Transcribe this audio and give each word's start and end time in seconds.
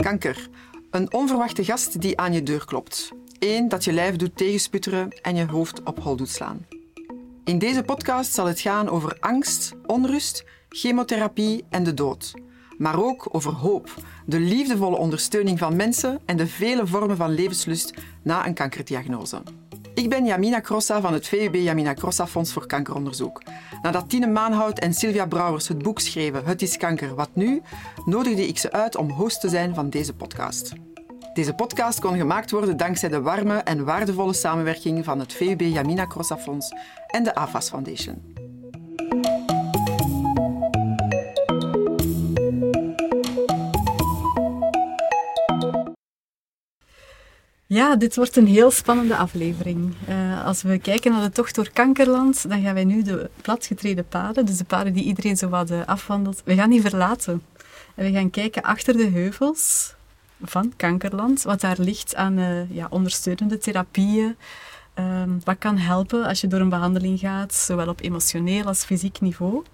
Kanker. 0.00 0.48
Een 0.90 1.12
onverwachte 1.12 1.64
gast 1.64 2.00
die 2.00 2.18
aan 2.18 2.32
je 2.32 2.42
deur 2.42 2.64
klopt. 2.64 3.10
Eén 3.38 3.68
dat 3.68 3.84
je 3.84 3.92
lijf 3.92 4.16
doet 4.16 4.36
tegensputteren 4.36 5.08
en 5.22 5.36
je 5.36 5.46
hoofd 5.46 5.82
op 5.82 6.02
hol 6.02 6.16
doet 6.16 6.28
slaan. 6.28 6.66
In 7.44 7.58
deze 7.58 7.82
podcast 7.82 8.32
zal 8.32 8.46
het 8.46 8.60
gaan 8.60 8.88
over 8.88 9.16
angst, 9.20 9.72
onrust, 9.86 10.44
chemotherapie 10.68 11.64
en 11.70 11.84
de 11.84 11.94
dood. 11.94 12.32
Maar 12.78 13.02
ook 13.02 13.28
over 13.30 13.52
hoop, 13.52 13.94
de 14.26 14.40
liefdevolle 14.40 14.96
ondersteuning 14.96 15.58
van 15.58 15.76
mensen 15.76 16.20
en 16.26 16.36
de 16.36 16.46
vele 16.46 16.86
vormen 16.86 17.16
van 17.16 17.34
levenslust 17.34 17.94
na 18.22 18.46
een 18.46 18.54
kankerdiagnose. 18.54 19.42
Ik 20.00 20.08
ben 20.08 20.26
Jamina 20.26 20.60
Crossa 20.60 21.00
van 21.00 21.12
het 21.12 21.28
VUB 21.28 21.54
Jamina 21.54 21.94
Crossa 21.94 22.26
Fonds 22.26 22.52
voor 22.52 22.66
Kankeronderzoek. 22.66 23.42
Nadat 23.82 24.08
Tine 24.08 24.26
Maanhout 24.26 24.78
en 24.78 24.94
Sylvia 24.94 25.26
Brouwers 25.26 25.68
het 25.68 25.82
boek 25.82 26.00
schreven 26.00 26.44
Het 26.44 26.62
is 26.62 26.76
kanker, 26.76 27.14
wat 27.14 27.30
nu? 27.32 27.62
nodigde 28.04 28.46
ik 28.46 28.58
ze 28.58 28.72
uit 28.72 28.96
om 28.96 29.10
host 29.10 29.40
te 29.40 29.48
zijn 29.48 29.74
van 29.74 29.90
deze 29.90 30.14
podcast. 30.14 30.72
Deze 31.34 31.54
podcast 31.54 32.00
kon 32.00 32.16
gemaakt 32.16 32.50
worden 32.50 32.76
dankzij 32.76 33.08
de 33.08 33.20
warme 33.20 33.56
en 33.56 33.84
waardevolle 33.84 34.32
samenwerking 34.32 35.04
van 35.04 35.18
het 35.18 35.32
VUB 35.32 35.60
Jamina 35.60 36.06
Crossa 36.06 36.38
Fonds 36.38 36.74
en 37.06 37.22
de 37.22 37.34
AFAS 37.34 37.68
Foundation. 37.68 38.39
Ja, 47.72 47.96
dit 47.96 48.16
wordt 48.16 48.36
een 48.36 48.46
heel 48.46 48.70
spannende 48.70 49.16
aflevering. 49.16 49.94
Uh, 50.08 50.44
als 50.44 50.62
we 50.62 50.78
kijken 50.78 51.12
naar 51.12 51.22
de 51.22 51.30
tocht 51.30 51.54
door 51.54 51.70
Kankerland, 51.72 52.48
dan 52.48 52.62
gaan 52.62 52.74
wij 52.74 52.84
nu 52.84 53.02
de 53.02 53.30
platgetreden 53.42 54.08
paden, 54.08 54.46
dus 54.46 54.56
de 54.56 54.64
paden 54.64 54.92
die 54.92 55.04
iedereen 55.04 55.36
zo 55.36 55.48
wat 55.48 55.70
uh, 55.70 55.86
afwandelt, 55.86 56.42
we 56.44 56.54
gaan 56.54 56.70
die 56.70 56.80
verlaten. 56.80 57.42
En 57.94 58.04
we 58.04 58.12
gaan 58.12 58.30
kijken 58.30 58.62
achter 58.62 58.96
de 58.96 59.06
heuvels 59.06 59.94
van 60.42 60.72
Kankerland, 60.76 61.42
wat 61.42 61.60
daar 61.60 61.76
ligt 61.78 62.14
aan 62.14 62.38
uh, 62.38 62.70
ja, 62.70 62.86
ondersteunende 62.90 63.58
therapieën, 63.58 64.36
ehm, 64.94 65.30
wat 65.44 65.58
kan 65.58 65.78
helpen 65.78 66.24
als 66.24 66.40
je 66.40 66.46
door 66.46 66.60
een 66.60 66.68
behandeling 66.68 67.18
gaat, 67.18 67.54
zowel 67.54 67.88
op 67.88 68.00
emotioneel 68.00 68.64
als 68.64 68.84
fysiek 68.84 69.20
niveau. 69.20 69.64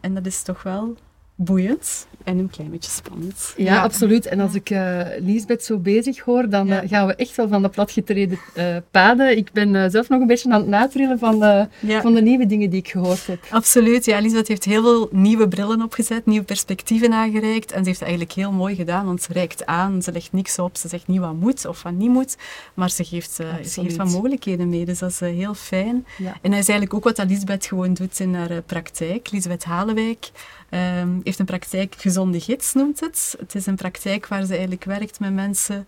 en 0.00 0.14
dat 0.14 0.26
is 0.26 0.42
toch 0.42 0.62
wel 0.62 0.96
boeiend 1.34 2.06
en 2.24 2.38
een 2.38 2.50
klein 2.50 2.70
beetje 2.70 2.90
spannend. 2.90 3.54
Ja, 3.56 3.82
absoluut. 3.82 4.26
En 4.26 4.40
als 4.40 4.54
ik 4.54 4.70
uh, 4.70 5.00
Lisbeth 5.18 5.64
zo 5.64 5.78
bezig 5.78 6.18
hoor, 6.18 6.48
dan 6.48 6.68
uh, 6.70 6.78
gaan 6.84 7.06
we 7.06 7.14
echt 7.14 7.36
wel 7.36 7.48
van 7.48 7.62
de 7.62 7.68
platgetreden 7.68 8.38
uh, 8.56 8.76
paden. 8.90 9.36
Ik 9.36 9.52
ben 9.52 9.90
zelf 9.90 10.08
nog 10.08 10.20
een 10.20 10.26
beetje 10.26 10.50
aan 10.52 10.60
het 10.60 10.68
natrillen 10.68 11.18
van 11.18 11.40
de, 11.40 11.68
ja. 11.80 12.00
van 12.00 12.14
de 12.14 12.22
nieuwe 12.22 12.46
dingen 12.46 12.70
die 12.70 12.78
ik 12.78 12.88
gehoord 12.88 13.26
heb. 13.26 13.46
Absoluut. 13.50 14.04
Ja, 14.04 14.18
Lisbeth 14.18 14.48
heeft 14.48 14.64
heel 14.64 14.82
veel 14.82 15.08
nieuwe 15.12 15.48
brillen 15.48 15.82
opgezet, 15.82 16.26
nieuwe 16.26 16.44
perspectieven 16.44 17.12
aangereikt. 17.12 17.72
En 17.72 17.78
ze 17.78 17.88
heeft 17.88 18.00
het 18.00 18.08
eigenlijk 18.08 18.32
heel 18.32 18.52
mooi 18.52 18.74
gedaan, 18.74 19.06
want 19.06 19.22
ze 19.22 19.32
reikt 19.32 19.66
aan, 19.66 20.02
ze 20.02 20.12
legt 20.12 20.32
niks 20.32 20.58
op, 20.58 20.76
ze 20.76 20.88
zegt 20.88 21.06
niet 21.06 21.20
wat 21.20 21.34
moet 21.34 21.66
of 21.66 21.82
wat 21.82 21.92
niet 21.92 22.10
moet, 22.10 22.36
maar 22.74 22.90
ze 22.90 23.04
geeft, 23.04 23.32
ze 23.32 23.80
geeft 23.80 23.96
wat 23.96 24.10
mogelijkheden 24.10 24.68
mee. 24.68 24.84
Dus 24.84 24.98
dat 24.98 25.10
is 25.10 25.20
heel 25.20 25.54
fijn. 25.54 26.06
En 26.18 26.50
dat 26.50 26.60
is 26.60 26.68
eigenlijk 26.68 26.94
ook 26.94 27.04
wat 27.04 27.24
Lisbeth 27.28 27.66
gewoon 27.66 27.94
doet 27.94 28.20
in 28.20 28.34
haar 28.34 28.62
praktijk. 28.62 29.30
Lisbeth 29.30 29.64
Halewijk 29.64 30.30
um, 30.74 31.20
heeft 31.24 31.38
een 31.38 31.44
praktijk 31.44 31.94
Gezonde 31.98 32.40
Gids, 32.40 32.72
noemt 32.72 33.00
het. 33.00 33.34
Het 33.38 33.54
is 33.54 33.66
een 33.66 33.76
praktijk 33.76 34.26
waar 34.26 34.44
ze 34.44 34.52
eigenlijk 34.52 34.84
werkt 34.84 35.20
met 35.20 35.32
mensen 35.32 35.86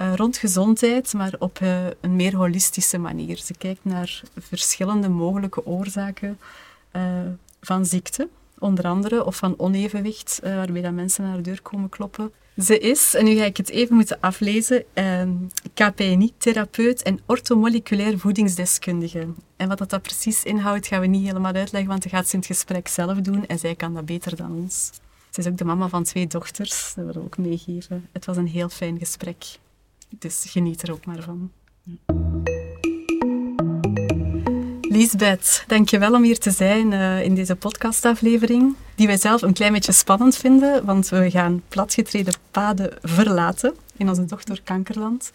uh, 0.00 0.14
rond 0.14 0.36
gezondheid, 0.36 1.12
maar 1.12 1.34
op 1.38 1.58
uh, 1.62 1.86
een 2.00 2.16
meer 2.16 2.36
holistische 2.36 2.98
manier. 2.98 3.36
Ze 3.36 3.54
kijkt 3.54 3.84
naar 3.84 4.22
verschillende 4.38 5.08
mogelijke 5.08 5.66
oorzaken 5.66 6.38
uh, 6.92 7.02
van 7.60 7.86
ziekte, 7.86 8.28
onder 8.58 8.84
andere, 8.84 9.24
of 9.24 9.36
van 9.36 9.54
onevenwicht, 9.56 10.40
waarbij 10.42 10.82
dat 10.82 10.92
mensen 10.92 11.24
naar 11.24 11.36
de 11.36 11.42
deur 11.42 11.62
komen 11.62 11.88
kloppen. 11.88 12.32
Ze 12.56 12.78
is, 12.78 13.14
en 13.14 13.24
nu 13.24 13.36
ga 13.36 13.44
ik 13.44 13.56
het 13.56 13.70
even 13.70 13.94
moeten 13.94 14.20
aflezen, 14.20 14.84
ehm, 14.92 15.32
KPNI-therapeut 15.74 17.02
en 17.02 17.20
orthomoleculair 17.26 18.18
voedingsdeskundige. 18.18 19.26
En 19.56 19.68
wat 19.68 19.90
dat, 19.90 20.02
precies 20.02 20.44
inhoudt, 20.44 20.86
gaan 20.86 21.00
we 21.00 21.06
niet 21.06 21.26
helemaal 21.26 21.52
uitleggen, 21.52 21.90
want 21.90 22.02
dat 22.02 22.12
gaat 22.12 22.28
ze 22.28 22.32
in 22.32 22.38
het 22.38 22.48
gesprek 22.48 22.88
zelf 22.88 23.18
doen 23.18 23.46
en 23.46 23.58
zij 23.58 23.74
kan 23.74 23.94
dat 23.94 24.06
beter 24.06 24.36
dan 24.36 24.52
ons. 24.52 24.90
Ze 25.30 25.40
is 25.40 25.46
ook 25.46 25.56
de 25.56 25.64
mama 25.64 25.88
van 25.88 26.04
twee 26.04 26.26
dochters, 26.26 26.92
dat 26.96 27.04
wil 27.04 27.14
ik 27.14 27.22
ook 27.22 27.38
meegeven. 27.38 28.08
Het 28.12 28.24
was 28.24 28.36
een 28.36 28.48
heel 28.48 28.68
fijn 28.68 28.98
gesprek, 28.98 29.44
dus 30.18 30.44
geniet 30.48 30.82
er 30.82 30.92
ook 30.92 31.06
maar 31.06 31.22
van. 31.22 31.50
Liesbeth, 34.80 35.64
dankjewel 35.66 36.14
om 36.14 36.22
hier 36.22 36.38
te 36.38 36.50
zijn 36.50 36.92
uh, 36.92 37.22
in 37.22 37.34
deze 37.34 37.56
podcastaflevering, 37.56 38.74
die 38.94 39.06
wij 39.06 39.16
zelf 39.16 39.42
een 39.42 39.52
klein 39.52 39.72
beetje 39.72 39.92
spannend 39.92 40.36
vinden, 40.36 40.84
want 40.84 41.08
we 41.08 41.30
gaan 41.30 41.62
platgetreden 41.68 42.34
paden 42.50 42.92
verlaten 43.02 43.74
in 43.96 44.08
onze 44.08 44.24
dochter 44.24 44.60
Kankerland. 44.64 45.32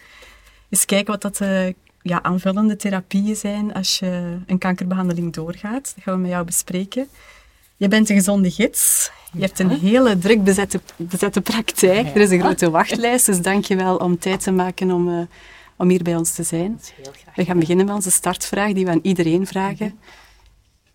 Eens 0.70 0.86
kijken 0.86 1.12
wat 1.12 1.22
dat 1.22 1.38
de 1.38 1.66
uh, 1.68 1.74
ja, 2.02 2.24
aanvullende 2.24 2.76
therapieën 2.76 3.36
zijn 3.36 3.74
als 3.74 4.00
je 4.00 4.38
een 4.46 4.58
kankerbehandeling 4.58 5.34
doorgaat. 5.34 5.94
Dat 5.96 6.04
gaan 6.04 6.14
we 6.14 6.20
met 6.20 6.30
jou 6.30 6.46
bespreken. 6.46 7.08
Je 7.78 7.88
bent 7.88 8.10
een 8.10 8.16
gezonde 8.16 8.52
gids. 8.52 9.12
Je 9.32 9.42
hebt 9.42 9.60
een 9.60 9.70
hele 9.70 10.18
druk 10.18 10.44
bezette, 10.44 10.82
bezette 10.96 11.42
praktijk. 11.42 12.16
Er 12.16 12.22
is 12.22 12.30
een 12.30 12.40
grote 12.40 12.70
wachtlijst, 12.70 13.26
dus 13.26 13.42
dank 13.42 13.66
je 13.66 13.76
wel 13.76 13.96
om 13.96 14.20
tijd 14.20 14.44
te 14.44 14.52
maken 14.52 14.92
om... 14.92 15.08
Uh, 15.08 15.22
om 15.80 15.90
hier 15.90 16.04
bij 16.04 16.16
ons 16.16 16.34
te 16.34 16.44
zijn. 16.44 16.82
We 17.36 17.46
gaan 17.46 17.60
beginnen 17.60 17.86
met 17.86 17.96
onze 17.96 18.12
startvraag 18.12 18.74
die 18.74 18.86
we 18.86 18.92
aan 18.92 19.00
iedereen 19.02 19.48
vragen. 19.48 20.00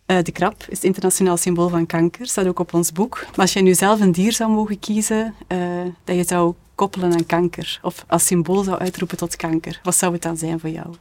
Uh, 0.07 0.23
de 0.23 0.33
krab 0.33 0.63
is 0.69 0.77
het 0.77 0.85
internationaal 0.85 1.37
symbool 1.37 1.69
van 1.69 1.87
kanker, 1.87 2.27
staat 2.27 2.47
ook 2.47 2.59
op 2.59 2.75
ons 2.75 2.93
boek. 2.93 3.21
Maar 3.21 3.41
als 3.41 3.53
jij 3.53 3.63
nu 3.63 3.75
zelf 3.75 4.01
een 4.01 4.13
dier 4.13 4.33
zou 4.33 4.51
mogen 4.51 4.79
kiezen 4.79 5.35
uh, 5.49 5.85
dat 6.05 6.17
je 6.17 6.25
zou 6.25 6.55
koppelen 6.75 7.13
aan 7.13 7.27
kanker, 7.27 7.79
of 7.83 8.05
als 8.09 8.27
symbool 8.27 8.63
zou 8.63 8.79
uitroepen 8.79 9.17
tot 9.17 9.37
kanker, 9.37 9.81
wat 9.83 9.95
zou 9.95 10.13
het 10.13 10.23
dan 10.23 10.37
zijn 10.37 10.61
voor 10.61 10.71
jou? 10.71 10.95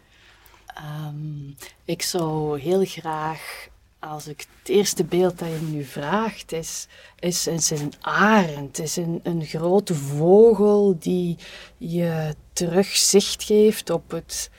Um, 1.07 1.55
ik 1.85 2.01
zou 2.01 2.59
heel 2.59 2.85
graag 2.85 3.67
als 3.99 4.27
ik 4.27 4.45
het 4.59 4.69
eerste 4.69 5.03
beeld 5.03 5.39
dat 5.39 5.47
je 5.47 5.65
nu 5.65 5.83
vraagt, 5.83 6.51
is, 6.51 6.87
is, 7.19 7.47
is 7.47 7.69
een 7.69 7.93
arend, 8.01 8.79
is 8.79 8.95
een, 8.95 9.19
een 9.23 9.45
grote 9.45 9.95
vogel 9.95 10.95
die 10.99 11.37
je 11.77 12.35
terug 12.53 12.87
zicht 12.87 13.43
geeft 13.43 13.89
op 13.89 14.11
het 14.11 14.49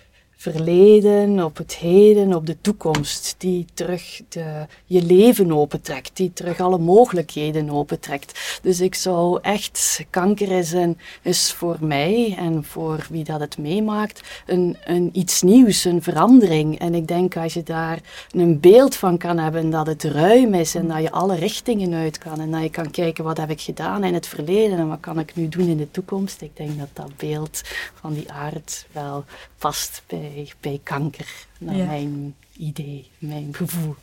verleden, 0.50 1.44
op 1.44 1.56
het 1.56 1.76
heden, 1.76 2.34
op 2.34 2.46
de 2.46 2.60
toekomst, 2.60 3.34
die 3.38 3.66
terug 3.74 4.20
de, 4.28 4.66
je 4.84 5.02
leven 5.02 5.52
opentrekt, 5.52 6.16
die 6.16 6.32
terug 6.32 6.60
alle 6.60 6.78
mogelijkheden 6.78 7.70
opentrekt. 7.70 8.58
Dus 8.62 8.80
ik 8.80 8.94
zou 8.94 9.38
echt, 9.42 10.04
kanker 10.10 10.50
is, 10.50 10.72
een, 10.72 10.98
is 11.22 11.52
voor 11.52 11.76
mij 11.80 12.34
en 12.38 12.64
voor 12.64 13.06
wie 13.10 13.24
dat 13.24 13.40
het 13.40 13.58
meemaakt, 13.58 14.42
een, 14.46 14.76
een 14.84 15.10
iets 15.12 15.42
nieuws, 15.42 15.84
een 15.84 16.02
verandering. 16.02 16.78
En 16.78 16.94
ik 16.94 17.08
denk 17.08 17.36
als 17.36 17.54
je 17.54 17.62
daar 17.62 17.98
een 18.30 18.60
beeld 18.60 18.96
van 18.96 19.18
kan 19.18 19.38
hebben, 19.38 19.70
dat 19.70 19.86
het 19.86 20.04
ruim 20.04 20.54
is 20.54 20.74
en 20.74 20.88
dat 20.88 21.02
je 21.02 21.10
alle 21.10 21.36
richtingen 21.36 21.94
uit 21.94 22.18
kan 22.18 22.40
en 22.40 22.50
dat 22.50 22.62
je 22.62 22.70
kan 22.70 22.90
kijken 22.90 23.24
wat 23.24 23.36
heb 23.36 23.50
ik 23.50 23.60
gedaan 23.60 24.04
in 24.04 24.14
het 24.14 24.26
verleden 24.26 24.78
en 24.78 24.88
wat 24.88 25.00
kan 25.00 25.18
ik 25.18 25.34
nu 25.34 25.48
doen 25.48 25.68
in 25.68 25.76
de 25.76 25.90
toekomst. 25.90 26.40
Ik 26.40 26.56
denk 26.56 26.78
dat 26.78 26.88
dat 26.92 27.16
beeld 27.16 27.62
van 27.94 28.14
die 28.14 28.32
aard 28.32 28.86
wel 28.92 29.24
past 29.64 30.02
bij 30.06 30.52
bij, 30.60 30.80
kanker, 30.82 31.46
naar 31.58 31.86
mijn 31.86 32.34
idee, 32.56 33.10
mijn 33.18 33.48
gevoel. 33.52 33.94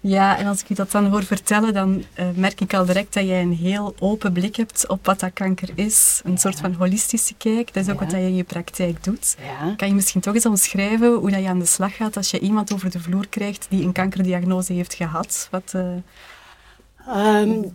Ja, 0.00 0.38
en 0.38 0.46
als 0.46 0.60
ik 0.60 0.68
je 0.68 0.74
dat 0.74 0.90
dan 0.90 1.06
hoor 1.06 1.24
vertellen, 1.24 1.72
dan 1.72 2.04
uh, 2.18 2.26
merk 2.34 2.60
ik 2.60 2.74
al 2.74 2.84
direct 2.84 3.14
dat 3.14 3.26
jij 3.26 3.42
een 3.42 3.56
heel 3.56 3.94
open 3.98 4.32
blik 4.32 4.56
hebt 4.56 4.88
op 4.88 5.06
wat 5.06 5.20
dat 5.20 5.32
kanker 5.32 5.68
is. 5.74 6.20
Een 6.24 6.38
soort 6.38 6.60
van 6.60 6.74
holistische 6.74 7.34
kijk. 7.34 7.74
Dat 7.74 7.86
is 7.86 7.92
ook 7.92 8.00
wat 8.00 8.10
je 8.10 8.16
in 8.16 8.34
je 8.34 8.44
praktijk 8.44 9.04
doet. 9.04 9.36
Kan 9.76 9.88
je 9.88 9.94
misschien 9.94 10.20
toch 10.20 10.34
eens 10.34 10.46
omschrijven 10.46 11.14
hoe 11.14 11.30
dat 11.30 11.40
je 11.40 11.48
aan 11.48 11.58
de 11.58 11.66
slag 11.66 11.96
gaat 11.96 12.16
als 12.16 12.30
je 12.30 12.38
iemand 12.38 12.72
over 12.72 12.90
de 12.90 13.00
vloer 13.00 13.28
krijgt 13.28 13.66
die 13.70 13.84
een 13.84 13.92
kankerdiagnose 13.92 14.72
heeft 14.72 14.94
gehad? 14.94 15.48
Wat, 15.50 15.72
uh... 15.76 17.40
um, 17.40 17.72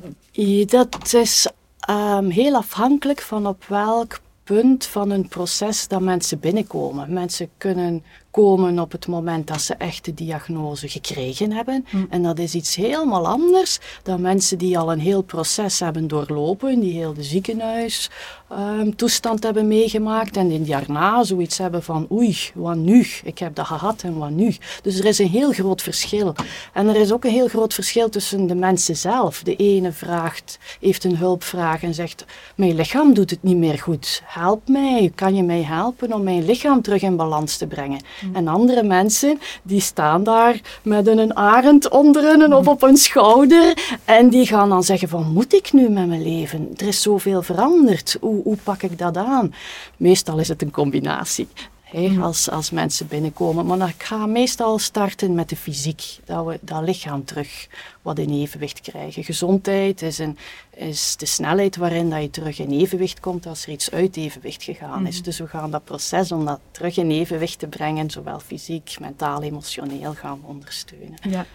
dat 0.66 1.14
is 1.14 1.48
um, 1.90 2.30
heel 2.30 2.56
afhankelijk 2.56 3.22
van 3.22 3.48
op 3.48 3.66
welk 3.66 4.20
punt 4.48 4.86
van 4.86 5.10
een 5.10 5.28
proces 5.28 5.88
dat 5.88 6.02
mensen 6.02 6.40
binnenkomen. 6.40 7.14
Mensen 7.14 7.50
kunnen 7.58 8.04
komen 8.38 8.80
op 8.80 8.92
het 8.92 9.08
moment 9.08 9.48
dat 9.48 9.62
ze 9.62 9.74
echt 9.74 10.06
de 10.06 10.14
diagnose 10.14 10.90
gekregen 10.90 11.52
hebben. 11.52 11.86
Hm. 11.90 11.98
En 12.10 12.24
dat 12.24 12.40
is 12.40 12.54
iets 12.54 12.76
helemaal 12.76 13.28
anders 13.28 13.80
dan 14.04 14.22
mensen 14.22 14.58
die 14.58 14.78
al 14.78 14.92
een 14.92 15.00
heel 15.00 15.22
proces 15.22 15.80
hebben 15.80 16.08
doorlopen, 16.08 16.80
die 16.80 16.94
heel 16.94 17.14
de 17.14 17.24
ziekenhuistoestand 17.24 19.40
um, 19.40 19.46
hebben 19.46 19.68
meegemaakt 19.68 20.38
en 20.38 20.48
die 20.48 20.64
daarna 20.64 21.24
zoiets 21.24 21.58
hebben 21.58 21.84
van 21.84 22.08
oei, 22.12 22.38
wat 22.54 22.76
nu? 22.76 23.08
Ik 23.24 23.38
heb 23.38 23.56
dat 23.56 23.66
gehad 23.66 24.02
en 24.02 24.18
wat 24.18 24.30
nu? 24.30 24.56
Dus 24.82 25.00
er 25.00 25.06
is 25.06 25.20
een 25.20 25.30
heel 25.30 25.52
groot 25.52 25.82
verschil. 25.82 26.36
En 26.74 26.88
er 26.88 26.96
is 26.96 27.12
ook 27.12 27.24
een 27.24 27.32
heel 27.32 27.48
groot 27.48 27.74
verschil 27.74 28.10
tussen 28.10 28.48
de 28.48 28.56
mensen 28.56 28.96
zelf. 28.96 29.44
De 29.44 29.56
ene 29.56 29.92
vraagt, 29.92 30.60
heeft 30.80 31.04
een 31.04 31.18
hulpvraag 31.18 31.84
en 31.84 31.94
zegt, 31.94 32.26
mijn 32.56 32.76
lichaam 32.76 33.14
doet 33.14 33.30
het 33.30 33.44
niet 33.44 33.58
meer 33.58 33.80
goed. 33.80 34.22
Help 34.26 34.68
mij, 34.68 35.12
kan 35.16 35.36
je 35.36 35.44
mij 35.44 35.64
helpen 35.64 36.14
om 36.14 36.24
mijn 36.24 36.46
lichaam 36.46 36.82
terug 36.82 37.02
in 37.02 37.16
balans 37.16 37.58
te 37.58 37.68
brengen? 37.68 38.02
En 38.34 38.48
andere 38.48 38.84
mensen, 38.84 39.40
die 39.64 39.82
staan 39.82 40.24
daar 40.24 40.62
met 40.82 41.08
een 41.08 41.36
arend 41.36 41.90
onder 41.90 42.24
hun 42.24 42.54
of 42.54 42.68
op 42.68 42.82
hun 42.82 42.98
schouder. 42.98 43.78
En 44.06 44.30
die 44.30 44.46
gaan 44.46 44.70
dan 44.70 44.84
zeggen 44.84 45.10
van, 45.10 45.32
moet 45.34 45.54
ik 45.54 45.74
nu 45.74 45.90
met 45.90 46.08
mijn 46.08 46.24
leven? 46.24 46.70
Er 46.78 46.88
is 46.88 47.02
zoveel 47.02 47.42
veranderd. 47.42 48.18
Hoe, 48.22 48.44
hoe 48.44 48.58
pak 48.64 48.82
ik 48.82 48.98
dat 48.98 49.18
aan? 49.18 49.54
Meestal 49.98 50.40
is 50.40 50.48
het 50.48 50.62
een 50.62 50.72
combinatie. 50.72 51.48
He, 51.88 52.18
als, 52.22 52.50
als 52.50 52.72
mensen 52.72 53.08
binnenkomen. 53.08 53.66
Maar 53.66 53.78
dan 53.78 53.94
ga 53.98 54.26
meestal 54.26 54.80
starten 54.80 55.36
met 55.36 55.50
de 55.50 55.56
fysiek. 55.56 56.04
Dat 56.26 56.46
we 56.46 56.60
dat 56.62 56.84
lichaam 56.84 57.26
terug 57.26 57.68
wat 58.02 58.20
in 58.20 58.30
evenwicht 58.30 58.82
krijgen. 58.82 59.24
Gezondheid 59.24 60.02
is, 60.02 60.18
een, 60.18 60.38
is 60.76 61.16
de 61.16 61.26
snelheid 61.26 61.76
waarin 61.76 62.10
dat 62.10 62.22
je 62.22 62.30
terug 62.30 62.60
in 62.60 62.72
evenwicht 62.72 63.20
komt 63.20 63.46
als 63.46 63.64
er 63.64 63.72
iets 63.72 63.92
uit 63.92 64.18
evenwicht 64.18 64.64
gegaan 64.64 65.08
is. 65.08 65.16
Mhm. 65.16 65.24
Dus 65.24 65.40
we 65.40 65.48
gaan 65.48 65.72
dat 65.72 65.84
proces 65.84 66.32
om 66.32 66.46
dat 66.46 66.60
terug 66.72 66.98
in 66.98 67.12
evenwicht 67.12 67.60
te 67.60 67.68
brengen, 67.68 68.10
zowel 68.10 68.40
fysiek, 68.40 68.96
mentaal, 69.00 69.44
emotioneel, 69.44 70.14
gaan 70.14 70.40
we 70.42 70.48
ondersteunen. 70.48 71.18
Ja. 71.22 71.46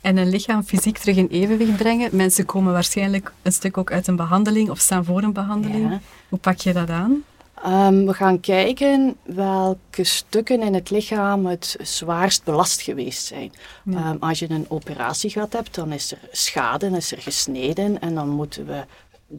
En 0.00 0.16
een 0.16 0.28
lichaam 0.28 0.62
fysiek 0.62 0.98
terug 0.98 1.16
in 1.16 1.26
evenwicht 1.26 1.76
brengen. 1.76 2.16
Mensen 2.16 2.44
komen 2.44 2.72
waarschijnlijk 2.72 3.32
een 3.42 3.52
stuk 3.52 3.78
ook 3.78 3.92
uit 3.92 4.06
een 4.06 4.16
behandeling 4.16 4.70
of 4.70 4.78
staan 4.78 5.04
voor 5.04 5.22
een 5.22 5.32
behandeling. 5.32 6.00
Hoe 6.28 6.38
pak 6.38 6.58
je 6.58 6.72
dat 6.72 6.90
aan? 6.90 7.24
Ehm, 7.62 8.04
we 8.04 8.14
gaan 8.14 8.40
kijken 8.40 9.16
welke 9.22 10.04
stukken 10.04 10.62
in 10.62 10.74
het 10.74 10.90
lichaam 10.90 11.46
het 11.46 11.76
zwaarst 11.82 12.44
belast 12.44 12.80
geweest 12.80 13.24
zijn. 13.26 13.52
Ehm, 13.90 14.16
als 14.20 14.38
je 14.38 14.50
een 14.50 14.66
operatie 14.68 15.30
gehad 15.30 15.52
hebt, 15.52 15.74
dan 15.74 15.92
is 15.92 16.12
er 16.12 16.18
schade, 16.32 16.86
is 16.96 17.12
er 17.12 17.22
gesneden 17.22 18.00
en 18.00 18.14
dan 18.14 18.28
moeten 18.28 18.66
we 18.66 18.84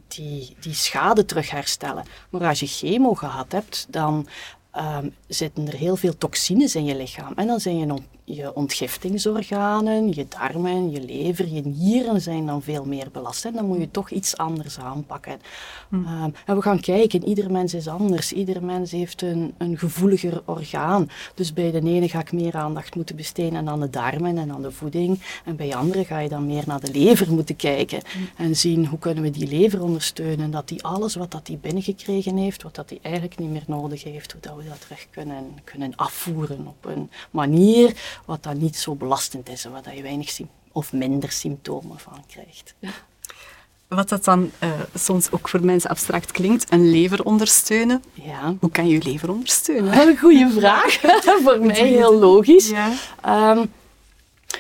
die, 0.08 0.56
die 0.60 0.74
schade 0.74 1.26
terug 1.26 1.50
herstellen. 1.50 2.04
Maar 2.30 2.48
als 2.48 2.60
je 2.60 2.68
chemo 2.68 3.14
gehad 3.14 3.52
hebt, 3.52 3.88
dan 3.90 4.28
um, 4.78 5.16
zitten 5.28 5.68
er 5.68 5.76
heel 5.76 5.96
veel 5.96 6.18
toxines 6.18 6.76
in 6.76 6.86
je 6.86 6.96
lichaam. 6.96 7.34
En 7.36 7.48
dan 7.48 7.60
zijn 7.60 7.78
je 7.78 7.86
je 8.36 8.56
ontgiftingsorganen, 8.56 10.14
je 10.14 10.26
darmen, 10.28 10.92
je 10.92 11.02
lever, 11.02 11.48
je 11.48 11.62
nieren 11.62 12.22
zijn 12.22 12.46
dan 12.46 12.62
veel 12.62 12.86
meer 12.86 13.08
belast. 13.12 13.46
En 13.46 13.54
dan 13.54 13.66
moet 13.66 13.80
je 13.80 13.92
toch 13.92 14.10
iets 14.10 14.38
anders 14.38 14.80
aanpakken. 14.80 15.40
Hm. 15.90 15.96
Ehm, 16.06 16.30
en 16.46 16.56
we 16.56 16.62
gaan 16.62 16.80
kijken, 16.80 17.28
ieder 17.28 17.52
mens 17.52 17.74
is 17.74 17.88
anders. 17.88 18.34
Ieder 18.34 18.64
mens 18.64 18.92
heeft 18.92 19.22
een, 19.22 19.54
een 19.58 19.78
gevoeliger 19.78 20.42
orgaan. 20.46 21.10
Dus 21.36 21.54
bij 21.54 21.72
de 21.72 21.82
ene 21.82 22.10
ga 22.10 22.20
ik 22.20 22.32
meer 22.32 22.56
aandacht 22.56 22.96
moeten 22.96 23.16
besteden 23.16 23.68
aan 23.68 23.80
de 23.80 23.90
darmen 23.90 24.38
en 24.38 24.52
aan 24.52 24.62
de 24.62 24.72
voeding. 24.72 25.20
En 25.46 25.56
bij 25.56 25.76
andere 25.76 26.06
ga 26.06 26.20
je 26.20 26.30
dan 26.30 26.46
meer 26.46 26.64
naar 26.66 26.80
de 26.80 26.92
lever 26.92 27.32
moeten 27.32 27.56
kijken. 27.56 28.02
Hm. 28.12 28.42
En 28.42 28.56
zien 28.56 28.86
hoe 28.86 29.00
kunnen 29.00 29.24
we 29.24 29.32
die 29.32 29.48
lever 29.48 29.84
ondersteunen. 29.84 30.52
Dat 30.52 30.68
die 30.68 30.84
alles 30.84 31.16
wat 31.16 31.32
dat 31.32 31.46
die 31.46 31.58
binnengekregen 31.58 32.38
heeft, 32.38 32.64
wat 32.64 32.76
dat 32.76 32.90
die 32.90 33.00
eigenlijk 33.02 33.38
niet 33.38 33.50
meer 33.50 33.64
nodig 33.68 34.04
heeft, 34.04 34.32
hoe 34.32 34.42
dat 34.42 34.56
we 34.56 34.64
dat 34.70 34.82
terug 34.82 35.08
kunnen, 35.10 35.60
kunnen 35.64 35.96
afvoeren 35.96 36.68
op 36.68 36.86
een 36.86 37.10
manier 37.32 38.19
wat 38.26 38.44
dan 38.44 38.58
niet 38.58 38.78
zo 38.78 38.96
belastend 38.96 39.50
is 39.50 39.66
en 39.66 39.72
waar 39.72 39.96
je 39.96 40.02
weinig 40.02 40.40
of 40.72 40.94
minder 40.94 41.32
symptomen 41.32 42.00
van 42.00 42.24
krijgt. 42.28 42.76
Wat 43.88 44.10
dat 44.10 44.24
dan 44.24 44.52
uh, 44.64 44.70
soms 44.96 45.32
ook 45.32 45.50
voor 45.50 45.66
mensen 45.66 45.90
abstract 45.90 46.32
klinkt, 46.32 46.72
een 46.72 46.92
lever 46.92 47.24
ondersteunen. 47.24 48.04
Ja. 48.14 48.56
Hoe 48.60 48.72
kan 48.72 48.88
je 48.88 48.94
je 48.94 49.04
lever 49.04 49.30
ondersteunen? 49.32 50.08
Een 50.08 50.18
goede 50.18 50.50
vraag. 50.50 51.00
voor 51.44 51.60
mij 51.60 51.88
heel 51.88 52.20
logisch. 52.20 52.70
Ja. 52.70 52.92
Um, 53.52 53.72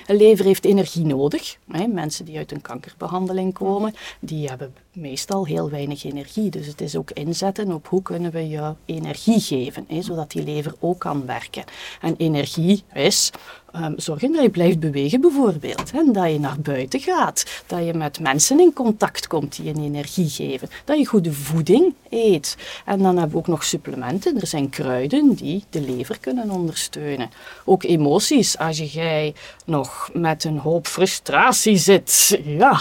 een 0.07 0.15
lever 0.15 0.45
heeft 0.45 0.65
energie 0.65 1.05
nodig. 1.05 1.57
Hè. 1.71 1.87
Mensen 1.87 2.25
die 2.25 2.37
uit 2.37 2.51
een 2.51 2.61
kankerbehandeling 2.61 3.53
komen, 3.53 3.95
die 4.19 4.47
hebben 4.47 4.73
meestal 4.93 5.45
heel 5.45 5.69
weinig 5.69 6.03
energie. 6.03 6.49
Dus 6.49 6.67
het 6.67 6.81
is 6.81 6.95
ook 6.95 7.11
inzetten 7.11 7.71
op 7.71 7.87
hoe 7.87 8.01
kunnen 8.01 8.31
we 8.31 8.49
je 8.49 8.73
energie 8.85 9.39
geven, 9.39 9.85
hè, 9.87 10.01
zodat 10.01 10.31
die 10.31 10.43
lever 10.43 10.73
ook 10.79 10.99
kan 10.99 11.25
werken. 11.25 11.63
En 12.01 12.15
energie 12.17 12.83
is 12.93 13.31
um, 13.75 13.93
zorgen 13.97 14.31
dat 14.31 14.41
je 14.41 14.49
blijft 14.49 14.79
bewegen 14.79 15.21
bijvoorbeeld. 15.21 15.91
Hè, 15.91 16.11
dat 16.11 16.31
je 16.31 16.39
naar 16.39 16.59
buiten 16.59 16.99
gaat, 16.99 17.63
dat 17.67 17.85
je 17.85 17.93
met 17.93 18.19
mensen 18.19 18.59
in 18.59 18.73
contact 18.73 19.27
komt 19.27 19.55
die 19.55 19.65
je 19.65 19.81
energie 19.81 20.29
geven, 20.29 20.69
dat 20.85 20.97
je 20.97 21.05
goede 21.05 21.33
voeding 21.33 21.93
eet. 22.09 22.57
En 22.85 22.97
dan 22.97 23.17
hebben 23.17 23.31
we 23.31 23.37
ook 23.37 23.47
nog 23.47 23.63
supplementen. 23.63 24.39
Er 24.39 24.47
zijn 24.47 24.69
kruiden 24.69 25.33
die 25.33 25.63
de 25.69 25.81
lever 25.81 26.19
kunnen 26.19 26.49
ondersteunen. 26.49 27.29
Ook 27.65 27.83
emoties. 27.83 28.57
Als 28.57 28.77
jij 28.93 29.33
nog 29.65 30.09
met 30.13 30.43
een 30.43 30.57
hoop 30.57 30.87
frustratie 30.87 31.77
zit, 31.77 32.39
ja, 32.43 32.79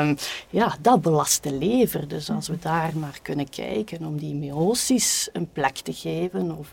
um, 0.00 0.16
ja 0.50 0.76
dat 0.80 1.02
belast 1.02 1.29
de 1.40 1.52
lever. 1.52 2.08
Dus 2.08 2.30
als 2.30 2.48
we 2.48 2.58
daar 2.58 2.90
naar 2.94 3.18
kunnen 3.22 3.48
kijken 3.48 4.06
om 4.06 4.18
die 4.18 4.34
emoties 4.34 5.28
een 5.32 5.52
plek 5.52 5.76
te 5.76 5.92
geven 5.92 6.56
of 6.58 6.72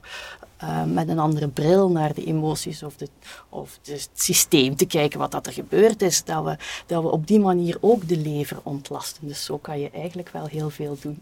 uh, 0.64 0.84
met 0.84 1.10
een 1.10 1.20
andere 1.20 1.48
bril 1.48 1.90
naar 1.90 2.14
de 2.14 2.24
emoties 2.24 2.84
of, 2.84 2.96
de, 2.96 3.08
of 3.50 3.80
het 3.84 4.10
systeem 4.14 4.76
te 4.76 4.86
kijken 4.86 5.20
wat 5.20 5.32
dat 5.32 5.46
er 5.46 5.54
gebeurd 5.54 6.02
is, 6.02 6.24
dat 6.24 6.44
we, 6.44 6.58
dat 6.86 7.04
we 7.04 7.12
op 7.12 7.28
die 7.28 7.40
manier 7.40 7.78
ook 7.80 8.08
de 8.08 8.18
lever 8.18 8.58
ontlasten. 8.64 9.28
Dus 9.28 9.46
zo 9.46 9.58
kan 9.58 9.80
je 9.80 9.90
eigenlijk 9.90 10.30
wel 10.30 10.46
heel 10.46 10.70
veel 10.70 10.98
doen. 11.02 11.22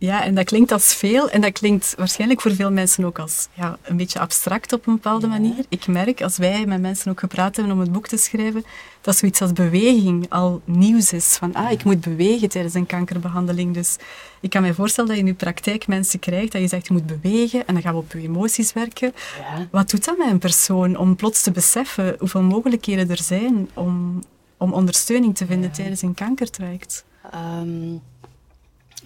Ja, 0.00 0.24
en 0.24 0.34
dat 0.34 0.44
klinkt 0.44 0.72
als 0.72 0.94
veel 0.94 1.30
en 1.30 1.40
dat 1.40 1.52
klinkt 1.52 1.94
waarschijnlijk 1.96 2.40
voor 2.40 2.54
veel 2.54 2.70
mensen 2.70 3.04
ook 3.04 3.18
als 3.18 3.48
ja, 3.54 3.78
een 3.82 3.96
beetje 3.96 4.18
abstract 4.18 4.72
op 4.72 4.86
een 4.86 4.94
bepaalde 4.94 5.26
manier. 5.26 5.64
Ik 5.68 5.86
merk, 5.86 6.22
als 6.22 6.36
wij 6.36 6.66
met 6.66 6.80
mensen 6.80 7.10
ook 7.10 7.20
gepraat 7.20 7.56
hebben 7.56 7.74
om 7.74 7.80
het 7.80 7.92
boek 7.92 8.06
te 8.06 8.16
schrijven, 8.16 8.64
dat 9.00 9.16
zoiets 9.16 9.40
als 9.40 9.52
beweging 9.52 10.26
al 10.30 10.60
nieuws 10.64 11.12
is. 11.12 11.36
Van, 11.36 11.54
ah, 11.54 11.70
ik 11.70 11.84
moet 11.84 12.00
bewegen 12.00 12.48
tijdens 12.48 12.74
een 12.74 12.86
kankerbehandeling. 12.86 13.74
Dus 13.74 13.96
ik 14.40 14.50
kan 14.50 14.62
me 14.62 14.74
voorstellen 14.74 15.08
dat 15.10 15.18
je 15.18 15.24
in 15.24 15.30
je 15.30 15.36
praktijk 15.36 15.86
mensen 15.86 16.18
krijgt, 16.18 16.52
dat 16.52 16.60
je 16.60 16.68
zegt, 16.68 16.86
je 16.86 16.92
moet 16.92 17.20
bewegen 17.20 17.66
en 17.66 17.74
dan 17.74 17.82
gaan 17.82 17.94
we 17.94 18.00
op 18.00 18.12
je 18.12 18.20
emoties 18.20 18.72
werken. 18.72 19.12
Ja. 19.38 19.66
Wat 19.70 19.90
doet 19.90 20.04
dat 20.04 20.18
met 20.18 20.30
een 20.30 20.38
persoon 20.38 20.96
om 20.96 21.16
plots 21.16 21.42
te 21.42 21.50
beseffen 21.50 22.16
hoeveel 22.18 22.42
mogelijkheden 22.42 23.10
er 23.10 23.22
zijn 23.22 23.68
om, 23.74 24.22
om 24.56 24.72
ondersteuning 24.72 25.36
te 25.36 25.46
vinden 25.46 25.72
tijdens 25.72 26.02
een 26.02 26.14
kankertraject? 26.14 27.04
Ehm, 27.30 27.96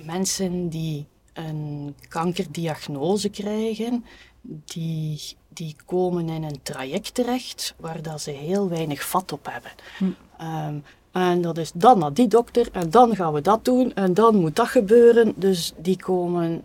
mensen 0.04 0.68
die 0.68 1.06
een 1.32 1.94
kankerdiagnose 2.08 3.28
krijgen, 3.28 4.04
die, 4.42 5.20
die 5.48 5.76
komen 5.86 6.28
in 6.28 6.42
een 6.42 6.62
traject 6.62 7.14
terecht 7.14 7.74
waar 7.76 8.02
dat 8.02 8.20
ze 8.20 8.30
heel 8.30 8.68
weinig 8.68 9.08
vat 9.08 9.32
op 9.32 9.48
hebben. 9.50 9.70
Hm. 9.98 10.04
Ehm, 10.38 10.76
en 11.12 11.40
dat 11.40 11.58
is 11.58 11.72
dan 11.74 11.98
naar 11.98 12.14
die 12.14 12.28
dokter 12.28 12.68
en 12.72 12.90
dan 12.90 13.16
gaan 13.16 13.32
we 13.32 13.40
dat 13.40 13.64
doen 13.64 13.94
en 13.94 14.14
dan 14.14 14.36
moet 14.36 14.56
dat 14.56 14.68
gebeuren. 14.68 15.32
Dus 15.36 15.72
die 15.76 15.96
komen 15.96 16.62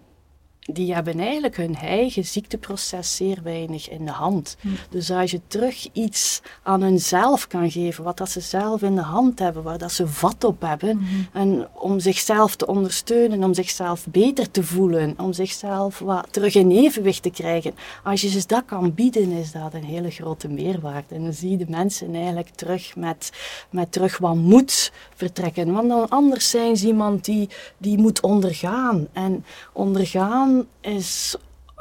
die 0.74 0.94
hebben 0.94 1.19
eigenlijk 1.19 1.58
hun 1.58 1.75
eigen 1.75 2.25
ziekteproces 2.25 3.16
zeer 3.16 3.40
weinig 3.44 3.90
in 3.90 4.06
de 4.06 4.12
hand. 4.12 4.58
Hm. 4.60 4.68
Dus 4.90 5.12
als 5.12 5.31
je 5.31 5.42
terug 5.48 5.88
iets 5.92 6.42
aan 6.64 6.81
hunzelf 6.81 7.48
kan 7.48 7.72
geven, 7.72 8.04
wat 8.04 8.18
dat 8.18 8.30
ze 8.30 8.40
zelf 8.40 8.81
in 8.81 8.96
de 8.96 9.02
hand 9.02 9.40
hebben, 9.40 9.64
waar 9.64 9.78
dat 9.78 9.92
ze 9.92 10.08
vat 10.08 10.44
op 10.44 10.62
hebben, 10.62 10.98
hm. 10.98 11.38
en 11.38 11.68
om 11.74 12.00
zichzelf 12.00 12.56
te 12.56 12.68
ondersteunen, 12.68 13.44
om 13.44 13.54
zichzelf 13.54 14.08
beter 14.10 14.52
te 14.52 14.64
voelen, 14.64 15.14
om 15.18 15.33
zichzelf 15.33 16.00
wat 16.00 16.28
terug 16.31 16.56
in 16.56 16.71
evenwicht 16.71 17.24
te 17.24 17.30
krijgen. 17.30 17.76
Als 18.04 18.21
je 18.21 18.30
ze 18.30 18.44
dat 18.47 18.66
kan 18.66 18.94
bieden, 18.94 19.31
is 19.31 19.52
dat 19.52 19.74
een 19.74 19.83
hele 19.83 20.12
grote 20.12 20.47
meerwaarde. 20.47 21.16
En 21.16 21.24
dan 21.24 21.33
zie 21.33 21.50
je 21.50 21.57
de 21.57 21.66
mensen 21.69 22.16
eigenlijk 22.16 22.50
terug 22.50 22.95
met, 22.95 23.31
met 23.69 23.92
terug 23.92 24.18
wat 24.18 24.36
moed 24.36 24.92
vertrekken. 25.16 25.74
Want 25.74 25.90
dan 25.90 26.09
anders 26.09 26.50
zijn 26.50 26.78
ze 26.78 26.88
iemand 26.88 27.26
die, 27.26 27.50
die 27.78 27.97
moet 27.97 28.21
ondergaan. 28.21 29.07
En 29.14 29.45
ondergaan 29.74 30.56
is 30.83 31.35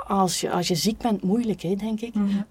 als 0.06 0.40
je, 0.40 0.50
als 0.50 0.68
je 0.68 0.74
ziek 0.74 0.98
bent 0.98 1.22
moeilijk, 1.22 1.62
hè, 1.62 1.74
denk 1.74 2.00
ik. 2.00 2.14
Mm 2.14 2.44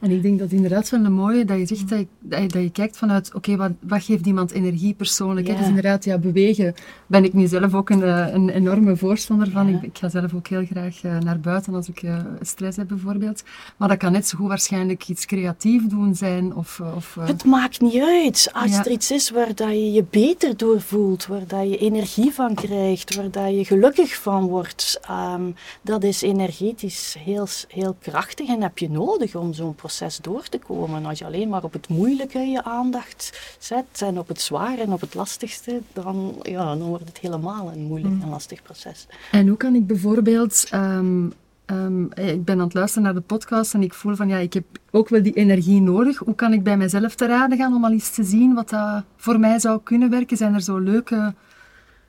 En 0.00 0.10
ik 0.10 0.22
denk 0.22 0.38
dat 0.38 0.50
inderdaad 0.50 0.90
wel 0.90 1.04
een 1.04 1.12
mooie 1.12 1.44
dat 1.44 1.58
je 1.58 1.66
zegt 1.66 1.88
dat 1.88 1.98
je, 1.98 2.06
dat 2.46 2.62
je, 2.62 2.70
kijkt 2.70 2.96
vanuit, 2.96 3.34
oké, 3.34 3.56
wat, 3.56 3.70
wat 3.80 4.02
geeft 4.02 4.26
iemand 4.26 4.50
energie 4.50 4.94
persoonlijk? 4.94 5.46
Ja. 5.46 5.54
Dus 5.56 5.66
inderdaad, 5.66 6.04
ja, 6.04 6.18
bewegen 6.18 6.74
ben 7.06 7.24
ik 7.24 7.32
nu 7.32 7.46
zelf 7.46 7.74
ook 7.74 7.90
een, 7.90 8.02
eh, 8.02 8.26
een 8.32 8.48
enorme 8.48 8.96
voorstander 8.96 9.50
van. 9.50 9.68
Ik, 9.68 9.82
ik, 9.82 9.98
ga 9.98 10.08
zelf 10.08 10.34
ook 10.34 10.46
heel 10.46 10.64
graag 10.64 11.02
eh, 11.02 11.18
naar 11.18 11.40
buiten 11.40 11.74
als 11.74 11.88
ik 11.88 12.02
uh, 12.02 12.18
stress 12.40 12.76
heb 12.76 12.88
bijvoorbeeld. 12.88 13.42
Maar 13.76 13.88
dat 13.88 13.98
kan 13.98 14.12
net 14.12 14.28
zo 14.28 14.38
goed 14.38 14.48
waarschijnlijk 14.48 15.08
iets 15.08 15.26
creatief 15.26 15.86
doen 15.86 16.14
zijn. 16.14 16.54
Of, 16.54 16.80
of, 16.96 17.16
Het 17.20 17.44
maakt 17.44 17.80
niet 17.80 18.02
uit. 18.02 18.50
Als 18.52 18.76
er 18.76 18.90
iets 18.90 19.10
is 19.10 19.30
waar 19.30 19.54
dat 19.54 19.68
je 19.68 19.92
je 19.92 20.04
beter 20.10 20.56
door 20.56 20.80
voelt, 20.80 21.26
waar 21.26 21.46
dat 21.46 21.70
je 21.70 21.76
energie 21.76 22.32
van 22.32 22.54
krijgt, 22.54 23.14
waar 23.14 23.30
dat 23.30 23.50
je 23.50 23.64
gelukkig 23.64 24.14
van 24.14 24.46
wordt, 24.46 25.00
um, 25.10 25.54
dat 25.82 26.02
is 26.02 26.22
energetisch 26.22 26.93
is 26.94 27.16
heel, 27.18 27.46
heel 27.68 27.96
krachtig 28.00 28.48
en 28.48 28.62
heb 28.62 28.78
je 28.78 28.90
nodig 28.90 29.34
om 29.34 29.52
zo'n 29.52 29.74
proces 29.74 30.16
door 30.16 30.48
te 30.48 30.58
komen. 30.58 31.04
Als 31.04 31.18
je 31.18 31.24
alleen 31.24 31.48
maar 31.48 31.64
op 31.64 31.72
het 31.72 31.88
moeilijke 31.88 32.38
je 32.38 32.64
aandacht 32.64 33.56
zet 33.58 34.02
en 34.02 34.18
op 34.18 34.28
het 34.28 34.40
zware 34.40 34.82
en 34.82 34.92
op 34.92 35.00
het 35.00 35.14
lastigste, 35.14 35.80
dan, 35.92 36.34
ja, 36.42 36.64
dan 36.64 36.82
wordt 36.82 37.08
het 37.08 37.18
helemaal 37.18 37.72
een 37.72 37.82
moeilijk 37.82 38.14
mm. 38.14 38.22
en 38.22 38.28
lastig 38.28 38.62
proces. 38.62 39.06
En 39.30 39.48
hoe 39.48 39.56
kan 39.56 39.74
ik 39.74 39.86
bijvoorbeeld 39.86 40.66
ehm, 40.70 41.28
ehm, 41.64 42.04
ik 42.04 42.44
ben 42.44 42.58
aan 42.58 42.64
het 42.64 42.74
luisteren 42.74 43.04
naar 43.04 43.14
de 43.14 43.20
podcast 43.20 43.74
en 43.74 43.82
ik 43.82 43.94
voel 43.94 44.14
van 44.14 44.28
ja, 44.28 44.36
ik 44.36 44.52
heb 44.52 44.64
ook 44.90 45.08
wel 45.08 45.22
die 45.22 45.34
energie 45.34 45.80
nodig. 45.80 46.18
Hoe 46.18 46.34
kan 46.34 46.52
ik 46.52 46.62
bij 46.62 46.76
mezelf 46.76 47.14
te 47.14 47.26
raden 47.26 47.58
gaan 47.58 47.74
om 47.74 47.84
al 47.84 47.92
eens 47.92 48.10
te 48.10 48.24
zien 48.24 48.54
wat 48.54 48.68
dat 48.68 49.02
voor 49.16 49.40
mij 49.40 49.58
zou 49.58 49.80
kunnen 49.82 50.10
werken? 50.10 50.36
Zijn 50.36 50.54
er 50.54 50.62
zo 50.62 50.78
leuke 50.78 51.34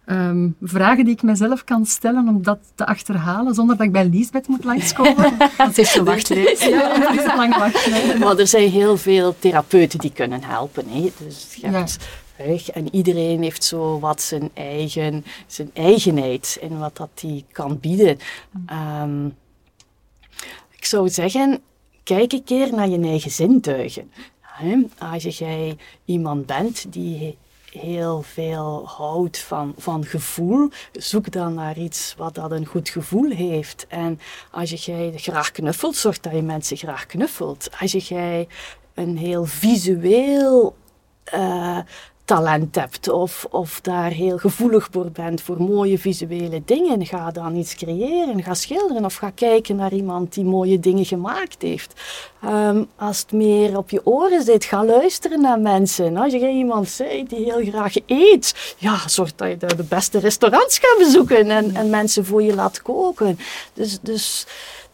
ehm, 0.05 0.49
vragen 0.61 1.05
die 1.05 1.13
ik 1.13 1.23
mezelf 1.23 1.63
kan 1.63 1.85
stellen 1.85 2.27
om 2.27 2.43
dat 2.43 2.59
te 2.75 2.85
achterhalen, 2.85 3.53
zonder 3.53 3.77
dat 3.77 3.85
ik 3.85 3.91
bij 3.91 4.05
Liesbeth 4.05 4.47
moet 4.47 4.63
langskomen. 4.63 5.37
Want 5.57 5.75
ze 5.75 5.81
heeft 5.81 5.95
een 5.95 6.03
wachtlijst. 6.03 6.63
Ja, 6.63 6.99
dat 6.99 7.15
is 7.15 7.23
een 7.23 7.35
lange 7.35 7.59
wachtlijst. 7.59 8.17
Maar 8.25 8.37
er 8.37 8.47
zijn 8.47 8.69
heel 8.69 8.97
veel 8.97 9.35
therapeuten 9.39 9.99
die 9.99 10.11
kunnen 10.11 10.43
helpen. 10.43 10.85
Hè. 10.89 11.11
Dus 11.17 11.57
je 11.61 11.67
hebt 11.67 11.97
weg 12.37 12.69
en 12.69 12.95
iedereen 12.95 13.41
heeft 13.41 13.63
zo 13.63 13.99
wat 13.99 14.21
zijn 14.21 14.49
eigen, 14.53 15.25
zijn 15.47 15.69
eigenheid 15.73 16.57
in 16.61 16.79
wat 16.79 16.97
dat 16.97 17.09
die 17.13 17.45
kan 17.51 17.79
bieden. 17.79 18.17
Ehm, 18.65 19.25
ik 20.77 20.85
zou 20.85 21.09
zeggen, 21.09 21.59
kijk 22.03 22.33
een 22.33 22.43
keer 22.43 22.73
naar 22.73 22.89
je 22.89 22.99
eigen 22.99 23.31
zintuigen. 23.31 24.11
Hè. 24.41 24.77
Als 24.97 25.37
jij 25.37 25.77
iemand 26.05 26.45
bent 26.45 26.85
die 26.93 27.37
heel 27.79 28.21
veel 28.21 28.87
houdt 28.87 29.37
van, 29.37 29.73
van 29.77 30.05
gevoel, 30.05 30.69
zoek 30.91 31.31
dan 31.31 31.53
naar 31.53 31.77
iets 31.77 32.13
wat 32.17 32.35
dat 32.35 32.51
een 32.51 32.65
goed 32.65 32.89
gevoel 32.89 33.29
heeft. 33.31 33.85
En 33.87 34.19
als 34.51 34.69
je 34.69 34.75
jij 34.75 35.13
graag 35.15 35.51
knuffelt, 35.51 35.95
zorg 35.95 36.19
dat 36.19 36.33
je 36.33 36.41
mensen 36.41 36.77
graag 36.77 37.05
knuffelt. 37.05 37.69
Als 37.79 37.91
je 37.91 37.99
jij 37.99 38.47
een 38.93 39.17
heel 39.17 39.45
visueel 39.45 40.75
uh, 41.33 41.79
talent 42.25 42.75
hebt 42.75 43.09
of, 43.09 43.47
of 43.49 43.81
daar 43.81 44.11
heel 44.11 44.37
gevoelig 44.37 44.87
voor 44.91 45.11
bent 45.11 45.41
voor 45.41 45.61
mooie 45.61 45.99
visuele 45.99 46.61
dingen, 46.65 47.05
ga 47.05 47.31
dan 47.31 47.55
iets 47.55 47.75
creëren, 47.75 48.43
ga 48.43 48.53
schilderen 48.53 49.05
of 49.05 49.15
ga 49.15 49.29
kijken 49.29 49.75
naar 49.75 49.93
iemand 49.93 50.33
die 50.33 50.43
mooie 50.43 50.79
dingen 50.79 51.05
gemaakt 51.05 51.61
heeft. 51.61 51.93
Ehm, 52.41 52.83
als 52.95 53.19
het 53.19 53.31
meer 53.31 53.77
op 53.77 53.89
je 53.89 54.05
oren 54.05 54.43
zit, 54.43 54.63
ga 54.63 54.85
luisteren 54.85 55.41
naar 55.41 55.59
mensen. 55.59 56.17
Als 56.17 56.33
je 56.33 56.49
iemand 56.49 56.89
ziet 56.89 57.29
die 57.29 57.51
heel 57.51 57.65
graag 57.71 57.93
eet, 58.05 58.75
ja, 58.77 59.07
zorg 59.07 59.35
dat 59.35 59.47
je 59.47 59.57
de 59.57 59.83
beste 59.83 60.19
restaurants 60.19 60.79
gaat 60.79 60.97
bezoeken 60.97 61.49
en, 61.49 61.75
en 61.75 61.89
mensen 61.89 62.25
voor 62.25 62.43
je 62.43 62.55
laat 62.55 62.81
koken. 62.81 63.39
Dus, 63.73 63.99
dus 64.01 64.45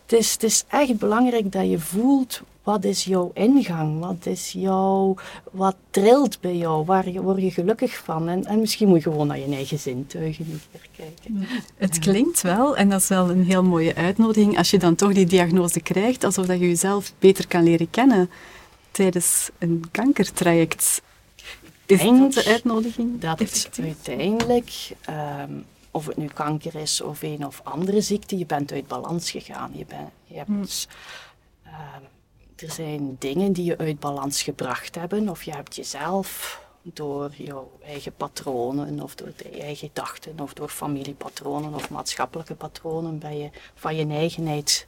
het 0.01 0.19
is, 0.19 0.31
het 0.31 0.43
is 0.43 0.63
echt 0.67 0.97
belangrijk 0.97 1.51
dat 1.51 1.69
je 1.69 1.79
voelt 1.79 2.41
wat 2.63 2.83
is 2.83 3.03
jouw 3.03 3.31
ingang? 3.33 3.99
Wat 3.99 4.25
is 4.25 4.51
jouw, 4.51 5.15
wat 5.51 5.75
trilt 5.89 6.39
bij 6.39 6.55
jou? 6.55 6.85
Waar 6.85 7.11
word 7.11 7.41
je 7.41 7.51
gelukkig 7.51 7.97
van? 7.97 8.29
En, 8.29 8.45
en 8.45 8.59
misschien 8.59 8.87
moet 8.87 9.03
je 9.03 9.09
gewoon 9.09 9.27
naar 9.27 9.39
je 9.39 9.55
eigen 9.55 9.79
zintuigen 9.79 10.61
keer 10.71 10.89
kijken. 10.95 11.47
Het 11.75 11.99
klinkt 11.99 12.41
wel, 12.41 12.77
en 12.77 12.89
dat 12.89 13.01
is 13.01 13.07
wel 13.07 13.29
een 13.29 13.43
heel 13.43 13.63
mooie 13.63 13.95
uitnodiging, 13.95 14.57
als 14.57 14.71
je 14.71 14.79
dan 14.79 14.95
toch 14.95 15.13
die 15.13 15.25
diagnose 15.25 15.81
krijgt, 15.81 16.23
alsof 16.23 16.45
dat 16.45 16.59
je 16.59 16.67
jezelf 16.67 17.13
beter 17.19 17.47
kan 17.47 17.63
leren 17.63 17.89
kennen 17.89 18.29
tijdens 18.91 19.49
een 19.57 19.83
kankertraject. 19.91 21.01
Is 21.85 22.01
dat 22.03 22.33
de 22.33 22.45
uitnodiging? 22.45 23.19
Dat 23.19 23.39
het 23.39 23.79
uiteindelijk... 23.81 24.91
Ehm, 25.01 25.51
of 25.91 26.05
het 26.05 26.17
nu 26.17 26.27
kanker 26.27 26.75
is 26.75 27.01
of 27.01 27.21
een 27.21 27.45
of 27.45 27.61
andere 27.63 28.01
ziekte, 28.01 28.37
je 28.37 28.45
bent 28.45 28.71
uit 28.71 28.87
balans 28.87 29.31
gegaan. 29.31 29.71
Je, 29.73 29.85
bent, 29.85 30.09
je 30.25 30.35
hebt 30.35 30.47
hmm. 30.47 30.65
ehm, 31.63 32.03
er 32.61 32.71
zijn 32.71 33.15
dingen 33.19 33.53
die 33.53 33.65
je 33.65 33.77
uit 33.77 33.99
balans 33.99 34.41
gebracht 34.41 34.95
hebben, 34.95 35.29
of 35.29 35.43
je 35.43 35.51
hebt 35.51 35.75
jezelf 35.75 36.59
door 36.83 37.31
jouw 37.35 37.71
eigen 37.83 38.13
patronen 38.13 38.99
of 38.99 39.15
door 39.15 39.31
je 39.37 39.61
eigen 39.61 39.87
gedachten 39.87 40.39
of 40.39 40.53
door 40.53 40.69
familiepatronen 40.69 41.73
of 41.73 41.89
maatschappelijke 41.89 42.55
patronen 42.55 43.19
ben 43.19 43.37
je 43.37 43.49
van 43.75 43.95
je 43.95 44.07
eigenheid 44.07 44.87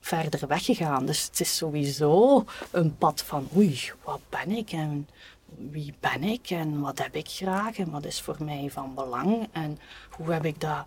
verder 0.00 0.46
weggegaan. 0.46 1.06
Dus 1.06 1.24
het 1.24 1.40
is 1.40 1.56
sowieso 1.56 2.44
een 2.70 2.96
pad 2.96 3.22
van 3.22 3.48
oei, 3.56 3.92
wat 4.04 4.20
ben 4.28 4.50
ik 4.50 4.72
en 4.72 5.08
wie 5.56 5.94
ben 6.00 6.22
ik 6.22 6.50
en 6.50 6.80
wat 6.80 6.98
heb 6.98 7.14
ik 7.14 7.28
graag 7.28 7.78
en 7.78 7.90
wat 7.90 8.04
is 8.04 8.20
voor 8.20 8.36
mij 8.38 8.70
van 8.70 8.94
belang 8.94 9.48
en 9.52 9.78
hoe 10.10 10.32
heb 10.32 10.44
ik 10.44 10.60
dat 10.60 10.84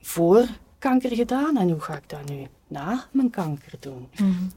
voor 0.00 0.46
kanker 0.78 1.16
gedaan 1.16 1.56
en 1.56 1.70
hoe 1.70 1.80
ga 1.80 1.96
ik 1.96 2.08
dat 2.08 2.28
nu 2.28 2.46
na 2.74 3.06
mijn 3.10 3.30
kanker 3.30 3.72
doen? 3.80 4.08
Mm 4.16 4.50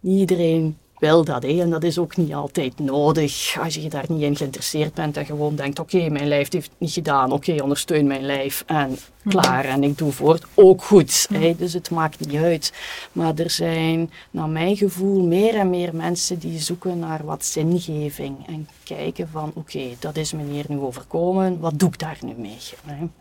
Niet 0.00 0.18
iedereen 0.18 0.76
wil 0.98 1.24
dat, 1.24 1.42
hè? 1.42 1.60
en 1.60 1.70
dat 1.70 1.82
is 1.82 1.98
ook 1.98 2.16
niet 2.16 2.34
altijd 2.34 2.78
nodig. 2.78 3.56
Als 3.60 3.74
je 3.74 3.88
daar 3.88 4.04
niet 4.08 4.22
in 4.22 4.36
geïnteresseerd 4.36 4.94
bent 4.94 5.16
en 5.16 5.26
gewoon 5.26 5.56
denkt: 5.56 5.78
oké, 5.78 6.08
mijn 6.08 6.28
lijf 6.28 6.52
heeft 6.52 6.66
het 6.70 6.80
niet 6.80 6.92
gedaan, 6.92 7.32
oké, 7.32 7.62
ondersteun 7.62 8.06
mijn 8.06 8.24
lijf 8.24 8.64
en 8.66 8.88
mhm. 8.88 9.28
klaar 9.28 9.64
en 9.64 9.82
ik 9.82 9.98
doe 9.98 10.12
voort, 10.12 10.44
ook 10.54 10.82
goed. 10.84 11.26
Mhm. 11.30 11.52
Dus 11.56 11.72
het 11.72 11.90
maakt 11.90 12.26
niet 12.26 12.40
uit. 12.40 12.72
Maar 13.12 13.34
er 13.34 13.50
zijn, 13.50 14.10
naar 14.30 14.48
mijn 14.48 14.76
gevoel, 14.76 15.26
meer 15.26 15.54
en 15.54 15.70
meer 15.70 15.94
mensen 15.94 16.38
die 16.38 16.58
zoeken 16.58 16.98
naar 16.98 17.24
wat 17.24 17.44
zingeving 17.44 18.46
en 18.46 18.68
kijken 18.84 19.28
van: 19.28 19.52
oké, 19.54 19.84
dat 19.98 20.16
is 20.16 20.32
me 20.32 20.42
hier 20.44 20.64
nu 20.68 20.78
overkomen, 20.78 21.60
wat 21.60 21.78
doe 21.78 21.88
ik 21.88 21.98
daar 21.98 22.18
nu 22.20 22.34
mee? 22.36 22.58
En, 22.86 23.12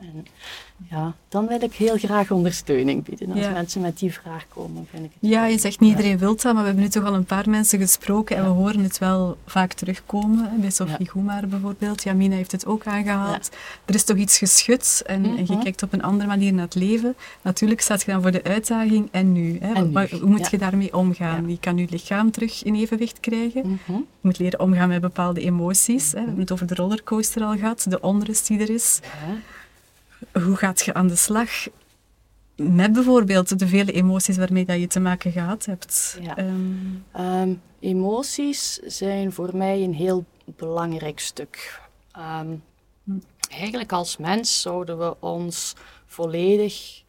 ja, 0.90 1.16
dan 1.30 1.48
wil 1.48 1.62
ik 1.62 1.74
heel 1.74 1.98
graag 1.98 2.32
ondersteuning 2.32 3.04
bieden. 3.04 3.32
Als 3.32 3.48
mensen 3.54 3.82
met 3.82 4.00
die 4.00 4.14
vraag 4.14 4.46
komen, 4.48 4.88
vind 4.92 5.06
ik 5.06 5.12
het 5.20 5.30
Ja, 5.30 5.46
je 5.46 5.60
zegt 5.60 5.80
niet 5.80 5.90
iedereen 5.90 6.18
wil 6.18 6.36
dat, 6.36 6.44
maar 6.44 6.54
we 6.54 6.64
hebben 6.64 6.84
nu 6.84 6.90
toch 6.90 7.06
al 7.06 7.14
een 7.14 7.26
paar 7.26 7.50
mensen 7.50 7.80
gesproken 7.80 8.36
en 8.36 8.44
we 8.44 8.50
horen 8.50 8.84
het 8.84 8.98
wel 8.98 9.38
vaak 9.46 9.74
terugkomen. 9.74 10.50
Bij 10.62 10.70
Sophie. 10.70 11.10
Goemaar 11.10 11.48
bijvoorbeeld. 11.48 12.04
Jamina 12.04 12.36
heeft 12.36 12.52
het 12.52 12.66
ook 12.66 12.86
aangehaald. 12.86 13.50
Er 13.86 13.96
is 13.96 14.04
toch 14.04 14.18
iets 14.18 14.38
geschud 14.38 15.04
en, 15.06 15.26
en, 15.26 15.38
je 15.38 15.54
mhm. 15.54 15.62
kijkt 15.62 15.84
op 15.84 15.94
een 15.94 16.04
andere 16.04 16.30
manier 16.30 16.54
naar 16.54 16.66
het 16.66 16.76
leven. 16.76 17.16
Natuurlijk 17.42 17.82
staat 17.82 18.02
je 18.02 18.12
dan 18.12 18.22
voor 18.22 18.32
de 18.32 18.44
uitdaging 18.44 19.08
en 19.12 19.32
nu. 19.32 19.58
Hè? 19.62 19.82
hoe 20.18 20.30
moet 20.30 20.50
je 20.50 20.58
daarmee 20.58 20.94
omgaan? 20.94 21.50
Je 21.50 21.60
kan 21.60 21.78
je 21.78 21.88
lichaam 21.90 22.32
terug 22.32 22.64
in 22.64 22.76
evenwicht 22.76 23.20
krijgen. 23.20 23.62
Mhm. 23.62 23.98
Je 23.98 24.04
moet 24.22 24.40
leren 24.40 24.60
omgaan 24.60 24.88
met 24.88 25.02
bepaalde 25.02 25.42
emoties. 25.42 26.12
Hè? 26.12 26.20
We 26.20 26.26
hebben 26.26 26.40
het 26.40 26.52
over 26.52 26.68
de 26.68 26.76
rollercoaster 26.76 27.44
al 27.44 27.58
gehad, 27.58 27.86
de 27.90 28.02
onrust 28.02 28.48
die 28.48 28.60
er 28.60 28.70
is 28.70 29.00
hoe 30.32 30.56
gaat 30.56 30.82
je 30.82 30.94
aan 30.94 31.08
de 31.08 31.16
slag 31.16 31.50
met 32.56 32.92
bijvoorbeeld 32.94 33.60
de 33.60 33.68
vele 33.68 33.92
emoties 33.92 34.38
waarmee 34.38 34.66
dat 34.66 34.80
je 34.80 34.88
te 34.88 35.00
maken 35.00 35.32
gehad 35.32 35.66
hebt? 35.66 36.18
Ja. 36.22 36.36
Ehm, 36.36 36.56
ehm, 37.12 37.54
emoties 37.80 38.74
zijn 38.76 39.32
voor 39.32 39.58
mij 39.58 39.84
een 39.84 39.94
heel 39.94 40.26
belangrijk 40.46 41.20
stuk. 41.20 41.82
Ehm, 42.12 42.56
eigenlijk 43.50 43.92
als 43.92 44.18
mens 44.18 44.62
zouden 44.62 45.00
we 45.00 45.16
ons 45.20 45.74
volledig 46.06 47.06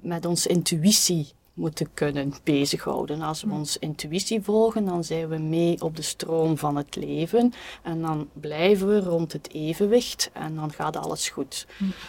met 0.00 0.24
onze 0.26 0.48
intuïtie 0.48 1.32
moeten 1.56 1.88
kunnen 1.94 2.34
bezighouden. 2.44 3.22
Als 3.22 3.42
we 3.42 3.50
onze 3.50 3.78
intuïtie 3.78 4.42
volgen, 4.42 4.84
dan 4.84 5.04
zijn 5.04 5.28
we 5.28 5.38
mee 5.38 5.82
op 5.82 5.96
de 5.96 6.02
stroom 6.02 6.58
van 6.58 6.76
het 6.76 6.96
leven 6.96 7.52
en 7.82 8.00
dan 8.00 8.28
blijven 8.32 8.88
we 8.88 9.00
rond 9.00 9.32
het 9.32 9.52
evenwicht 9.52 10.30
en 10.32 10.54
dan 10.54 10.72
gaat 10.72 10.96
alles 10.96 11.28
goed. 11.28 11.66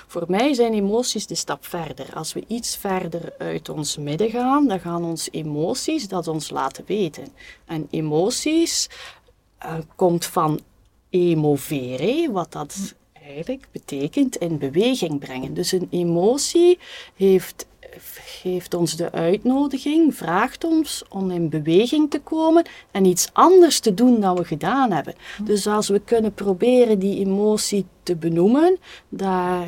Voor 0.08 0.24
mij 0.27 0.54
zijn 0.54 0.74
emoties 0.74 1.27
de 1.27 1.36
stap 1.36 1.66
verder. 1.66 2.16
Als 2.16 2.34
we 2.34 2.44
iets 2.48 2.77
verder 2.77 3.34
uit 3.38 3.70
ons 3.70 3.98
midden 3.98 4.30
gaan, 4.30 4.68
dan 4.68 4.80
gaan 4.80 5.04
onze 5.04 5.30
emoties 5.30 6.08
dat 6.08 6.27
ons 6.27 6.50
laten 6.50 6.84
weten. 6.88 7.27
En 7.66 7.88
emoties 7.89 8.89
uh, 9.66 9.77
komt 9.96 10.25
van 10.25 10.60
emovere, 11.10 12.30
wat 12.32 12.51
dat 12.51 12.96
eigenlijk 13.27 13.68
betekent 13.72 14.36
in 14.36 14.58
beweging 14.58 15.20
brengen. 15.20 15.54
Dus 15.54 15.72
een 15.72 15.88
emotie 15.89 16.80
heeft 17.16 17.66
geeft 18.01 18.74
ons 18.74 18.96
de 18.96 19.12
uitnodiging, 19.12 20.16
vraagt 20.16 20.63
ons 20.63 21.04
om 21.10 21.32
in 21.32 21.50
beweging 21.50 22.10
te 22.10 22.20
komen 22.20 22.66
en 22.92 23.06
iets 23.06 23.30
anders 23.34 23.80
te 23.80 23.94
doen 23.94 24.20
dan 24.20 24.36
we 24.36 24.44
gedaan 24.44 24.92
hebben. 24.92 25.16
Dus 25.44 25.68
als 25.68 25.88
we 25.88 26.00
kunnen 26.00 26.34
proberen 26.34 27.00
die 27.00 27.25
emotie 27.25 27.86
te 28.04 28.16
benoemen, 28.16 28.77
daar 29.10 29.68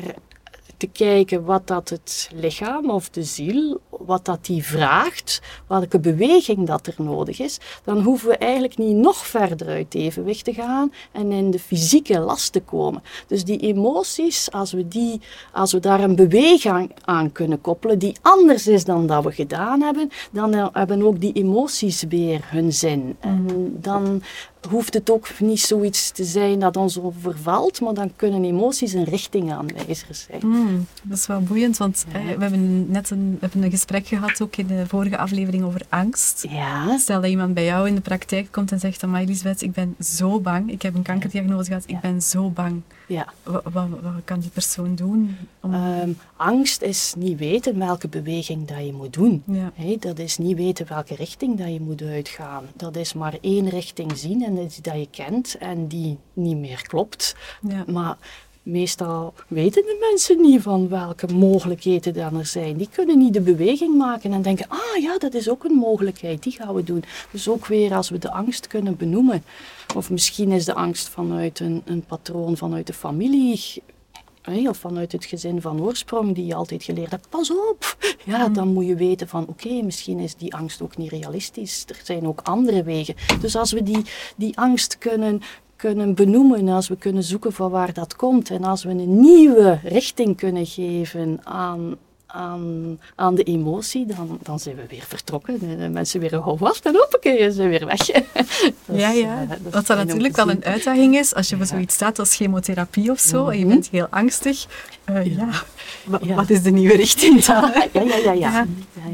te 0.80 0.86
kijken 0.86 1.44
wat 1.44 1.66
dat 1.66 1.88
het 1.88 2.30
lichaam 2.34 2.90
of 2.90 3.10
de 3.10 3.22
ziel, 3.22 3.80
wat 3.90 4.24
dat 4.24 4.44
die 4.46 4.64
vraagt, 4.64 5.40
welke 5.66 6.00
beweging 6.00 6.66
dat 6.66 6.86
er 6.86 6.94
nodig 6.96 7.40
is, 7.40 7.58
dan 7.84 8.02
hoeven 8.02 8.28
we 8.28 8.36
eigenlijk 8.36 8.78
niet 8.78 8.96
nog 8.96 9.16
verder 9.16 9.68
uit 9.68 9.94
evenwicht 9.94 10.44
te 10.44 10.52
gaan 10.52 10.92
en 11.12 11.32
in 11.32 11.50
de 11.50 11.58
fysieke 11.58 12.18
last 12.18 12.52
te 12.52 12.60
komen. 12.60 13.02
Dus 13.26 13.44
die 13.44 13.58
emoties, 13.58 14.50
als 14.50 14.72
we, 14.72 14.88
die, 14.88 15.20
als 15.52 15.72
we 15.72 15.80
daar 15.80 16.00
een 16.00 16.16
beweging 16.16 16.92
aan 17.04 17.32
kunnen 17.32 17.60
koppelen 17.60 17.98
die 17.98 18.16
anders 18.22 18.66
is 18.66 18.84
dan 18.84 19.06
dat 19.06 19.24
we 19.24 19.32
gedaan 19.32 19.82
hebben, 19.82 20.10
dan 20.32 20.70
hebben 20.72 21.02
ook 21.02 21.20
die 21.20 21.32
emoties 21.32 22.02
weer 22.08 22.40
hun 22.44 22.72
zin. 22.72 23.16
En 23.20 23.76
dan 23.80 24.22
hoeft 24.68 24.94
het 24.94 25.10
ook 25.10 25.28
niet 25.38 25.60
zoiets 25.60 26.10
te 26.10 26.24
zijn 26.24 26.60
dat 26.60 26.76
ons 26.76 27.00
overvalt, 27.00 27.80
maar 27.80 27.94
dan 27.94 28.12
kunnen 28.16 28.44
emoties 28.44 28.92
een 28.92 29.04
richtingaanwijzer 29.04 30.14
zijn. 30.14 30.40
Mm, 30.46 30.86
dat 31.02 31.18
is 31.18 31.26
wel 31.26 31.40
boeiend, 31.40 31.76
want 31.76 32.04
eh, 32.12 32.36
we 32.36 32.42
hebben 32.42 32.90
net 32.90 33.10
een, 33.10 33.30
we 33.30 33.38
hebben 33.40 33.62
een 33.62 33.70
gesprek 33.70 34.06
gehad, 34.06 34.42
ook 34.42 34.56
in 34.56 34.66
de 34.66 34.84
vorige 34.86 35.18
aflevering, 35.18 35.64
over 35.64 35.82
angst. 35.88 36.46
Ja. 36.48 36.98
Stel 36.98 37.20
dat 37.20 37.30
iemand 37.30 37.54
bij 37.54 37.64
jou 37.64 37.88
in 37.88 37.94
de 37.94 38.00
praktijk 38.00 38.48
komt 38.50 38.72
en 38.72 38.80
zegt, 38.80 39.02
aan 39.02 39.16
Elisabeth, 39.16 39.62
ik 39.62 39.72
ben 39.72 39.94
zo 40.00 40.40
bang, 40.40 40.70
ik 40.70 40.82
heb 40.82 40.94
een 40.94 41.02
kankerdiagnose 41.02 41.66
gehad, 41.68 41.84
ik 41.86 42.00
ben 42.00 42.22
zo 42.22 42.50
bang. 42.50 42.82
Ja. 43.10 43.32
Wat, 43.42 43.62
wat, 43.72 43.88
wat, 44.02 44.12
kan 44.24 44.40
die 44.40 44.50
persoon 44.50 44.94
doen? 44.94 45.36
Om... 45.60 45.74
Ehm, 45.74 46.10
angst 46.36 46.82
is 46.82 47.14
niet 47.16 47.38
weten 47.38 47.78
welke 47.78 48.08
beweging 48.08 48.68
dat 48.68 48.84
je 48.86 48.92
moet 48.92 49.12
doen. 49.12 49.42
Ja. 49.46 49.72
dat 49.98 50.18
is 50.18 50.38
niet 50.38 50.56
weten 50.56 50.88
welke 50.88 51.14
richting 51.14 51.58
dat 51.58 51.72
je 51.72 51.80
moet 51.80 52.02
uitgaan. 52.02 52.64
Dat 52.74 52.96
is 52.96 53.12
maar 53.12 53.38
één 53.40 53.68
richting 53.68 54.18
zien 54.18 54.44
en 54.44 54.54
dat 54.54 54.96
je 54.98 55.08
kent 55.10 55.58
en 55.58 55.86
die 55.86 56.18
niet 56.32 56.56
meer 56.56 56.82
klopt. 56.86 57.36
Ja. 57.60 57.84
Maar 57.86 58.16
meestal 58.62 59.34
weten 59.48 59.82
de 59.82 60.06
mensen 60.10 60.40
niet 60.40 60.62
van 60.62 60.88
welke 60.88 61.26
mogelijkheden 61.26 62.14
dan 62.14 62.38
er 62.38 62.46
zijn. 62.46 62.76
Die 62.76 62.88
kunnen 62.92 63.18
niet 63.18 63.34
de 63.34 63.40
beweging 63.40 63.96
maken 63.96 64.32
en 64.32 64.42
denken, 64.42 64.68
ah 64.68 65.00
ja, 65.00 65.18
dat 65.18 65.34
is 65.34 65.48
ook 65.48 65.64
een 65.64 65.74
mogelijkheid, 65.74 66.42
die 66.42 66.52
gaan 66.52 66.74
we 66.74 66.84
doen. 66.84 67.04
Dus 67.30 67.48
ook 67.48 67.66
weer 67.66 67.94
als 67.94 68.08
we 68.10 68.18
de 68.18 68.32
angst 68.32 68.66
kunnen 68.66 68.96
benoemen. 68.96 69.44
Of 69.96 70.10
misschien 70.10 70.50
is 70.50 70.64
de 70.64 70.74
angst 70.74 71.08
vanuit 71.08 71.60
een, 71.60 71.82
een 71.84 72.04
patroon 72.04 72.56
vanuit 72.56 72.86
de 72.86 72.92
familie 72.92 73.82
of 74.68 74.76
vanuit 74.76 75.12
het 75.12 75.24
gezin 75.24 75.60
van 75.60 75.82
oorsprong 75.82 76.34
die 76.34 76.46
je 76.46 76.54
altijd 76.54 76.82
geleerd 76.82 77.10
hebt, 77.10 77.28
pas 77.28 77.50
op. 77.50 77.96
Ja, 78.24 78.48
dan 78.48 78.68
moet 78.68 78.86
je 78.86 78.94
weten 78.94 79.28
van 79.28 79.46
oké, 79.48 79.82
misschien 79.82 80.18
is 80.18 80.34
die 80.34 80.54
angst 80.54 80.82
ook 80.82 80.96
niet 80.96 81.10
realistisch. 81.10 81.84
Er 81.88 82.00
zijn 82.02 82.26
ook 82.26 82.40
andere 82.40 82.82
wegen. 82.82 83.14
Dus 83.40 83.56
als 83.56 83.72
we 83.72 83.82
die, 83.82 84.02
die 84.36 84.58
angst 84.58 84.98
kunnen, 84.98 85.42
kunnen 85.80 86.14
benoemen, 86.14 86.68
als 86.68 86.88
we 86.88 86.96
kunnen 86.96 87.22
zoeken 87.22 87.52
van 87.52 87.70
waar 87.70 87.92
dat 87.92 88.16
komt 88.16 88.50
en 88.50 88.64
als 88.64 88.84
we 88.84 88.90
een 88.90 89.20
nieuwe 89.20 89.78
richting 89.82 90.36
kunnen 90.36 90.66
geven 90.66 91.40
aan, 91.44 91.96
aan, 92.26 92.98
aan 93.14 93.34
de 93.34 93.42
emotie, 93.42 94.06
dan, 94.06 94.38
dan 94.42 94.58
zijn 94.58 94.76
we 94.76 94.82
weer 94.88 95.04
vertrokken. 95.08 95.58
En 95.62 95.78
de 95.78 95.88
mensen 95.88 96.20
weer 96.20 96.46
oh 96.46 96.60
wat 96.60 96.80
en 96.82 96.94
hoppakee, 96.94 97.50
zijn 97.50 97.68
weer 97.68 97.86
weg. 97.86 98.06
ja, 98.92 99.10
ja. 99.10 99.42
Uh, 99.42 99.50
Wat 99.70 99.86
dan 99.86 99.96
natuurlijk 99.96 100.36
wel 100.36 100.50
een 100.50 100.64
uitdaging 100.64 101.16
is, 101.16 101.34
als 101.34 101.48
je 101.48 101.56
voor 101.56 101.66
zoiets 101.66 101.94
staat 101.94 102.18
als 102.18 102.36
chemotherapie 102.36 103.10
of 103.10 103.18
zo, 103.18 103.48
en 103.48 103.58
je 103.58 103.64
Mhm. 103.64 103.74
bent 103.74 103.88
heel 103.90 104.06
angstig, 104.10 104.66
uh, 105.10 105.36
ja. 105.36 105.48
Ja. 106.10 106.18
ja. 106.22 106.34
wat 106.34 106.50
is 106.50 106.62
de 106.62 106.70
nieuwe 106.70 106.96
richting 106.96 107.44
dan? 107.44 107.70
ja, 107.92 108.02
ja, 108.02 108.16
ja. 108.16 108.32
ja. 108.32 108.32
ja. 108.32 108.66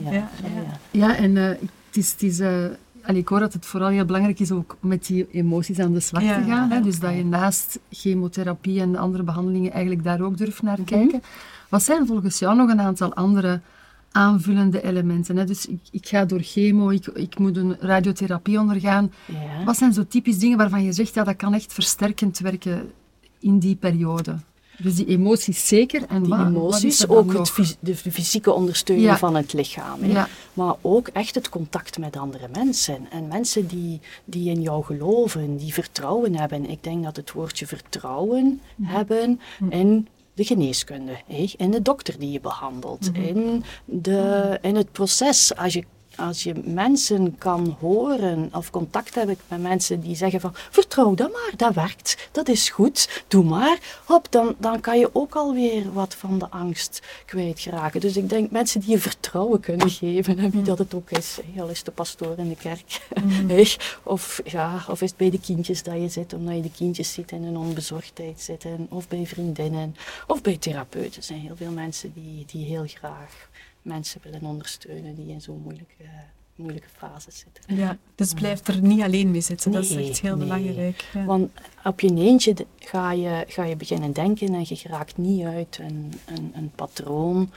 ja, 0.05 0.21
ja. 0.43 0.81
ja 0.91 1.17
en 1.17 1.37
uh, 1.37 1.49
het 1.49 1.61
is... 1.93 2.11
Het 2.13 2.23
is 2.23 2.39
uh, 2.41 2.65
Allee, 3.07 3.21
ik 3.21 3.29
hoor 3.29 3.41
dat 3.41 3.53
het 3.53 3.67
vooral 3.67 3.89
heel 3.89 4.05
belangrijk 4.05 4.41
is 4.41 4.51
ook 4.51 4.77
met 4.81 5.07
die 5.07 5.27
emoties 5.31 5.79
aan 5.79 5.93
de 5.93 6.01
slag 6.01 6.23
ja, 6.23 6.39
te 6.39 6.45
gaan. 6.45 6.71
Hè? 6.71 6.81
Dus 6.81 6.99
dat 6.99 7.15
je 7.15 7.25
naast 7.25 7.79
chemotherapie 7.91 8.81
en 8.81 8.97
andere 8.97 9.23
behandelingen 9.23 9.73
eigenlijk 9.73 10.05
daar 10.05 10.21
ook 10.21 10.37
durft 10.37 10.63
naar 10.63 10.77
kijken. 10.77 11.05
Mm 11.05 11.11
-hmm. 11.11 11.21
Wat 11.69 11.83
zijn 11.83 12.07
volgens 12.07 12.39
jou 12.39 12.57
nog 12.57 12.71
een 12.71 12.81
aantal 12.81 13.15
andere 13.15 13.61
aanvullende 14.11 14.83
elementen? 14.83 15.37
Hè? 15.37 15.45
Dus 15.45 15.67
ik, 15.67 15.81
ik, 15.91 16.07
ga 16.09 16.25
door 16.25 16.41
chemo, 16.41 16.89
ik, 16.89 17.07
ik 17.07 17.39
moet 17.39 17.57
een 17.57 17.77
radiotherapie 17.81 18.59
ondergaan. 18.59 19.13
Ja. 19.27 19.65
Wat 19.65 19.77
zijn 19.77 19.93
zo 19.93 20.07
typisch 20.07 20.39
dingen 20.39 20.59
waarvan 20.59 20.85
je 20.85 20.93
zegt, 20.93 21.15
ja, 21.15 21.25
dat 21.25 21.37
kan 21.37 21.55
echt 21.55 21.73
versterkend 21.73 22.39
werken 22.39 22.91
in 23.39 23.59
die 23.59 23.77
periode? 23.77 24.37
Dus 24.79 24.95
die 24.95 25.07
emoties 25.07 25.69
zeker. 25.69 26.03
En 26.09 26.23
die 26.23 26.35
emoties, 26.35 27.09
ook 27.09 27.33
het 27.33 27.51
fys 27.51 27.77
de 27.81 27.95
fysieke 27.97 28.53
ondersteuning 28.53 29.09
ja. 29.09 29.19
van 29.19 29.35
het 29.37 29.53
lichaam. 29.53 30.05
Ja. 30.05 30.29
Maar 30.55 30.75
ook 30.81 31.09
echt 31.09 31.35
het 31.35 31.49
contact 31.49 31.99
met 31.99 32.17
andere 32.17 32.49
mensen. 32.53 33.07
En 33.11 33.29
mensen 33.29 33.67
die, 33.67 34.01
die 34.25 34.51
in 34.51 34.63
jou 34.63 34.85
geloven, 34.85 35.57
die 35.57 35.73
vertrouwen 35.73 36.37
hebben. 36.37 36.71
Ik 36.71 36.83
denk 36.85 37.05
dat 37.05 37.17
het 37.17 37.33
woordje 37.33 37.67
vertrouwen 37.67 38.61
Mhm. 38.77 38.91
hebben 38.95 39.41
in 39.71 40.09
de 40.35 40.45
geneeskunde, 40.45 41.13
in 41.57 41.71
de 41.71 41.83
dokter 41.83 42.19
die 42.19 42.31
je 42.31 42.41
behandelt, 42.41 43.13
Mhm. 43.13 43.23
in, 43.23 43.65
de, 43.85 44.59
in 44.63 44.77
het 44.77 44.93
proces. 44.93 45.55
Als 45.57 45.73
je 45.73 45.85
als 46.17 46.43
je 46.43 46.55
mensen 46.65 47.39
kan 47.39 47.77
horen 47.81 48.49
of 48.53 48.71
contact 48.71 49.15
hebben 49.15 49.39
met 49.49 49.61
mensen 49.61 50.01
die 50.01 50.17
zeggen 50.17 50.41
van 50.41 50.55
vertrouw 50.71 51.15
dat 51.15 51.33
maar, 51.33 51.53
dat 51.57 51.75
werkt, 51.75 52.29
dat 52.33 52.49
is 52.49 52.71
goed, 52.71 53.25
doe 53.29 53.45
maar, 53.45 53.79
hop, 54.05 54.27
dan, 54.31 54.55
dan 54.59 54.81
kan 54.81 54.99
je 54.99 55.11
ook 55.13 55.35
alweer 55.35 55.93
wat 55.93 56.15
van 56.15 56.39
de 56.39 56.49
angst 56.51 57.03
kwijtraken. 57.25 58.01
Dus 58.01 58.17
ik 58.17 58.29
denk 58.29 58.51
mensen 58.51 58.81
die 58.81 58.91
je 58.91 58.99
vertrouwen 58.99 59.61
kunnen 59.61 59.91
geven, 59.91 60.39
en 60.39 60.51
wie 60.51 60.63
dat 60.63 60.79
het 60.79 60.95
ook 60.95 61.11
is, 61.11 61.39
al 61.59 61.69
is 61.69 61.83
de 61.83 61.91
pastoor 61.91 62.39
in 62.39 62.49
de 62.49 62.57
kerk, 62.57 63.01
mm. 63.23 63.51
of, 64.03 64.41
ja, 64.45 64.85
of 64.89 65.03
is 65.03 65.09
het 65.09 65.19
bij 65.19 65.31
de 65.31 65.41
kindjes 65.41 65.83
dat 65.83 65.95
je 65.95 66.09
zit, 66.09 66.33
omdat 66.33 66.55
je 66.55 66.63
de 66.63 66.71
kindjes 66.77 67.13
ziet 67.13 67.33
in 67.33 67.45
een 67.45 67.57
onbezorgdheid 67.57 68.41
zitten, 68.41 68.87
of 68.91 69.09
bij 69.09 69.27
vriendinnen, 69.27 69.97
of 70.27 70.43
bij 70.43 70.57
therapeuten. 70.57 71.17
Er 71.17 71.23
zijn 71.23 71.41
heel 71.41 71.57
veel 71.57 71.71
mensen 71.71 72.13
die, 72.15 72.45
die 72.47 72.65
heel 72.65 72.87
graag 72.87 73.49
mensen 73.87 74.21
willen 74.23 74.43
ondersteunen 74.43 75.15
die 75.15 75.27
in 75.27 75.41
zo'n 75.41 75.61
moeilijke, 75.63 76.05
moeilijke 76.55 76.89
fase 76.97 77.31
zitten. 77.31 77.77
Ja, 77.77 77.99
dus 78.15 78.33
blijf 78.33 78.69
er 78.69 78.81
niet 78.81 79.03
alleen 79.03 79.31
mee 79.31 79.41
zitten. 79.41 79.71
Nee, 79.71 79.81
dat 79.81 79.91
is 79.91 80.09
echt 80.09 80.21
heel 80.21 80.37
nee. 80.37 80.47
belangrijk. 80.47 81.05
Ja. 81.13 81.25
Want 81.25 81.51
op 81.85 82.01
je 82.01 82.15
eentje 82.15 82.55
ga 82.79 83.13
je, 83.13 83.45
ga 83.49 83.65
je 83.65 83.77
beginnen 83.77 84.13
denken 84.13 84.55
en 84.55 84.65
je 84.67 84.77
geraakt 84.77 85.17
niet 85.17 85.45
uit 85.45 85.79
een, 85.81 86.13
een, 86.27 86.53
een 86.55 86.71
patroon. 86.75 87.51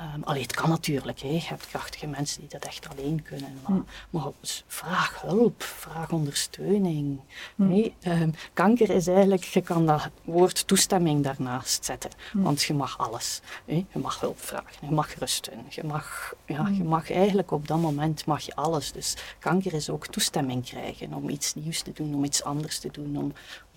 Um, 0.00 0.22
allee, 0.22 0.42
het 0.42 0.54
kan 0.54 0.68
natuurlijk, 0.68 1.20
hè. 1.20 1.28
je 1.28 1.40
hebt 1.42 1.66
krachtige 1.66 2.06
mensen 2.06 2.40
die 2.40 2.48
dat 2.48 2.64
echt 2.64 2.88
alleen 2.88 3.22
kunnen. 3.22 3.58
Maar, 3.62 3.76
mm. 3.76 3.84
maar 4.10 4.30
vraag 4.66 5.20
hulp, 5.20 5.62
vraag 5.62 6.12
ondersteuning. 6.12 7.20
Mm. 7.54 7.70
Hey, 7.70 7.94
um, 8.22 8.34
kanker 8.52 8.90
is 8.90 9.06
eigenlijk, 9.06 9.44
je 9.44 9.60
kan 9.60 9.86
dat 9.86 10.08
woord 10.24 10.66
toestemming 10.66 11.24
daarnaast 11.24 11.84
zetten. 11.84 12.10
Mm. 12.32 12.42
Want 12.42 12.62
je 12.62 12.74
mag 12.74 12.98
alles. 12.98 13.40
Hè. 13.64 13.84
Je 13.92 13.98
mag 13.98 14.20
hulp 14.20 14.40
vragen, 14.40 14.88
je 14.88 14.94
mag 14.94 15.14
rusten. 15.14 15.64
Je 15.68 15.84
mag, 15.84 16.34
ja, 16.46 16.68
je 16.68 16.84
mag 16.84 17.10
eigenlijk 17.10 17.50
op 17.50 17.68
dat 17.68 17.80
moment 17.80 18.26
mag 18.26 18.40
je 18.40 18.54
alles. 18.54 18.92
Dus 18.92 19.16
kanker 19.38 19.72
is 19.72 19.90
ook 19.90 20.06
toestemming 20.06 20.64
krijgen 20.64 21.14
om 21.14 21.28
iets 21.28 21.54
nieuws 21.54 21.82
te 21.82 21.92
doen, 21.92 22.14
om 22.14 22.24
iets 22.24 22.42
anders 22.42 22.78
te 22.78 22.90
doen, 22.90 23.16
om 23.16 23.32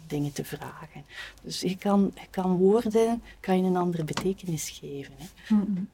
dingen 0.07 0.33
te 0.33 0.45
vragen. 0.45 1.05
Dus 1.41 1.61
je 1.61 1.77
kan, 1.77 2.11
je 2.15 2.27
kan 2.29 2.57
woorden 2.57 3.23
kan 3.39 3.57
je 3.57 3.63
een 3.63 3.77
andere 3.77 4.03
betekenis 4.03 4.69
geven. 4.69 5.13
Hè. 5.17 5.55
Mm 5.55 5.89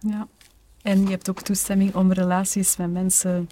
ja, 0.00 0.28
en 0.82 1.02
je 1.02 1.10
hebt 1.10 1.30
ook 1.30 1.42
toestemming 1.42 1.94
om 1.94 2.12
relaties 2.12 2.76
met 2.76 2.92
mensen 2.92 3.48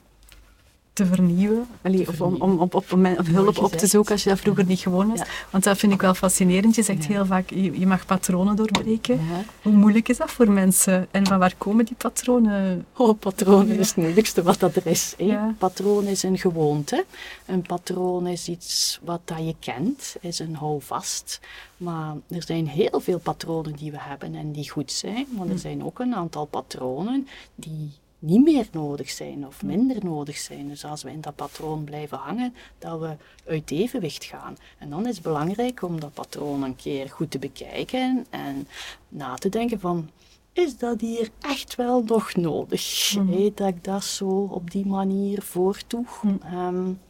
te 0.96 1.06
vernieuwen. 1.06 1.66
Allee, 1.82 2.04
te 2.04 2.12
vernieuwen. 2.12 2.40
Of 2.40 2.42
om, 2.42 2.60
om, 2.60 2.70
op, 2.70 2.92
om 2.92 3.06
hulp 3.06 3.58
op 3.58 3.72
te 3.72 3.86
zoeken 3.86 4.12
als 4.12 4.22
je 4.22 4.28
dat 4.28 4.38
vroeger 4.38 4.64
niet 4.64 4.80
gewoon 4.80 5.08
was. 5.08 5.18
Ja. 5.18 5.26
Want 5.50 5.64
dat 5.64 5.78
vind 5.78 5.92
ik 5.92 6.00
wel 6.00 6.14
fascinerend. 6.14 6.74
Je 6.74 6.82
zegt 6.82 7.04
ja. 7.04 7.12
heel 7.12 7.26
vaak, 7.26 7.50
je, 7.50 7.78
je, 7.78 7.86
mag 7.86 8.06
patronen 8.06 8.56
doorbreken. 8.56 9.14
Ja. 9.14 9.44
Hoe 9.62 9.72
moeilijk 9.72 10.08
is 10.08 10.16
dat 10.16 10.30
voor 10.30 10.50
mensen? 10.50 11.06
En 11.10 11.26
van 11.26 11.38
waar 11.38 11.54
komen 11.58 11.84
die 11.84 11.96
patronen? 11.96 12.86
Oh, 12.96 13.18
patronen 13.18 13.78
is 13.78 13.88
het 13.88 13.96
moeilijkste 13.96 14.42
wat 14.42 14.60
dat 14.60 14.76
er 14.76 14.86
is. 14.86 15.14
Een 15.18 15.56
patroon 15.56 16.04
is 16.04 16.22
een 16.22 16.38
gewoonte. 16.38 17.04
Een 17.46 17.62
patroon 17.62 18.26
is 18.26 18.48
iets 18.48 19.00
wat 19.02 19.20
dat 19.24 19.38
je 19.38 19.54
kent, 19.58 20.16
is 20.20 20.38
een 20.38 20.54
houvast. 20.54 21.40
Maar 21.76 22.14
er 22.28 22.42
zijn 22.42 22.68
heel 22.68 23.00
veel 23.00 23.18
patronen 23.18 23.76
die 23.76 23.90
we 23.90 24.00
hebben 24.00 24.34
en 24.34 24.52
die 24.52 24.70
goed 24.70 24.92
zijn. 24.92 25.26
Maar 25.36 25.48
er 25.48 25.58
zijn 25.58 25.84
ook 25.84 25.98
een 25.98 26.14
aantal 26.14 26.44
patronen 26.44 27.28
die 27.54 27.90
niet 28.18 28.44
meer 28.44 28.68
nodig 28.72 29.10
zijn 29.10 29.46
of 29.46 29.62
minder 29.62 30.04
nodig 30.04 30.36
zijn. 30.36 30.68
Dus 30.68 30.84
als 30.84 31.02
we 31.02 31.10
in 31.10 31.20
dat 31.20 31.34
patroon 31.34 31.84
blijven 31.84 32.18
hangen, 32.18 32.54
dat 32.78 33.00
we 33.00 33.16
uit 33.46 33.70
evenwicht 33.70 34.24
gaan. 34.24 34.56
En 34.78 34.90
dan 34.90 35.06
is 35.06 35.14
het 35.14 35.24
belangrijk 35.24 35.82
om 35.82 36.00
dat 36.00 36.12
patroon 36.12 36.62
een 36.62 36.76
keer 36.76 37.08
goed 37.08 37.30
te 37.30 37.38
bekijken 37.38 38.26
en 38.30 38.68
na 39.08 39.34
te 39.34 39.48
denken 39.48 39.80
van, 39.80 40.10
is 40.52 40.78
dat 40.78 41.00
hier 41.00 41.30
echt 41.40 41.74
wel 41.74 42.02
nog 42.02 42.34
nodig? 42.34 43.14
Mm. 43.16 43.32
Hey, 43.32 43.52
dat 43.54 43.68
ik 43.68 43.84
dat 43.84 44.04
zo 44.04 44.48
op 44.50 44.70
die 44.70 44.86
manier 44.86 45.42
voortoeg. 45.42 46.22
Mm. 46.22 46.40
Um, 46.54 47.00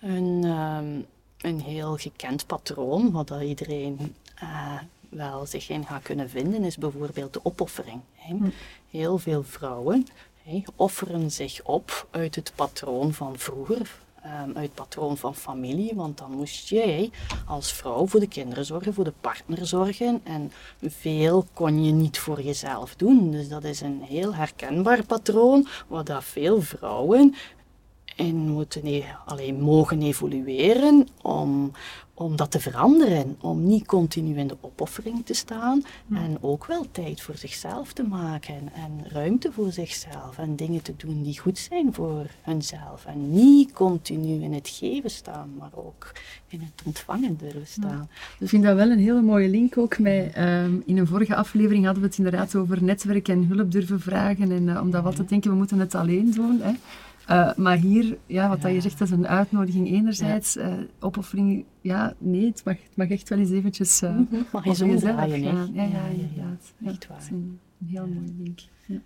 een, 0.00 0.44
um, 0.44 1.06
een 1.40 1.60
heel 1.60 1.96
gekend 1.96 2.46
patroon, 2.46 3.10
wat 3.10 3.28
dat 3.28 3.42
iedereen 3.42 4.14
uh, 4.42 4.80
wel 5.14 5.46
zich 5.46 5.68
in 5.68 5.86
gaat 5.86 6.02
kunnen 6.02 6.30
vinden, 6.30 6.64
is 6.64 6.76
bijvoorbeeld 6.76 7.32
de 7.32 7.40
opoffering. 7.42 8.00
Mm. 8.28 8.52
Heel 8.90 9.18
veel 9.18 9.42
vrouwen 9.42 10.06
hè, 10.42 10.62
offeren 10.76 11.30
zich 11.30 11.60
op 11.64 12.06
uit 12.10 12.34
het 12.34 12.52
patroon 12.54 13.12
van 13.12 13.38
vroeger, 13.38 13.98
um, 14.26 14.56
uit 14.56 14.56
het 14.56 14.74
patroon 14.74 15.16
van 15.16 15.34
familie, 15.34 15.92
want 15.94 16.18
dan 16.18 16.30
moest 16.30 16.68
jij 16.68 17.10
als 17.46 17.72
vrouw 17.72 18.06
voor 18.06 18.20
de 18.20 18.28
kinderen 18.28 18.64
zorgen, 18.64 18.94
voor 18.94 19.04
de 19.04 19.12
partner 19.20 19.66
zorgen 19.66 20.20
en 20.24 20.52
veel 20.82 21.46
kon 21.52 21.84
je 21.84 21.92
niet 21.92 22.18
voor 22.18 22.40
jezelf 22.40 22.94
doen. 22.94 23.30
Dus 23.30 23.48
dat 23.48 23.64
is 23.64 23.80
een 23.80 24.02
heel 24.02 24.34
herkenbaar 24.34 25.04
patroon, 25.04 25.68
waar 25.86 26.04
dat 26.04 26.24
veel 26.24 26.62
vrouwen 26.62 27.34
in 28.14 28.36
moeten 28.36 29.02
alleen 29.24 29.60
mogen 29.60 30.02
evolueren 30.02 31.08
om, 31.22 31.72
om 32.14 32.36
dat 32.36 32.50
te 32.50 32.60
veranderen. 32.60 33.36
Om 33.40 33.66
niet 33.66 33.86
continu 33.86 34.38
in 34.38 34.46
de 34.46 34.56
opoffering 34.60 35.26
te 35.26 35.34
staan 35.34 35.82
en 36.14 36.38
ook 36.40 36.66
wel 36.66 36.86
tijd 36.90 37.20
voor 37.20 37.36
zichzelf 37.36 37.92
te 37.92 38.02
maken 38.02 38.72
en 38.74 39.04
ruimte 39.08 39.52
voor 39.52 39.72
zichzelf 39.72 40.38
en 40.38 40.56
dingen 40.56 40.82
te 40.82 40.94
doen 40.96 41.22
die 41.22 41.38
goed 41.38 41.58
zijn 41.58 41.94
voor 41.94 42.26
hunzelf. 42.42 43.04
En 43.06 43.32
niet 43.32 43.72
continu 43.72 44.42
in 44.42 44.52
het 44.52 44.68
geven 44.68 45.10
staan, 45.10 45.50
maar 45.58 45.70
ook 45.74 46.12
in 46.48 46.60
het 46.60 46.82
ontvangen 46.84 47.36
durven 47.36 47.66
staan. 47.66 48.08
Dus 48.10 48.40
ik 48.40 48.48
vind 48.48 48.62
dat 48.62 48.76
wel 48.76 48.90
een 48.90 48.98
hele 48.98 49.22
mooie 49.22 49.48
link 49.48 49.78
ook 49.78 49.98
met, 49.98 50.36
um, 50.38 50.82
in 50.86 50.98
een 50.98 51.06
vorige 51.06 51.34
aflevering 51.34 51.84
hadden 51.84 52.02
we 52.02 52.08
het 52.08 52.18
inderdaad 52.18 52.54
over 52.54 52.82
netwerk 52.82 53.28
en 53.28 53.46
hulp 53.46 53.72
durven 53.72 54.00
vragen 54.00 54.50
en 54.50 54.68
uh, 54.68 54.80
omdat 54.80 55.02
we 55.02 55.08
altijd 55.08 55.28
denken 55.28 55.50
we 55.50 55.56
moeten 55.56 55.78
het 55.78 55.94
alleen 55.94 56.30
doen. 56.30 56.60
Hè. 56.60 56.72
Uh, 57.30 57.54
maar 57.54 57.76
hier, 57.76 58.16
ja, 58.26 58.48
wat 58.48 58.56
ja. 58.56 58.62
dat 58.62 58.72
je 58.72 58.80
zegt, 58.80 58.98
dat 58.98 59.08
is 59.08 59.14
een 59.14 59.28
uitnodiging 59.28 59.88
enerzijds. 59.90 60.54
Ja. 60.54 60.68
Uh, 60.68 60.74
opoffering, 61.00 61.64
ja, 61.80 62.14
nee, 62.18 62.46
het 62.46 62.62
mag, 62.64 62.76
het 62.82 62.96
mag 62.96 63.08
echt 63.08 63.28
wel 63.28 63.38
eens 63.38 63.50
eventjes 63.50 64.02
uh, 64.02 64.10
mm 64.10 64.26
-hmm. 64.30 64.46
mag 64.52 64.64
je 64.64 64.74
zo 64.74 64.96
draaien, 64.96 65.42
gaan. 65.44 65.70
Ja, 65.72 65.82
ja, 65.82 66.06
inderdaad. 66.06 66.72
Ja, 66.78 66.90
echt 66.90 67.06
waar. 67.06 67.22
Een, 67.30 67.58
een 67.80 67.86
heel 67.86 68.06
mooi 68.06 68.34
link. 68.38 68.58
Ja, 68.86 68.98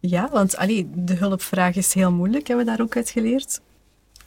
ja 0.00 0.28
want 0.32 0.56
allee, 0.56 0.90
de 0.94 1.14
hulpvraag 1.14 1.76
is 1.76 1.94
heel 1.94 2.12
moeilijk, 2.12 2.46
hebben 2.46 2.64
we 2.66 2.70
daar 2.70 2.80
ook 2.80 2.96
uit 2.96 3.10
geleerd. 3.10 3.60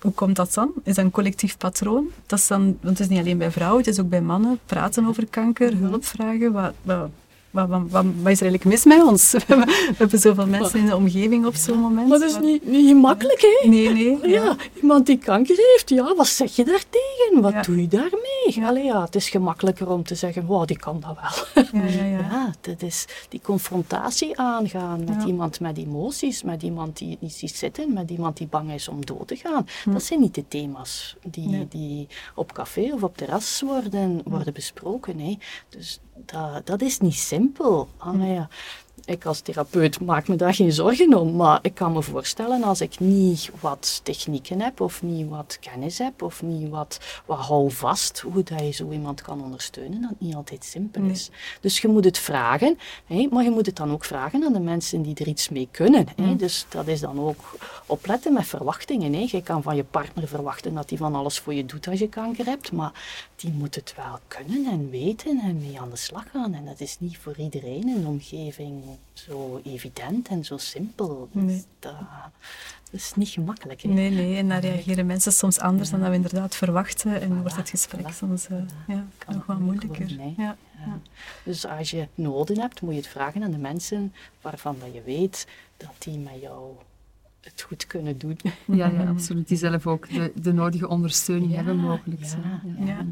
hoe 0.02 0.12
komt 0.12 0.36
dat 0.36 0.54
dan? 0.54 0.72
Is 0.84 0.96
dat 0.96 1.06
een 1.06 1.12
collectief 1.12 1.58
patroon? 1.58 2.08
Dat 2.26 2.40
is 2.40 2.48
dan, 2.48 2.64
want 2.64 2.98
het 2.98 3.00
is 3.00 3.08
niet 3.08 3.20
alleen 3.20 3.38
bij 3.38 3.52
vrouwen, 3.52 3.78
het 3.80 3.88
is 3.88 4.00
ook 4.00 4.10
bij 4.10 4.22
mannen. 4.22 4.60
Praten 4.66 5.06
over 5.06 5.28
kanker, 5.30 5.74
Mhm. 5.76 5.84
hulp 5.84 6.06
vragen. 6.06 6.52
Wat, 6.52 6.74
wat, 6.82 7.10
wat, 7.54 7.68
wat, 7.68 7.82
wat, 7.90 8.06
wat 8.22 8.32
is 8.32 8.42
er 8.42 8.48
eigenlijk 8.48 8.64
mis 8.66 8.84
met 8.86 9.04
ons? 9.04 9.32
We 9.48 9.94
hebben, 9.98 10.20
zoveel 10.20 10.48
mensen 10.48 10.80
in 10.80 10.86
de 10.86 10.96
omgeving 10.96 11.46
op 11.46 11.56
zo'n 11.56 11.78
moment. 11.80 12.08
Maar 12.10 12.20
dat 12.20 12.28
is 12.30 12.34
Wat- 12.36 12.44
niet, 12.44 12.66
niet 12.66 12.88
gemakkelijk, 12.88 13.42
hè? 13.42 13.70
Nee, 13.70 13.90
nee. 13.90 14.18
Ja. 14.30 14.44
Ja, 14.44 14.56
iemand 14.82 15.06
die 15.06 15.18
kanker 15.18 15.56
heeft, 15.58 15.90
ja, 15.90 16.16
wat 16.16 16.28
zeg 16.28 16.56
je 16.56 16.64
daartegen? 16.66 17.42
Wat 17.42 17.52
Ja. 17.52 17.62
doe 17.62 17.82
je 17.82 17.88
daarmee? 17.88 18.68
Allee, 18.68 18.84
ja, 18.84 19.02
het 19.04 19.16
is 19.16 19.30
gemakkelijker 19.30 19.90
om 19.90 20.04
te 20.04 20.16
zeggen, 20.16 20.46
wow, 20.46 20.68
die 20.68 20.78
kan 20.78 21.00
dat 21.00 21.18
wel. 21.54 21.64
Ja, 21.82 22.04
ja, 22.32 22.54
dat 22.62 22.82
is 22.82 23.06
die 23.30 23.42
confrontatie 23.44 24.40
aangaan 24.40 25.04
met 25.04 25.24
iemand 25.24 25.60
met 25.60 25.78
emoties, 25.78 26.44
met 26.44 26.62
iemand 26.64 26.98
die 26.98 27.10
het 27.10 27.22
niet 27.22 27.34
ziet 27.34 27.56
zitten, 27.56 27.94
met 27.94 28.10
iemand 28.10 28.38
die 28.38 28.48
bang 28.48 28.72
is 28.72 28.88
om 28.88 29.06
dood 29.06 29.28
te 29.28 29.36
gaan. 29.36 29.68
Hm. 29.84 29.92
Dat 29.92 30.04
zijn 30.04 30.20
niet 30.20 30.36
de 30.36 30.48
thema's 30.48 31.16
die, 31.24 31.48
Nee. 31.48 31.68
die 31.70 32.08
op 32.36 32.54
café 32.54 32.92
of 32.94 33.04
op 33.04 33.18
terras 33.18 33.62
worden, 33.66 34.22
worden 34.26 34.54
besproken. 34.54 35.20
Hè. 35.20 35.38
Dus 35.70 36.00
dat, 36.26 36.66
dat 36.66 36.82
is 36.82 37.00
niet 37.00 37.16
simpel. 37.16 37.90
Hm. 37.98 38.08
Ah, 38.10 38.28
ja. 38.28 38.50
Ik 39.06 39.26
als 39.26 39.40
therapeut 39.40 40.02
maak 40.02 40.28
me 40.28 40.36
daar 40.36 40.54
geen 40.54 40.72
zorgen 40.72 41.14
om, 41.20 41.36
maar 41.36 41.60
ik 41.62 41.74
kan 41.74 41.92
me 41.94 42.02
voorstellen 42.02 42.64
als 42.64 42.82
ik 42.82 43.00
niet 43.00 43.50
wat 43.60 44.00
technieken 44.04 44.62
heb 44.62 44.82
of 44.82 45.02
niet 45.04 45.30
wat 45.30 45.58
kennis 45.62 45.98
heb 45.98 46.22
of 46.22 46.42
niet 46.42 46.70
wat, 46.70 47.00
wat 47.26 47.38
houvast, 47.40 48.20
hoe 48.20 48.44
dat 48.44 48.60
je 48.60 48.72
zo 48.72 48.92
iemand 48.92 49.22
kan 49.22 49.44
ondersteunen, 49.44 50.02
dat 50.02 50.10
het 50.10 50.20
niet 50.20 50.36
altijd 50.36 50.64
simpel 50.66 51.02
Nee. 51.02 51.12
is. 51.12 51.30
Dus 51.62 51.80
je 51.82 51.88
moet 51.88 52.04
het 52.04 52.18
vragen, 52.18 52.78
hè, 53.06 53.28
maar 53.32 53.44
je 53.44 53.50
moet 53.50 53.66
het 53.66 53.76
dan 53.76 53.92
ook 53.92 54.06
vragen 54.06 54.44
aan 54.44 54.54
de 54.54 54.60
mensen 54.60 55.02
die 55.02 55.16
er 55.16 55.28
iets 55.28 55.50
mee 55.50 55.68
kunnen. 55.72 56.08
Hè. 56.16 56.24
Mm. 56.24 56.38
Dus 56.38 56.66
dat 56.70 56.88
is 56.88 57.00
dan 57.00 57.20
ook 57.20 57.58
opletten 57.86 58.34
met 58.34 58.46
verwachtingen. 58.48 59.14
Hè. 59.14 59.26
Je 59.28 59.42
kan 59.44 59.62
van 59.64 59.76
je 59.76 59.84
partner 59.84 60.28
verwachten 60.28 60.74
dat 60.74 60.90
hij 60.90 60.98
van 60.98 61.16
alles 61.16 61.40
voor 61.40 61.54
je 61.54 61.66
doet 61.66 61.88
als 61.88 62.00
je 62.00 62.10
kanker 62.10 62.46
hebt, 62.46 62.72
maar 62.72 62.92
die 63.36 63.52
moet 63.52 63.76
het 63.76 63.94
wel 63.98 64.20
kunnen 64.28 64.66
en 64.66 64.90
weten 64.90 65.40
en 65.40 65.58
mee 65.60 65.80
aan 65.80 65.90
de 65.90 65.96
slag 65.96 66.26
gaan. 66.32 66.54
En 66.54 66.66
dat 66.66 66.80
is 66.80 66.98
niet 67.00 67.18
voor 67.18 67.36
iedereen 67.38 67.90
in 67.90 68.02
de 68.02 68.08
omgeving 68.08 68.84
zo 69.14 69.62
evident 69.64 70.28
en 70.28 70.46
zo 70.46 70.58
simpel. 70.58 71.30
Dus 71.32 71.44
Nee. 71.44 71.64
dat, 71.80 71.94
dat 72.00 72.02
is 72.92 73.14
niet 73.16 73.30
gemakkelijk. 73.30 73.82
Hè. 73.82 73.90
Nee, 73.90 74.10
nee, 74.10 74.38
en 74.38 74.50
dan 74.50 74.58
reageren 74.60 75.06
mensen 75.06 75.34
soms 75.34 75.60
anders 75.60 75.90
dan 75.90 76.00
dat 76.00 76.10
we 76.10 76.16
inderdaad 76.16 76.56
verwachten. 76.56 77.22
En 77.22 77.42
wordt 77.42 77.56
het 77.56 77.70
gesprek 77.70 78.12
voilà. 78.14 78.16
soms 78.18 78.48
eh, 78.48 78.58
ja, 78.88 79.06
Kan 79.18 79.36
nog 79.36 79.46
wat 79.46 79.60
moeilijker. 79.60 80.12
ja. 80.38 80.56
Ja. 80.86 81.00
Dus 81.44 81.66
als 81.66 81.92
je 81.92 82.08
noden 82.16 82.60
hebt, 82.60 82.82
moet 82.82 82.92
je 82.94 82.98
het 83.00 83.08
vragen 83.08 83.44
aan 83.44 83.52
de 83.52 83.58
mensen 83.58 84.14
waarvan 84.42 84.76
dat 84.80 84.94
je 84.94 85.02
weet 85.06 85.48
dat 85.78 85.90
die 85.98 86.18
met 86.18 86.42
jou 86.42 86.72
het 87.42 87.62
goed 87.62 87.88
kunnen 87.88 88.18
doen. 88.18 88.40
Ja, 88.66 88.88
ja, 88.88 89.04
absoluut. 89.08 89.48
Die 89.48 89.58
zelf 89.58 89.88
ook 89.88 90.10
de, 90.10 90.32
de 90.36 90.54
nodige 90.54 90.88
ondersteuning 90.88 91.50
Ja, 91.52 91.56
hebben 91.56 91.78
mogelijk. 91.78 92.22
ja, 92.22 92.28
zo. 92.28 92.38
ja. 92.86 93.06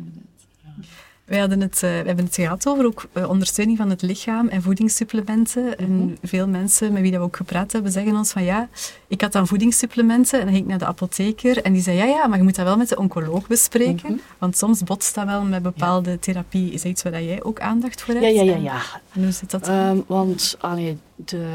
Wij 1.31 1.39
hadden 1.39 1.61
het, 1.61 1.73
eh, 1.75 1.81
we 1.81 2.07
hebben 2.07 2.25
het 2.25 2.35
gehad 2.35 2.67
over 2.67 2.85
ook 2.85 3.05
eh, 3.13 3.29
ondersteuning 3.29 3.77
van 3.77 3.89
het 3.89 4.01
lichaam 4.01 4.47
en 4.47 4.61
voedingssupplementen. 4.61 5.77
En 5.77 6.17
veel 6.21 6.47
mensen 6.47 6.93
met 6.93 7.01
wie 7.01 7.11
dat 7.11 7.19
we 7.19 7.25
ook 7.25 7.35
gepraat 7.35 7.71
hebben, 7.71 7.91
zeggen 7.91 8.15
ons 8.15 8.31
van 8.31 8.43
ja, 8.43 8.69
ik 9.07 9.21
had 9.21 9.31
dan 9.31 9.47
voedingssupplementen 9.47 10.39
en 10.39 10.45
dan 10.45 10.53
ging 10.53 10.63
ik 10.65 10.69
naar 10.69 10.79
de 10.79 10.85
apotheker 10.85 11.61
en 11.61 11.73
die 11.73 11.81
zei 11.81 11.97
ja, 11.97 12.05
ja, 12.05 12.27
maar 12.27 12.37
je 12.37 12.43
moet 12.43 12.55
dat 12.55 12.65
wel 12.65 12.77
met 12.77 12.89
de 12.89 12.97
oncoloog 12.97 13.47
bespreken. 13.47 14.11
Mhm. 14.11 14.19
Want 14.37 14.57
soms 14.57 14.83
botst 14.83 15.15
dat 15.15 15.25
wel 15.25 15.43
met 15.43 15.61
bepaalde 15.61 16.19
therapie. 16.19 16.71
Is 16.71 16.81
dat 16.81 16.91
iets 16.91 17.03
waar 17.03 17.23
jij 17.23 17.43
ook 17.43 17.59
aandacht 17.59 18.01
voor 18.01 18.13
hebt? 18.13 18.25
Ja, 18.25 18.43
ja, 18.43 18.51
ja, 18.51 18.57
ja. 18.57 18.81
En 19.13 19.23
hoe 19.23 19.31
zit 19.31 19.51
dat? 19.51 19.67
Ehm, 19.67 19.97
want 20.07 20.55
allee, 20.59 20.97
de, 21.15 21.45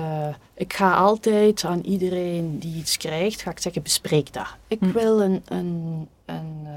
ik 0.54 0.72
ga 0.72 0.94
altijd 0.94 1.64
aan 1.64 1.80
iedereen 1.80 2.58
die 2.58 2.76
iets 2.76 2.96
krijgt, 2.96 3.42
ga 3.42 3.50
ik 3.50 3.60
zeggen, 3.60 3.82
bespreek 3.82 4.32
dat. 4.32 4.56
Ik 4.68 4.78
Hm. 4.80 4.92
wil 4.92 5.22
een, 5.22 5.42
een, 5.44 6.06
een, 6.26 6.60
eh, 6.64 6.72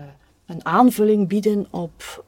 een 0.46 0.66
aanvulling 0.66 1.28
bieden 1.28 1.68
op 1.70 2.24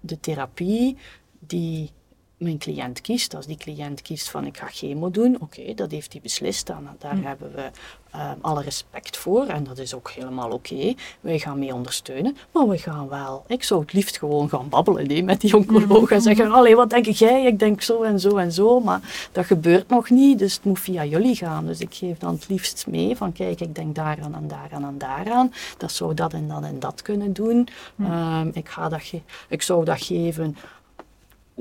de 0.00 0.20
therapie 0.20 0.96
die 1.38 1.90
mijn 2.38 2.58
cliënt 2.58 3.00
kiest. 3.00 3.34
Als 3.34 3.46
die 3.46 3.56
cliënt 3.56 4.02
kiest 4.02 4.28
van 4.30 4.44
ik 4.46 4.56
ga 4.56 4.66
chemo 4.70 5.10
doen, 5.10 5.36
oké, 5.40 5.74
dat 5.74 5.90
heeft 5.90 6.12
hij 6.12 6.20
beslist. 6.22 6.66
Dan, 6.66 6.88
daar 6.98 7.16
Hm. 7.16 7.22
hebben 7.22 7.52
we 7.54 7.70
ehm, 8.10 8.34
alle 8.40 8.62
respect 8.62 9.16
voor 9.16 9.46
en 9.46 9.64
dat 9.64 9.78
is 9.78 9.94
ook 9.94 10.10
helemaal 10.10 10.50
oké. 10.50 10.94
Wij 11.20 11.38
gaan 11.38 11.58
mee 11.58 11.74
ondersteunen, 11.74 12.36
maar 12.52 12.68
we 12.68 12.78
gaan 12.78 13.08
wel, 13.08 13.44
ik 13.46 13.62
zou 13.62 13.80
het 13.80 13.92
liefst 13.92 14.18
gewoon 14.18 14.48
gaan 14.48 14.68
babbelen 14.68 15.06
nee, 15.06 15.22
met 15.22 15.40
die 15.40 15.56
oncoloog 15.56 16.10
en 16.10 16.20
zeggen, 16.22 16.50
allee, 16.52 16.76
wat 16.76 16.90
denk 16.90 17.06
jij? 17.06 17.44
Ik 17.46 17.58
denk 17.58 17.82
zo 17.82 18.02
en 18.02 18.20
zo 18.20 18.36
en 18.36 18.52
zo, 18.52 18.80
maar 18.80 19.28
dat 19.32 19.44
gebeurt 19.46 19.88
nog 19.88 20.10
niet, 20.10 20.38
dus 20.38 20.54
het 20.54 20.64
moet 20.64 20.80
via 20.80 21.04
jullie 21.04 21.34
gaan. 21.36 21.66
Dus 21.66 21.80
ik 21.80 21.94
geef 21.94 22.18
dan 22.18 22.34
het 22.34 22.48
liefst 22.48 22.86
mee 22.86 23.16
van, 23.16 23.32
kijk, 23.32 23.60
ik 23.60 23.74
denk 23.74 23.94
daaraan 23.94 24.34
en 24.34 24.48
daaraan 24.48 24.84
en 24.84 24.98
daaraan. 24.98 25.52
Dat 25.78 25.92
zou 25.92 26.14
dat 26.14 26.32
en 26.32 26.48
dat 26.48 26.62
en 26.62 26.78
dat 26.80 27.02
kunnen 27.02 27.32
doen. 27.32 27.68
Ehm, 27.98 28.48
ik, 28.52 28.68
ga 28.68 28.88
dat 28.88 29.02
ge- 29.02 29.22
ik 29.48 29.62
zou 29.62 29.84
dat 29.84 30.02
geven 30.02 30.56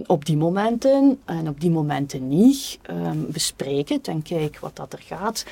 op 0.05 0.25
die 0.25 0.37
momenten 0.37 1.19
en 1.25 1.47
op 1.47 1.61
die 1.61 1.69
momenten 1.71 2.27
niet. 2.27 2.79
Ehm, 2.81 3.17
bespreek 3.27 3.89
het 3.89 4.07
en 4.07 4.21
kijk 4.21 4.59
wat 4.59 4.75
dat 4.75 4.93
er 4.93 5.01
gaat. 5.05 5.45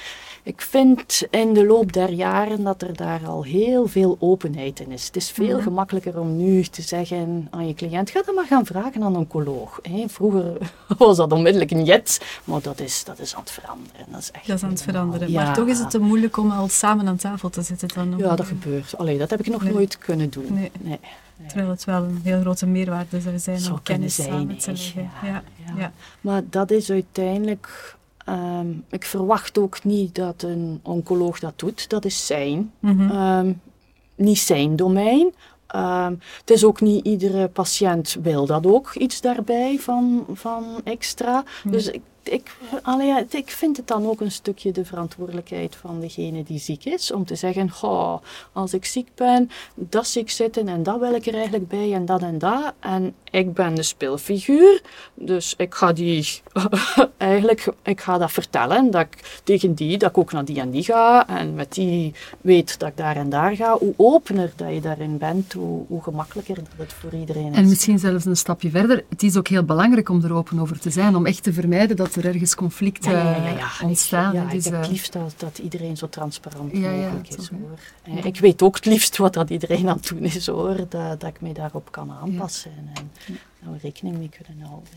Ik 0.44 0.62
vind 0.62 1.22
in 1.30 1.54
de 1.54 1.66
loop 1.66 1.94
der 1.94 2.10
jaren 2.12 2.64
dat 2.64 2.82
er 2.82 2.96
daar 2.96 3.28
al 3.28 3.44
heel 3.44 3.88
veel 3.88 4.18
openheid 4.20 4.80
in 4.80 4.92
is. 4.92 5.06
Het 5.06 5.16
is 5.16 5.32
veel 5.32 5.56
Mhm. 5.56 5.62
gemakkelijker 5.64 6.20
om 6.20 6.38
nu 6.38 6.64
te 6.64 6.82
zeggen 6.82 7.48
aan 7.52 7.68
je 7.68 7.74
cliënt, 7.74 8.10
ga 8.10 8.22
dat 8.26 8.36
maar 8.36 8.46
gaan 8.46 8.66
vragen 8.66 9.04
aan 9.04 9.14
een 9.14 9.20
oncoloog. 9.20 9.80
Hè. 9.82 10.04
Vroeger 10.08 10.58
was 10.98 11.18
dat 11.18 11.32
onmiddellijk 11.32 11.72
een 11.72 11.84
jet, 11.86 12.22
maar 12.44 12.62
dat 12.62 12.80
is, 12.80 13.04
dat 13.04 13.20
is 13.20 13.36
aan 13.36 13.42
het 13.42 13.52
veranderen. 13.52 14.06
Dat 14.12 14.20
is, 14.22 14.32
echt 14.32 14.48
Dat 14.48 14.56
is 14.58 14.64
aan 14.64 14.70
het 14.70 14.82
veranderen. 14.82 15.32
Ja. 15.32 15.44
Maar 15.44 15.54
toch 15.56 15.68
is 15.68 15.80
het 15.80 15.90
te 15.90 16.00
moeilijk 16.00 16.38
om 16.38 16.52
al 16.52 16.68
samen 16.68 17.08
aan 17.08 17.16
tafel 17.18 17.50
te 17.50 17.62
zitten 17.62 17.88
dan. 17.94 18.14
Ja, 18.18 18.36
dat 18.36 18.46
gebeurt. 18.46 18.98
Allee, 18.98 19.18
dat 19.18 19.30
heb 19.30 19.40
ik 19.40 19.48
nog 19.48 19.64
Nee. 19.64 19.74
nooit 19.74 19.98
kunnen 19.98 20.30
doen. 20.30 20.46
Nee. 20.54 20.72
Nee. 20.82 21.00
Terwijl 21.48 21.70
het 21.70 21.84
wel 21.84 22.04
een 22.04 22.20
heel 22.24 22.40
grote 22.42 22.66
meerwaarde 22.68 23.22
zou 23.22 23.40
zijn 23.40 23.60
Zou 23.60 23.74
om 23.74 23.82
kennis 23.84 24.16
zijn, 24.16 24.30
samen 24.30 24.58
te 24.58 24.72
leggen. 24.72 25.02
Ja, 25.24 25.28
Ja, 25.28 25.44
ja. 25.66 25.74
ja. 25.78 25.92
Maar 26.22 26.42
dat 26.50 26.72
is 26.72 26.90
uiteindelijk. 26.92 27.96
ehm, 28.26 28.68
ik 28.90 29.06
verwacht 29.06 29.58
ook 29.58 29.84
niet 29.84 30.16
dat 30.16 30.42
een 30.44 30.80
oncoloog 30.84 31.40
dat 31.40 31.60
doet. 31.60 31.90
Dat 31.90 32.06
is 32.06 32.26
zijn, 32.26 32.72
Mhm. 32.80 33.10
ehm, 33.12 33.54
niet 34.16 34.40
zijn 34.40 34.76
domein. 34.76 35.34
Ehm, 35.68 36.14
het 36.40 36.50
is 36.50 36.64
ook 36.64 36.82
niet 36.82 37.06
iedere 37.06 37.48
patiënt 37.48 38.18
wil 38.22 38.46
dat 38.46 38.66
ook 38.66 38.94
iets 38.96 39.22
daarbij 39.22 39.78
van, 39.80 40.26
van 40.34 40.64
extra. 40.84 41.44
Dus 41.64 41.88
ik, 41.88 42.02
ik, 42.30 42.56
allee, 42.82 43.26
ik 43.30 43.50
vind 43.50 43.78
het 43.78 43.88
dan 43.88 44.06
ook 44.06 44.22
een 44.22 44.32
stukje 44.32 44.72
de 44.72 44.86
verantwoordelijkheid 44.86 45.76
van 45.76 46.00
degene 46.00 46.44
die 46.44 46.60
ziek 46.60 46.86
is. 46.86 47.12
Om 47.12 47.26
te 47.26 47.36
zeggen, 47.36 47.70
goh, 47.70 48.22
als 48.52 48.74
ik 48.74 48.86
ziek 48.86 49.08
ben, 49.16 49.50
dat 49.76 50.08
zie 50.08 50.22
ik 50.22 50.30
zitten 50.30 50.68
en 50.68 50.84
dat 50.84 51.00
wil 51.00 51.14
ik 51.14 51.26
er 51.26 51.34
eigenlijk 51.34 51.68
bij 51.68 51.94
en 51.94 52.06
dat 52.06 52.22
en 52.22 52.38
dat. 52.38 52.74
En 52.80 53.14
ik 53.32 53.54
ben 53.54 53.76
de 53.76 53.84
speelfiguur, 53.84 54.82
dus 55.14 55.54
ik 55.58 55.76
ga 55.76 55.94
die 55.94 56.42
eigenlijk, 57.18 57.68
ik 57.84 58.02
ga 58.02 58.18
dat 58.18 58.32
vertellen, 58.32 58.92
dat 58.92 59.02
ik 59.02 59.42
tegen 59.44 59.74
die, 59.74 59.98
dat 59.98 60.10
ik 60.10 60.18
ook 60.18 60.32
naar 60.32 60.46
die 60.46 60.60
en 60.60 60.70
die 60.70 60.84
ga 60.84 61.28
en 61.28 61.54
met 61.54 61.74
die 61.74 62.14
weet 62.42 62.80
dat 62.80 62.90
ik 62.90 62.98
daar 62.98 63.16
en 63.16 63.30
daar 63.30 63.56
ga. 63.56 63.78
Hoe 63.78 63.94
opener 63.98 64.54
dat 64.56 64.74
je 64.74 64.82
daarin 64.82 65.18
bent, 65.18 65.54
hoe, 65.54 65.86
hoe 65.88 66.04
gemakkelijker 66.04 66.56
dat 66.56 66.66
het 66.78 66.94
voor 66.94 67.14
iedereen 67.14 67.52
is. 67.52 67.58
En 67.58 67.68
misschien 67.68 68.00
zelfs 68.00 68.26
een 68.26 68.38
stapje 68.38 68.70
verder. 68.70 69.06
Het 69.10 69.24
is 69.24 69.38
ook 69.38 69.48
heel 69.48 69.64
belangrijk 69.64 70.10
om 70.10 70.24
er 70.24 70.34
open 70.34 70.60
over 70.60 70.80
te 70.80 70.90
zijn, 70.90 71.16
om 71.16 71.26
echt 71.26 71.44
te 71.44 71.54
vermijden 71.54 71.96
dat 71.96 72.15
er 72.16 72.26
ergens 72.26 72.56
conflicten 72.56 73.12
Ja, 73.12 73.20
ja, 73.20 73.36
ja, 73.36 73.50
ja. 73.50 73.58
eh, 73.80 73.84
ontstaan. 73.88 74.34
Ja, 74.34 74.42
Het 74.44 74.52
ik 74.52 74.58
is, 74.58 74.66
heb 74.66 74.74
eh, 74.74 74.80
het 74.80 74.90
liefst 74.90 75.14
dat, 75.14 75.34
dat 75.38 75.58
iedereen 75.58 75.98
zo 75.98 76.10
transparant 76.10 76.74
mogelijk 76.74 77.28
is. 77.28 77.36
toch, 77.36 77.50
hè. 77.50 77.58
Hoor. 77.58 78.18
En 78.18 78.26
Ik 78.26 78.40
weet 78.40 78.62
ook 78.62 78.76
het 78.76 78.86
liefst 78.86 79.18
wat 79.18 79.34
dat 79.34 79.50
iedereen 79.50 79.90
aan 79.90 79.96
het 79.96 80.08
doen 80.08 80.24
is, 80.24 80.48
hoor. 80.48 80.76
Dat, 80.76 81.20
dat 81.20 81.24
ik 81.30 81.42
mij 81.42 81.54
daarop 81.54 81.92
kan 81.92 82.12
aanpassen 82.12 82.72
en, 82.78 82.90
en 83.28 83.38
daar 83.60 83.80
rekening 83.82 84.18
mee 84.18 84.30
kunnen 84.30 84.66
houden. 84.68 84.90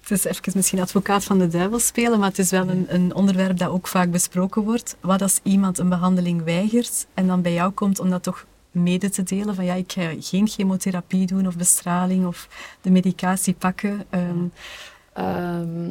Het 0.00 0.10
is 0.10 0.24
even 0.24 0.52
misschien 0.54 0.80
advocaat 0.80 1.24
van 1.24 1.38
de 1.38 1.48
duivel 1.48 1.78
spelen, 1.78 2.18
maar 2.18 2.28
het 2.28 2.38
is 2.38 2.50
wel 2.50 2.68
een, 2.68 2.86
een 2.88 3.14
onderwerp 3.14 3.58
dat 3.58 3.68
ook 3.68 3.88
vaak 3.88 4.10
besproken 4.10 4.62
wordt. 4.62 4.96
Wat 5.00 5.22
als 5.22 5.40
iemand 5.42 5.78
een 5.78 5.88
behandeling 5.88 6.44
weigert 6.44 7.06
en 7.14 7.26
dan 7.26 7.42
bij 7.42 7.52
jou 7.52 7.72
komt 7.72 7.98
om 8.00 8.10
dat 8.10 8.22
toch 8.22 8.46
mede 8.70 9.10
te 9.10 9.22
delen 9.22 9.54
van 9.54 9.64
ja, 9.64 9.74
ik 9.74 9.92
ga 9.92 10.10
geen 10.20 10.48
chemotherapie 10.48 11.26
doen 11.26 11.46
of 11.46 11.56
bestraling 11.56 12.26
of 12.26 12.48
de 12.80 12.90
medicatie 12.90 13.54
pakken. 13.54 14.04
Ehm, 14.10 15.90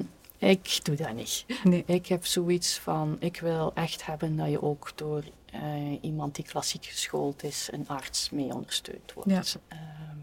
ik 0.50 0.80
doe 0.84 0.96
dat 0.96 1.14
niet. 1.14 1.46
nee. 1.64 1.84
Ik 1.86 2.08
heb 2.08 2.26
zoiets 2.26 2.78
van, 2.78 3.18
ik 3.20 3.40
wil 3.40 3.72
echt 3.74 4.06
hebben 4.06 4.38
dat 4.38 4.50
je 4.50 4.62
ook 4.62 4.92
door 4.96 5.24
eh, 5.52 5.62
iemand 6.02 6.36
die 6.36 6.46
klassiek 6.46 6.86
geschoold 6.86 7.44
is, 7.44 7.70
een 7.72 7.88
arts, 7.88 8.30
mee 8.30 8.54
ondersteund 8.54 9.14
wordt. 9.14 9.30
Ja. 9.30 9.44
Ehm, 9.68 10.18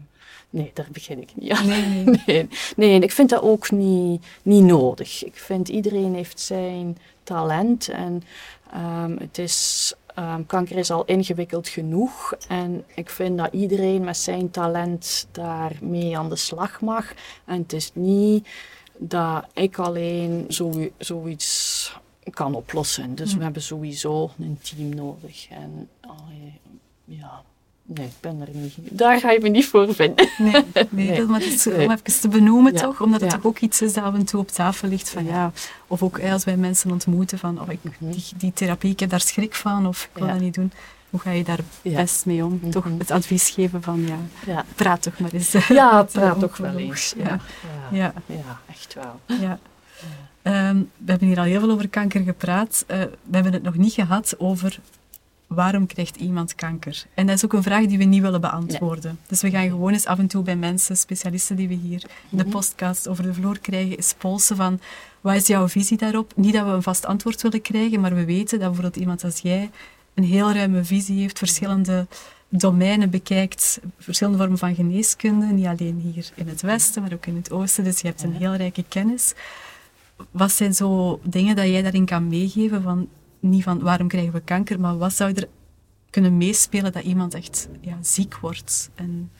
nee, 0.49 0.71
daar 0.73 0.87
begin 0.91 1.21
ik 1.21 1.35
niet 1.35 1.51
aan. 1.51 1.67
Nee, 1.67 2.03
nee. 2.25 2.47
Nee, 2.75 2.99
ik 2.99 3.11
vind 3.11 3.29
dat 3.29 3.41
ook 3.41 3.71
niet, 3.71 4.25
niet 4.41 4.63
nodig. 4.63 5.23
Ik 5.25 5.35
vind 5.35 5.69
iedereen 5.69 6.15
heeft 6.15 6.39
zijn 6.39 6.97
talent 7.23 7.89
en 7.89 8.23
ehm, 8.71 9.17
het 9.17 9.37
is, 9.37 9.93
ehm, 10.15 10.45
kanker 10.45 10.77
is 10.77 10.91
al 10.91 11.05
ingewikkeld 11.05 11.67
genoeg. 11.67 12.33
En 12.47 12.83
ik 12.95 13.09
vind 13.09 13.37
dat 13.37 13.53
iedereen 13.53 14.03
met 14.03 14.17
zijn 14.17 14.51
talent 14.51 15.27
daarmee 15.31 16.17
aan 16.17 16.29
de 16.29 16.35
slag 16.35 16.81
mag. 16.81 17.13
En 17.45 17.61
het 17.61 17.73
is 17.73 17.91
niet 17.93 18.47
dat 19.07 19.45
ik 19.53 19.77
alleen 19.77 20.45
zo, 20.49 20.89
zoiets 20.97 21.95
kan 22.29 22.55
oplossen. 22.55 23.15
Dus 23.15 23.31
Hm. 23.31 23.37
we 23.37 23.43
hebben 23.43 23.61
sowieso 23.61 24.31
een 24.39 24.59
team 24.61 24.95
nodig. 24.95 25.47
En 25.49 25.89
allee, 26.01 26.59
ja, 27.05 27.43
Nee, 27.85 28.05
ik 28.05 28.13
ben 28.19 28.41
er 28.41 28.47
niet. 28.53 28.75
Daar 28.77 29.19
ga 29.19 29.31
je 29.31 29.39
me 29.39 29.49
niet 29.49 29.65
voor 29.65 29.93
vinden. 29.93 30.29
Nee, 30.37 30.63
nee, 30.89 31.21
maar 31.21 31.39
het 31.39 31.53
is, 31.53 31.67
om 31.67 31.73
even 31.73 32.03
te 32.03 32.27
benoemen 32.27 32.75
toch, 32.75 33.01
omdat 33.01 33.21
het 33.21 33.29
toch 33.29 33.45
ook 33.45 33.59
iets 33.59 33.81
is 33.81 33.93
dat 33.93 34.03
af 34.03 34.13
en 34.13 34.25
toe 34.25 34.39
op 34.39 34.47
tafel 34.47 34.87
ligt 34.87 35.09
van 35.09 35.25
ja, 35.25 35.51
of 35.87 36.03
ook 36.03 36.19
als 36.19 36.43
wij 36.43 36.57
mensen 36.57 36.91
ontmoeten 36.91 37.39
van 37.39 37.61
oh, 37.61 37.71
ik, 37.71 37.79
mhm. 37.83 38.11
die, 38.11 38.23
die, 38.37 38.53
therapie, 38.53 38.91
ik 38.91 38.99
heb 38.99 39.09
daar 39.09 39.21
schrik 39.21 39.55
van 39.55 39.87
of 39.87 40.03
ik 40.03 40.17
wil 40.19 40.27
dat 40.27 40.39
niet 40.39 40.53
doen. 40.53 40.71
Hoe 41.13 41.21
ga 41.21 41.31
je 41.31 41.43
daar 41.43 41.59
best 41.81 42.25
mee 42.25 42.45
om? 42.45 42.71
Toch 42.71 42.85
mhm. 42.85 42.97
het 42.97 43.11
advies 43.11 43.49
geven 43.49 43.81
van 43.81 44.07
ja, 44.45 44.65
praat 44.75 45.01
toch 45.01 45.19
maar 45.19 45.31
eens. 45.31 45.51
Ja, 45.51 46.03
praat 46.11 46.39
toch 46.39 46.57
wel 46.57 46.77
eens. 46.77 47.13
Ja. 47.17 47.39
Ja. 47.91 48.13
Ja. 48.25 48.59
echt 48.69 48.93
wel. 48.93 49.37
Ja. 49.39 49.59
Um, 50.69 50.89
we 50.97 51.11
hebben 51.11 51.27
hier 51.27 51.37
al 51.37 51.43
heel 51.43 51.59
veel 51.59 51.71
over 51.71 51.89
kanker 51.89 52.21
gepraat. 52.21 52.85
Uh, 52.87 52.97
we 52.97 53.33
hebben 53.35 53.53
het 53.53 53.63
nog 53.63 53.75
niet 53.75 53.93
gehad 53.93 54.35
over 54.37 54.79
waarom 55.47 55.85
krijgt 55.85 56.15
iemand 56.15 56.55
kanker? 56.55 57.05
En 57.13 57.25
dat 57.25 57.35
is 57.35 57.45
ook 57.45 57.53
een 57.53 57.63
vraag 57.63 57.85
die 57.85 57.97
we 57.97 58.03
niet 58.03 58.21
willen 58.21 58.41
beantwoorden. 58.41 59.19
Dus 59.27 59.41
we 59.41 59.49
gaan 59.49 59.69
gewoon 59.69 59.93
eens 59.93 60.05
af 60.05 60.19
en 60.19 60.27
toe 60.27 60.43
bij 60.43 60.55
mensen, 60.55 60.97
specialisten 60.97 61.55
die 61.55 61.67
we 61.67 61.73
hier 61.73 62.03
in 62.29 62.37
de 62.37 62.43
mhm. 62.43 62.51
podcast 62.51 63.07
over 63.07 63.23
de 63.23 63.33
vloer 63.33 63.59
krijgen, 63.59 63.95
eens 63.95 64.15
polsen 64.17 64.55
van 64.55 64.79
wat 65.21 65.35
is 65.35 65.47
jouw 65.47 65.67
visie 65.67 65.97
daarop? 65.97 66.31
Niet 66.35 66.53
dat 66.53 66.65
we 66.65 66.71
een 66.71 66.83
vast 66.83 67.05
antwoord 67.05 67.41
willen 67.41 67.61
krijgen, 67.61 67.99
maar 67.99 68.15
we 68.15 68.25
weten 68.25 68.59
dat 68.59 68.67
bijvoorbeeld 68.67 69.01
iemand 69.01 69.23
als 69.23 69.39
jij 69.39 69.69
een 70.13 70.23
heel 70.23 70.51
ruime 70.51 70.83
visie 70.83 71.19
heeft, 71.19 71.37
verschillende 71.37 72.07
domeinen 72.49 73.09
bekijkt, 73.09 73.79
verschillende 73.97 74.39
vormen 74.39 74.57
van 74.57 74.75
geneeskunde, 74.75 75.45
niet 75.45 75.65
alleen 75.65 75.99
hier 75.99 76.31
in 76.35 76.47
het 76.47 76.61
Westen, 76.61 77.01
maar 77.01 77.13
ook 77.13 77.25
in 77.25 77.35
het 77.35 77.51
Oosten. 77.51 77.83
Dus 77.83 77.99
je 77.99 78.07
hebt 78.07 78.23
een 78.23 78.33
heel 78.33 78.55
rijke 78.55 78.83
kennis. 78.87 79.33
Wat 80.31 80.51
zijn 80.51 80.73
zo 80.73 81.19
dingen 81.23 81.55
dat 81.55 81.65
jij 81.65 81.81
daarin 81.81 82.05
kan 82.05 82.27
meegeven 82.27 82.81
van 82.81 83.07
niet 83.39 83.63
van 83.63 83.79
waarom 83.79 84.07
krijgen 84.07 84.33
we 84.33 84.41
kanker, 84.41 84.79
maar 84.79 84.97
wat 84.97 85.13
zou 85.13 85.33
er 85.33 85.47
kunnen 86.09 86.37
meespelen 86.37 86.91
dat 86.91 87.03
iemand 87.03 87.33
echt 87.33 87.67
ja, 87.81 87.97
ziek 88.01 88.37
wordt 88.37 88.89
en 88.95 89.31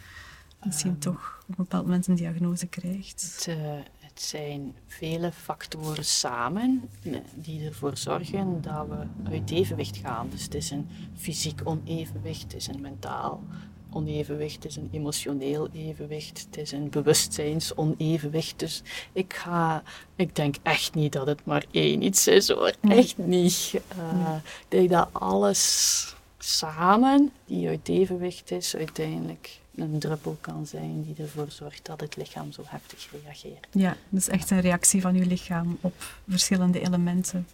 misschien 0.64 0.92
ehm. 0.92 1.00
toch 1.00 1.40
op 1.42 1.50
een 1.50 1.64
bepaald 1.64 1.84
moment 1.84 2.08
een 2.08 2.16
diagnose 2.16 2.68
krijgt? 2.68 3.36
Het, 3.36 3.58
uh, 3.58 3.74
het 4.14 4.22
zijn 4.24 4.76
vele 4.88 5.32
factoren 5.32 6.06
samen 6.06 6.90
eh, 7.04 7.16
die 7.36 7.66
ervoor 7.66 7.98
zorgen 7.98 8.62
dat 8.62 8.88
we 8.88 9.30
uit 9.30 9.52
evenwicht 9.52 9.98
gaan. 9.98 10.30
Dus 10.30 10.44
het 10.44 10.56
is 10.56 10.72
een 10.72 10.88
fysiek 11.16 11.62
onevenwicht, 11.64 12.42
het 12.42 12.56
is 12.56 12.68
een 12.68 12.82
mentaal 12.82 13.44
onevenwicht, 13.90 14.56
het 14.56 14.66
is 14.66 14.76
een 14.76 14.90
emotioneel 14.92 15.70
evenwicht, 15.74 16.46
het 16.46 16.58
is 16.58 16.72
een 16.72 16.90
bewustzijnsonevenwicht. 16.90 18.60
Dus 18.60 18.82
ik, 19.14 19.34
ga, 19.34 19.84
ik 20.16 20.36
denk 20.36 20.56
echt 20.64 20.94
niet 20.96 21.14
dat 21.14 21.28
het 21.28 21.46
maar 21.46 21.66
één 21.72 22.02
iets 22.02 22.28
is 22.28 22.50
hoor. 22.50 22.74
Echt 22.82 23.18
niet. 23.18 23.74
Uh, 23.98 24.36
Ik 24.36 24.66
denk 24.68 24.90
dat 24.90 25.08
alles 25.12 26.16
samen, 26.38 27.32
die 27.46 27.68
uit 27.68 27.90
evenwicht 27.90 28.52
is, 28.52 28.76
uiteindelijk 28.76 29.62
een 29.76 30.00
druppel 30.00 30.38
kan 30.42 30.66
zijn 30.66 31.04
die 31.04 31.16
ervoor 31.26 31.52
zorgt 31.52 31.86
dat 31.86 32.02
het 32.02 32.16
lichaam 32.16 32.52
zo 32.52 32.64
heftig 32.66 33.10
reageert. 33.24 33.68
Ja, 33.72 33.98
dus 34.10 34.28
echt 34.28 34.50
een 34.50 34.62
reactie 34.62 35.02
van 35.02 35.16
uw 35.16 35.28
lichaam 35.28 35.78
op 35.82 35.94
verschillende 36.28 36.80
elementen. 36.80 37.48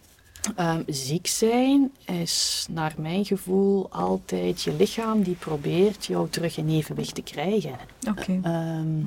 Um, 0.58 0.82
ziek 0.86 1.26
zijn 1.26 1.92
is 2.06 2.66
naar 2.70 2.94
mijn 2.96 3.24
gevoel 3.24 3.90
altijd 3.90 4.62
je 4.62 4.74
lichaam 4.74 5.22
die 5.22 5.34
probeert 5.34 6.06
jou 6.06 6.28
terug 6.28 6.56
in 6.56 6.68
evenwicht 6.68 7.14
te 7.14 7.22
krijgen. 7.22 7.76
Oké. 8.08 8.40
Ehm, 8.42 9.02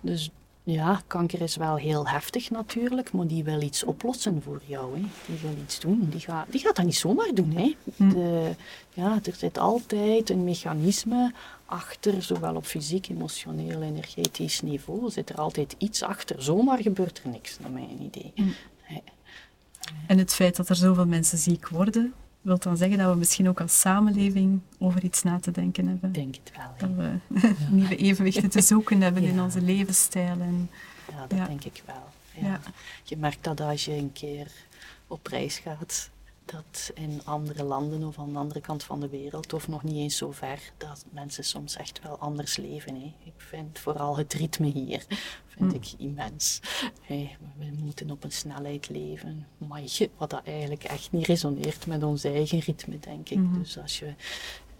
dus 0.00 0.30
ja, 0.66 1.02
kanker 1.06 1.40
is 1.40 1.56
wel 1.56 1.76
heel 1.76 2.08
heftig 2.08 2.50
natuurlijk, 2.50 3.12
maar 3.12 3.26
die 3.26 3.44
wil 3.44 3.62
iets 3.62 3.84
oplossen 3.84 4.42
voor 4.42 4.60
jou. 4.66 4.94
Hè. 4.94 5.00
Die 5.26 5.38
wil 5.42 5.54
iets 5.62 5.80
doen. 5.80 6.06
Die 6.10 6.20
gaat, 6.20 6.46
die 6.50 6.60
gaat 6.60 6.76
dat 6.76 6.84
niet 6.84 6.96
zomaar 6.96 7.34
doen. 7.34 7.50
Hè. 7.50 7.76
Hm. 7.96 8.08
De, 8.08 8.54
ja, 8.92 9.18
er 9.24 9.34
zit 9.34 9.58
altijd 9.58 10.30
een 10.30 10.44
mechanisme 10.44 11.32
achter, 11.66 12.22
zowel 12.22 12.54
op 12.54 12.64
fysiek, 12.64 13.08
emotioneel, 13.08 13.82
energetisch 13.82 14.60
niveau. 14.60 15.10
Zit 15.10 15.30
er 15.30 15.36
altijd 15.36 15.74
iets 15.78 16.02
achter. 16.02 16.42
Zomaar 16.42 16.78
gebeurt 16.78 17.20
er 17.24 17.30
niks, 17.30 17.58
naar 17.58 17.70
mijn 17.70 18.02
idee. 18.02 18.32
Hm. 18.34 18.42
En 20.06 20.18
het 20.18 20.34
feit 20.34 20.56
dat 20.56 20.68
er 20.68 20.76
zoveel 20.76 21.06
mensen 21.06 21.38
ziek 21.38 21.68
worden, 21.68 22.14
wil 22.44 22.58
dan 22.58 22.76
zeggen 22.76 22.98
dat 22.98 23.12
we 23.12 23.18
misschien 23.18 23.48
ook 23.48 23.60
als 23.60 23.80
samenleving 23.80 24.60
over 24.78 25.04
iets 25.04 25.22
na 25.22 25.38
te 25.38 25.50
denken 25.50 25.86
hebben. 25.86 26.08
Ik 26.08 26.14
denk 26.14 26.34
het 26.34 26.52
wel. 26.56 26.88
Dat 26.88 26.96
we 26.96 27.38
nieuwe 27.76 27.96
evenwichten 27.96 28.50
te 28.50 28.60
zoeken 28.60 29.00
hebben 29.00 29.22
in 29.22 29.40
onze 29.40 29.60
levensstijl. 29.60 30.40
En, 30.40 30.70
ja, 31.10 31.26
dat 31.26 31.46
denk 31.46 31.64
ik 31.64 31.82
wel. 31.86 32.04
Ja. 32.44 32.60
Je 33.04 33.16
merkt 33.16 33.44
dat 33.44 33.60
als 33.60 33.84
je 33.84 33.92
een 33.92 34.12
keer 34.12 34.46
op 35.06 35.26
reis 35.26 35.58
gaat, 35.58 36.10
dat 36.44 36.90
in 36.94 37.20
andere 37.24 37.64
landen 37.64 38.04
of 38.04 38.18
aan 38.18 38.32
de 38.32 38.38
andere 38.38 38.60
kant 38.60 38.82
van 38.82 39.00
de 39.00 39.08
wereld, 39.08 39.52
of 39.52 39.68
nog 39.68 39.82
niet 39.82 39.96
eens 39.96 40.16
zo 40.16 40.32
ver, 40.32 40.72
dat 40.76 41.04
mensen 41.10 41.44
soms 41.44 41.76
echt 41.76 42.02
wel 42.02 42.18
anders 42.18 42.56
leven. 42.56 42.94
Hè. 42.94 43.14
Ik 43.24 43.34
vind 43.36 43.78
vooral 43.78 44.16
het 44.16 44.32
ritme 44.32 44.66
hier 44.66 45.06
vind 45.56 45.72
hm. 45.72 45.76
ik 45.76 45.94
immens. 45.98 46.60
Hey, 47.02 47.36
we 47.58 47.64
moeten 47.78 48.10
op 48.10 48.24
een 48.24 48.32
snelheid 48.32 48.88
leven, 48.88 49.46
maar 49.58 49.82
wat 50.16 50.30
dat 50.30 50.42
eigenlijk 50.44 50.84
echt 50.84 51.12
niet 51.12 51.26
resoneert 51.26 51.86
met 51.86 52.02
ons 52.02 52.24
eigen 52.24 52.58
ritme, 52.58 52.98
denk 52.98 53.28
ik. 53.28 53.38
Mhm. 53.38 53.58
Dus 53.58 53.78
als 53.78 53.98
je 53.98 54.14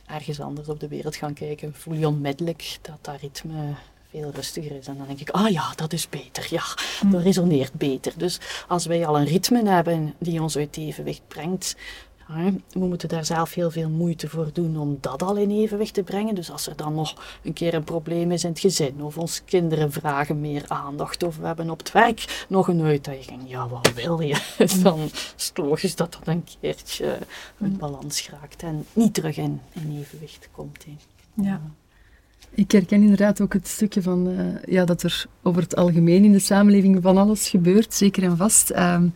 ergens 0.06 0.40
anders 0.40 0.68
op 0.68 0.80
de 0.80 0.88
wereld 0.88 1.16
gaat 1.16 1.32
kijken, 1.32 1.74
voel 1.74 1.94
je 1.94 2.08
onmiddellijk 2.08 2.78
dat 2.82 2.98
dat 3.00 3.20
ritme 3.20 3.74
veel 4.14 4.30
rustiger 4.34 4.76
is. 4.76 4.86
En 4.86 4.96
dan 4.96 5.06
denk 5.06 5.20
ik, 5.20 5.30
ah 5.30 5.50
ja, 5.50 5.72
dat 5.76 5.92
is 5.92 6.08
beter. 6.08 6.46
Ja, 6.50 6.64
dat 7.10 7.22
resoneert 7.22 7.72
beter. 7.72 8.12
Dus 8.16 8.40
als 8.68 8.86
wij 8.86 9.06
al 9.06 9.18
een 9.18 9.26
ritme 9.26 9.68
hebben 9.68 10.14
die 10.18 10.42
ons 10.42 10.56
uit 10.56 10.76
evenwicht 10.76 11.22
brengt, 11.28 11.76
we 12.72 12.78
moeten 12.78 13.08
daar 13.08 13.24
zelf 13.24 13.54
heel 13.54 13.70
veel 13.70 13.88
moeite 13.88 14.28
voor 14.28 14.50
doen 14.52 14.76
om 14.78 14.98
dat 15.00 15.22
al 15.22 15.36
in 15.36 15.50
evenwicht 15.50 15.94
te 15.94 16.02
brengen. 16.02 16.34
Dus 16.34 16.50
als 16.50 16.66
er 16.66 16.76
dan 16.76 16.94
nog 16.94 17.38
een 17.42 17.52
keer 17.52 17.74
een 17.74 17.84
probleem 17.84 18.30
is 18.32 18.44
in 18.44 18.50
het 18.50 18.60
gezin, 18.60 19.02
of 19.02 19.18
onze 19.18 19.42
kinderen 19.42 19.92
vragen 19.92 20.40
meer 20.40 20.64
aandacht, 20.68 21.22
of 21.22 21.36
we 21.36 21.46
hebben 21.46 21.70
op 21.70 21.78
het 21.78 21.92
werk 21.92 22.44
nog 22.48 22.68
een 22.68 22.82
uitdaging, 22.82 23.40
ja, 23.46 23.68
wat 23.68 23.92
wil 23.92 24.20
je? 24.20 24.54
dan 24.82 25.00
is 25.36 25.46
het 25.48 25.58
logisch 25.58 25.96
dat 25.96 26.12
dat 26.12 26.26
een 26.26 26.44
keertje 26.60 27.18
uit 27.62 27.78
balans 27.78 28.28
raakt 28.30 28.62
en 28.62 28.86
niet 28.92 29.14
terug 29.14 29.36
in, 29.36 29.60
in 29.72 29.98
evenwicht 30.00 30.48
komt. 30.52 30.84
Ja. 31.34 31.60
Ik 32.54 32.70
herken 32.70 33.02
inderdaad 33.02 33.40
ook 33.40 33.52
het 33.52 33.68
stukje 33.68 34.02
van 34.02 34.28
uh, 34.28 34.38
ja, 34.66 34.84
dat 34.84 35.02
er 35.02 35.26
over 35.42 35.62
het 35.62 35.76
algemeen 35.76 36.24
in 36.24 36.32
de 36.32 36.38
samenleving 36.38 36.98
van 37.02 37.16
alles 37.16 37.48
gebeurt, 37.48 37.94
zeker 37.94 38.22
en 38.22 38.36
vast. 38.36 38.70
Um, 38.76 39.12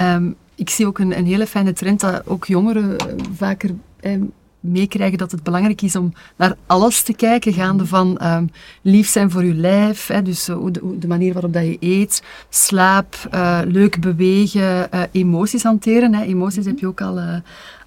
um, 0.00 0.36
ik 0.54 0.70
zie 0.70 0.86
ook 0.86 0.98
een, 0.98 1.18
een, 1.18 1.26
hele 1.26 1.46
fijne 1.46 1.72
trend 1.72 2.00
dat 2.00 2.26
ook 2.26 2.46
jongeren 2.46 2.90
uh, 2.90 2.96
vaker 3.36 3.70
um, 4.00 4.32
meekrijgen 4.60 5.18
dat 5.18 5.30
het 5.30 5.42
belangrijk 5.42 5.82
is 5.82 5.96
om 5.96 6.12
naar 6.36 6.56
alles 6.66 7.02
te 7.02 7.14
kijken, 7.14 7.52
gaande 7.52 7.86
van 7.86 8.20
um, 8.22 8.50
lief 8.82 9.08
zijn 9.08 9.30
voor 9.30 9.44
je 9.44 9.54
lijf, 9.54 10.06
hè, 10.06 10.22
dus 10.22 10.44
de, 10.44 11.06
manier 11.06 11.32
waarop 11.32 11.52
dat 11.52 11.64
je 11.64 11.76
eet, 11.80 12.22
slaap, 12.48 13.16
leuk 13.64 14.00
bewegen, 14.00 14.88
emoties 15.12 15.62
hanteren. 15.62 16.14
Hè. 16.14 16.24
Emoties 16.24 16.64
heb 16.64 16.78
je 16.78 16.86
ook 16.86 17.00
al, 17.00 17.20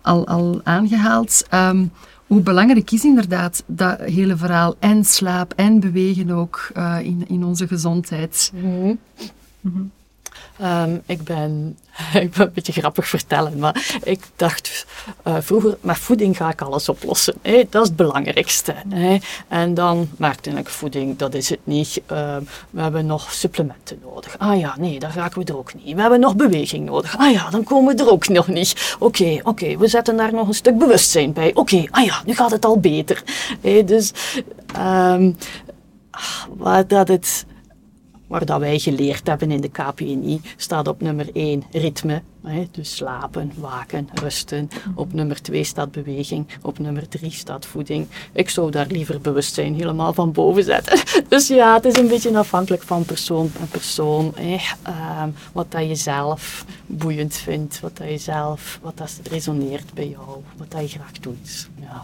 al, 0.01 0.27
al 0.27 0.61
aangehaald. 0.63 1.45
Hoe 2.27 2.41
belangrijk 2.41 2.91
is 2.91 3.03
inderdaad 3.03 3.63
dat 3.65 3.99
hele 3.99 4.37
verhaal 4.37 4.75
en 4.79 5.05
slaap 5.05 5.53
en 5.55 5.79
bewegen 5.79 6.29
ook 6.29 6.71
uh, 6.77 6.97
in, 7.01 7.23
in 7.27 7.43
onze 7.43 7.67
gezondheid? 7.67 8.51
Mm 8.55 8.97
-hmm. 9.61 9.91
Um, 10.61 11.01
ik, 11.05 11.23
ben, 11.23 11.77
ik 12.13 12.31
ben 12.31 12.47
een 12.47 12.53
beetje 12.53 12.71
grappig 12.71 13.07
vertellen, 13.07 13.59
maar 13.59 13.99
ik 14.03 14.19
dacht 14.35 14.85
uh, 15.27 15.35
vroeger, 15.39 15.77
met 15.81 15.97
voeding 15.97 16.37
ga 16.37 16.49
ik 16.49 16.61
alles 16.61 16.89
oplossen. 16.89 17.33
Hè? 17.41 17.63
Dat 17.69 17.81
is 17.81 17.87
het 17.87 17.97
belangrijkste. 17.97 18.75
En 19.47 19.73
dan 19.73 20.09
merkte 20.17 20.49
ik, 20.49 20.69
voeding, 20.69 21.17
dat 21.17 21.33
is 21.33 21.49
het 21.49 21.59
niet. 21.63 22.01
Uh, 22.11 22.37
we 22.69 22.81
hebben 22.81 23.05
nog 23.05 23.33
supplementen 23.33 23.99
nodig. 24.03 24.39
Ah 24.39 24.59
ja, 24.59 24.75
nee, 24.77 24.99
daar 24.99 25.15
raken 25.15 25.39
we 25.39 25.51
er 25.51 25.57
ook 25.57 25.73
niet. 25.73 25.95
We 25.95 26.01
hebben 26.01 26.19
nog 26.19 26.35
beweging 26.35 26.85
nodig. 26.85 27.17
Ah 27.17 27.31
ja, 27.31 27.49
dan 27.49 27.63
komen 27.63 27.95
we 27.95 28.03
er 28.03 28.09
ook 28.09 28.27
nog 28.27 28.47
niet. 28.47 28.95
Oké, 28.99 29.39
oké, 29.43 29.77
we 29.77 29.87
zetten 29.87 30.17
daar 30.17 30.33
nog 30.33 30.47
een 30.47 30.53
stuk 30.53 30.77
bewustzijn 30.77 31.33
bij. 31.33 31.51
Oké, 31.53 31.85
ah 31.89 32.05
ja, 32.05 32.21
nu 32.25 32.35
gaat 32.35 32.51
het 32.51 32.65
al 32.65 32.79
beter. 32.79 33.23
Hè? 33.61 33.83
Dus 33.83 34.11
um, 34.77 35.37
wat 36.57 36.89
dat 36.89 37.07
het 37.07 37.45
waar 38.33 38.45
dat 38.45 38.59
wij 38.59 38.79
geleerd 38.79 39.27
hebben 39.27 39.51
in 39.51 39.61
de 39.61 39.69
KPNI, 39.69 40.41
staat 40.57 40.87
op 40.87 41.01
nummer 41.01 41.29
1 41.33 41.63
ritme. 41.71 42.21
Hè, 42.43 42.67
dus 42.71 42.95
slapen, 42.95 43.51
waken, 43.55 44.09
rusten. 44.13 44.69
Op 44.95 45.13
nummer 45.13 45.41
2 45.41 45.63
staat 45.63 45.91
beweging. 45.91 46.47
Op 46.61 46.79
nummer 46.79 47.07
3 47.07 47.31
staat 47.31 47.65
voeding. 47.65 48.07
Ik 48.31 48.49
zou 48.49 48.71
daar 48.71 48.87
liever 48.87 49.21
bewustzijn 49.21 49.75
helemaal 49.75 50.13
van 50.13 50.31
boven 50.31 50.63
zetten. 50.63 50.99
Dus 51.33 51.47
ja, 51.47 51.73
het 51.73 51.85
is 51.85 51.97
een 51.97 52.07
beetje 52.07 52.37
afhankelijk 52.37 52.83
van 52.83 53.05
persoon 53.05 53.51
en 53.59 53.67
persoon. 53.67 54.33
Hè. 54.35 54.57
Uh, 54.87 55.23
wat 55.51 55.71
dat 55.71 55.87
je 55.87 55.95
zelf 55.95 56.65
boeiend 56.85 57.35
vindt, 57.35 57.79
wat 57.79 57.97
dat 57.97 58.09
je 58.09 58.17
zelf, 58.17 58.79
wat 58.81 58.97
dat 58.97 59.19
resoneert 59.29 59.93
bij 59.93 60.09
jou, 60.09 60.41
wat 60.57 60.71
dat 60.71 60.91
je 60.91 60.97
graag 60.99 61.11
doet. 61.11 61.69
Ja, 61.81 62.03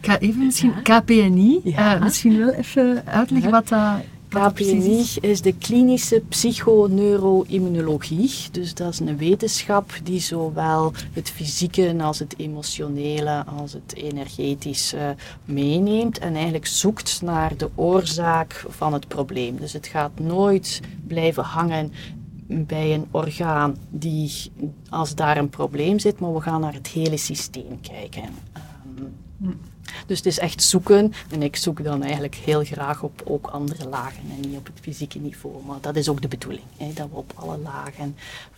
Ik 0.00 0.06
ga 0.06 0.18
even 0.18 0.44
misschien 0.44 0.82
KPNI, 0.82 1.60
ja. 1.64 1.94
uh, 1.94 2.02
misschien 2.02 2.38
wel 2.38 2.50
even 2.50 3.02
uitleggen 3.06 3.50
wat 3.50 3.68
dat 3.68 4.00
KPNI 4.34 5.04
is 5.20 5.40
de 5.40 5.54
klinische 5.58 6.22
psychoneuroimmunologie. 6.28 8.30
Dus 8.52 8.74
dat 8.74 8.92
is 8.92 9.00
een 9.00 9.16
wetenschap 9.16 9.92
die 10.02 10.20
zowel 10.20 10.92
het 11.12 11.30
fysieke 11.30 11.96
als 12.00 12.18
het 12.18 12.34
emotionele 12.38 13.44
als 13.44 13.72
het 13.72 13.94
energetische 13.94 15.14
meeneemt 15.44 16.18
en 16.18 16.34
eigenlijk 16.34 16.66
zoekt 16.66 17.22
naar 17.22 17.56
de 17.56 17.70
oorzaak 17.74 18.64
van 18.68 18.92
het 18.92 19.08
probleem. 19.08 19.58
Dus 19.58 19.72
het 19.72 19.86
gaat 19.86 20.18
nooit 20.18 20.80
blijven 21.06 21.42
hangen 21.42 21.92
bij 22.46 22.94
een 22.94 23.06
orgaan 23.10 23.76
die, 23.90 24.52
als 24.88 25.14
daar 25.14 25.36
een 25.36 25.48
probleem 25.48 25.98
zit, 25.98 26.18
maar 26.18 26.34
we 26.34 26.40
gaan 26.40 26.60
naar 26.60 26.74
het 26.74 26.88
hele 26.88 27.16
systeem 27.16 27.80
kijken. 27.80 28.22
Um, 29.42 29.72
dus 30.06 30.16
het 30.16 30.26
is 30.26 30.38
echt 30.38 30.62
zoeken. 30.62 31.12
En 31.30 31.42
ik 31.42 31.56
zoek 31.56 31.84
dan 31.84 32.02
eigenlijk 32.02 32.34
heel 32.34 32.64
graag 32.64 33.02
op 33.02 33.22
ook 33.24 33.46
andere 33.46 33.88
lagen 33.88 34.22
en 34.30 34.48
niet 34.48 34.58
op 34.58 34.66
het 34.66 34.80
fysieke 34.80 35.18
niveau. 35.18 35.54
Maar 35.66 35.80
dat 35.80 35.96
is 35.96 36.08
ook 36.08 36.22
de 36.22 36.28
bedoeling. 36.28 36.64
Hè, 36.76 36.92
dat 36.92 37.08
we 37.10 37.16
op 37.16 37.32
alle 37.34 37.58
lagen 37.58 38.16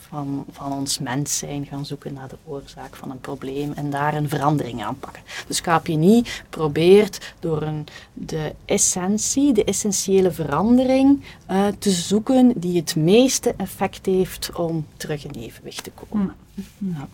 van, 0.09 0.45
van 0.51 0.73
ons 0.73 0.99
mens 0.99 1.39
zijn 1.39 1.67
gaan 1.67 1.87
zoeken 1.87 2.13
naar 2.13 2.29
de 2.29 2.37
oorzaak 2.45 2.97
van 2.97 3.11
een 3.11 3.21
probleem 3.21 3.73
en 3.73 3.91
daar 3.91 4.15
een 4.15 4.29
verandering 4.29 4.85
aanpakken. 4.85 5.23
Dus 5.47 5.61
KPNI 5.61 6.25
probeert 6.51 7.35
door 7.41 7.63
een, 7.63 7.87
de 8.13 8.55
essentie, 8.65 9.53
de 9.53 9.65
essentiële 9.65 10.31
verandering 10.31 11.25
uh, 11.51 11.67
te 11.79 11.91
zoeken 11.91 12.53
die 12.57 12.77
het 12.77 12.97
meeste 12.97 13.55
effect 13.57 14.07
heeft 14.07 14.51
om 14.55 14.87
terug 14.97 15.25
in 15.25 15.41
evenwicht 15.41 15.85
te 15.85 15.91
komen. 16.09 16.35
Ja. 16.79 17.09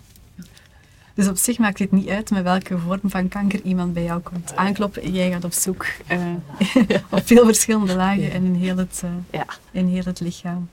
Dus 1.14 1.28
op 1.28 1.36
zich 1.36 1.58
maakt 1.58 1.78
het 1.78 1.92
niet 1.92 2.08
uit 2.08 2.30
met 2.30 2.42
welke 2.42 2.78
vorm 2.78 3.00
van 3.10 3.28
kanker 3.28 3.62
iemand 3.62 3.92
bij 3.92 4.02
jou 4.02 4.20
komt 4.20 4.56
aankloppen. 4.56 5.12
Jij 5.12 5.30
gaat 5.30 5.44
op 5.44 5.52
zoek 5.52 5.86
uh, 6.10 6.96
op 7.10 7.26
veel 7.26 7.44
verschillende 7.44 7.94
lagen 7.94 8.32
en 8.32 8.44
in 8.44 8.54
heel 8.54 8.76
het, 8.76 9.02
uh, 9.04 9.10
ja. 9.30 9.46
in 9.70 9.86
heel 9.86 10.04
het 10.04 10.20
lichaam. 10.20 10.68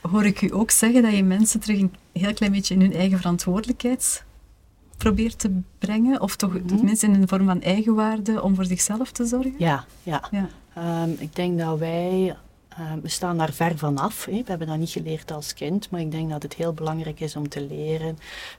Hoor 0.00 0.24
ik 0.24 0.42
u 0.42 0.54
ook 0.54 0.70
zeggen 0.70 1.02
dat 1.02 1.12
je 1.12 1.22
mensen 1.22 1.60
terug 1.60 1.80
een 1.80 1.94
heel 2.12 2.34
klein 2.34 2.52
beetje 2.52 2.74
in 2.74 2.80
hun 2.80 2.94
eigen 2.94 3.18
verantwoordelijkheid 3.18 4.24
probeert 4.96 5.38
te 5.38 5.60
brengen? 5.78 6.20
Of 6.20 6.36
toch 6.36 6.52
mm 6.52 6.66
tenminste 6.66 7.06
in 7.06 7.14
een 7.14 7.28
vorm 7.28 7.46
van 7.46 7.62
eigenwaarde 7.62 8.42
om 8.42 8.54
voor 8.54 8.64
zichzelf 8.64 9.12
te 9.12 9.26
zorgen? 9.26 9.54
Ja, 9.58 9.84
ja. 10.02 10.22
ja. 10.30 10.48
Um, 11.02 11.16
ik 11.18 11.34
denk 11.34 11.58
dat 11.58 11.78
wij 11.78 12.36
Ehm, 12.76 13.00
we 13.00 13.08
staan 13.08 13.38
daar 13.38 13.52
ver 13.52 13.78
vanaf. 13.78 14.24
Hè. 14.24 14.32
We 14.32 14.44
hebben 14.46 14.66
dat 14.66 14.78
niet 14.78 14.90
geleerd 14.90 15.32
als 15.32 15.54
kind, 15.54 15.90
maar 15.90 16.00
ik 16.00 16.10
denk 16.10 16.30
dat 16.30 16.42
het 16.42 16.54
heel 16.54 16.72
belangrijk 16.72 17.20
is 17.20 17.36
om 17.36 17.48
te 17.48 17.60
leren 17.60 18.18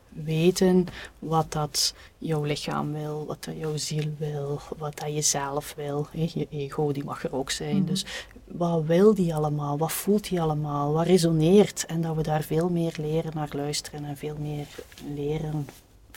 weten 0.09 0.85
wat 1.19 1.51
dat 1.51 1.93
jouw 2.17 2.43
lichaam 2.43 2.93
wil, 2.93 3.25
wat 3.25 3.43
dat 3.43 3.57
jouw 3.57 3.77
ziel 3.77 4.13
wil, 4.17 4.61
wat 4.77 4.99
dat 4.99 5.13
je 5.13 5.21
zelf 5.21 5.73
wil. 5.75 6.07
Hè. 6.11 6.29
Je 6.33 6.47
ego 6.49 6.91
die 6.91 7.03
mag 7.03 7.23
er 7.23 7.33
ook 7.33 7.51
zijn. 7.51 7.77
Mhm. 7.77 7.85
Dus 7.85 8.05
wat 8.47 8.83
wil 8.83 9.13
die 9.13 9.35
allemaal? 9.35 9.77
Wat 9.77 9.91
voelt 9.91 10.29
die 10.29 10.41
allemaal? 10.41 10.93
Wat 10.93 11.05
resoneert? 11.05 11.85
En 11.85 12.01
dat 12.01 12.15
we 12.15 12.23
daar 12.23 12.43
veel 12.43 12.69
meer 12.69 12.93
leren 12.97 13.31
naar 13.35 13.49
luisteren 13.51 14.05
en 14.05 14.17
veel 14.17 14.37
meer 14.39 14.67
leren 15.15 15.67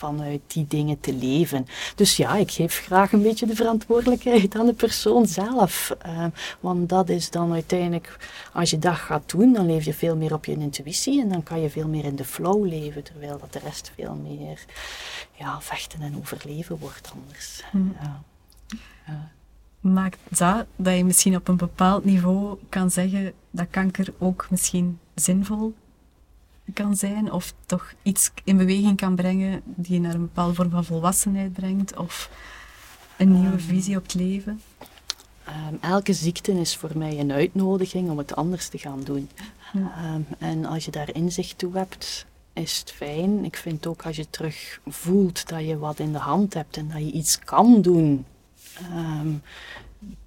vanuit 0.00 0.40
die 0.46 0.66
dingen 0.68 1.00
te 1.00 1.14
leven. 1.14 1.66
Dus 1.94 2.16
ja, 2.16 2.36
ik 2.36 2.50
geef 2.50 2.78
graag 2.78 3.12
een 3.12 3.22
beetje 3.22 3.46
de 3.46 3.54
verantwoordelijkheid 3.54 4.54
aan 4.54 4.66
de 4.66 4.72
persoon 4.72 5.26
zelf. 5.26 5.96
Uh, 6.06 6.24
want 6.60 6.88
dat 6.88 7.08
is 7.08 7.30
dan 7.30 7.52
uiteindelijk, 7.52 8.16
als 8.52 8.70
je 8.70 8.78
dat 8.78 8.94
gaat 8.94 9.30
doen, 9.30 9.52
dan 9.52 9.66
leef 9.66 9.84
je 9.84 9.94
veel 9.94 10.16
meer 10.16 10.34
op 10.34 10.44
je 10.44 10.52
intuïtie 10.52 11.20
en 11.20 11.28
dan 11.28 11.42
kan 11.42 11.60
je 11.60 11.70
veel 11.70 11.88
meer 11.88 12.04
in 12.04 12.16
de 12.16 12.24
flow 12.24 12.66
leven, 12.66 13.02
terwijl 13.02 13.38
dat 13.38 13.52
de 13.52 13.58
rest 13.58 13.92
veel 13.94 14.14
meer 14.14 14.64
ja, 15.38 15.60
vechten 15.60 16.00
en 16.00 16.16
overleven 16.18 16.78
wordt 16.78 17.12
anders. 17.14 17.62
Hmm. 17.70 17.96
Ja. 18.00 18.22
Ja. 19.06 19.30
Maakt 19.80 20.18
dat 20.28 20.66
dat 20.76 20.96
je 20.96 21.04
misschien 21.04 21.36
op 21.36 21.48
een 21.48 21.56
bepaald 21.56 22.04
niveau 22.04 22.58
kan 22.68 22.90
zeggen 22.90 23.32
dat 23.50 23.66
kanker 23.70 24.12
ook 24.18 24.46
misschien 24.50 24.98
zinvol 25.14 25.74
kan 26.72 26.96
zijn, 26.96 27.32
of 27.32 27.54
toch 27.66 27.92
iets 28.02 28.30
in 28.44 28.56
beweging 28.56 28.96
kan 28.96 29.14
brengen 29.14 29.62
die 29.64 29.94
je 29.94 30.00
naar 30.00 30.14
een 30.14 30.20
bepaalde 30.20 30.54
vorm 30.54 30.70
van 30.70 30.84
volwassenheid 30.84 31.52
brengt, 31.52 31.96
of 31.96 32.30
een 33.16 33.32
nieuwe 33.32 33.56
ehm. 33.56 33.58
visie 33.58 33.96
op 33.96 34.02
het 34.02 34.14
leven? 34.14 34.60
Um, 35.48 35.78
elke 35.80 36.12
ziekte 36.12 36.52
is 36.52 36.76
voor 36.76 36.90
mij 36.94 37.18
een 37.18 37.32
uitnodiging 37.32 38.10
om 38.10 38.18
het 38.18 38.36
anders 38.36 38.68
te 38.68 38.78
gaan 38.78 39.02
doen. 39.02 39.28
Um, 39.74 40.26
en 40.38 40.64
als 40.64 40.84
je 40.84 40.90
daar 40.90 41.14
inzicht 41.14 41.58
toe 41.58 41.76
hebt, 41.76 42.26
is 42.52 42.78
het 42.78 42.92
fijn. 42.92 43.44
Ik 43.44 43.56
vind 43.56 43.86
ook 43.86 44.06
als 44.06 44.16
je 44.16 44.30
terug 44.30 44.80
voelt 44.86 45.48
dat 45.48 45.66
je 45.66 45.78
wat 45.78 45.98
in 45.98 46.12
de 46.12 46.18
hand 46.18 46.54
hebt 46.54 46.76
en 46.76 46.88
dat 46.88 46.98
je 46.98 47.10
iets 47.10 47.38
kan 47.38 47.82
doen, 47.82 48.24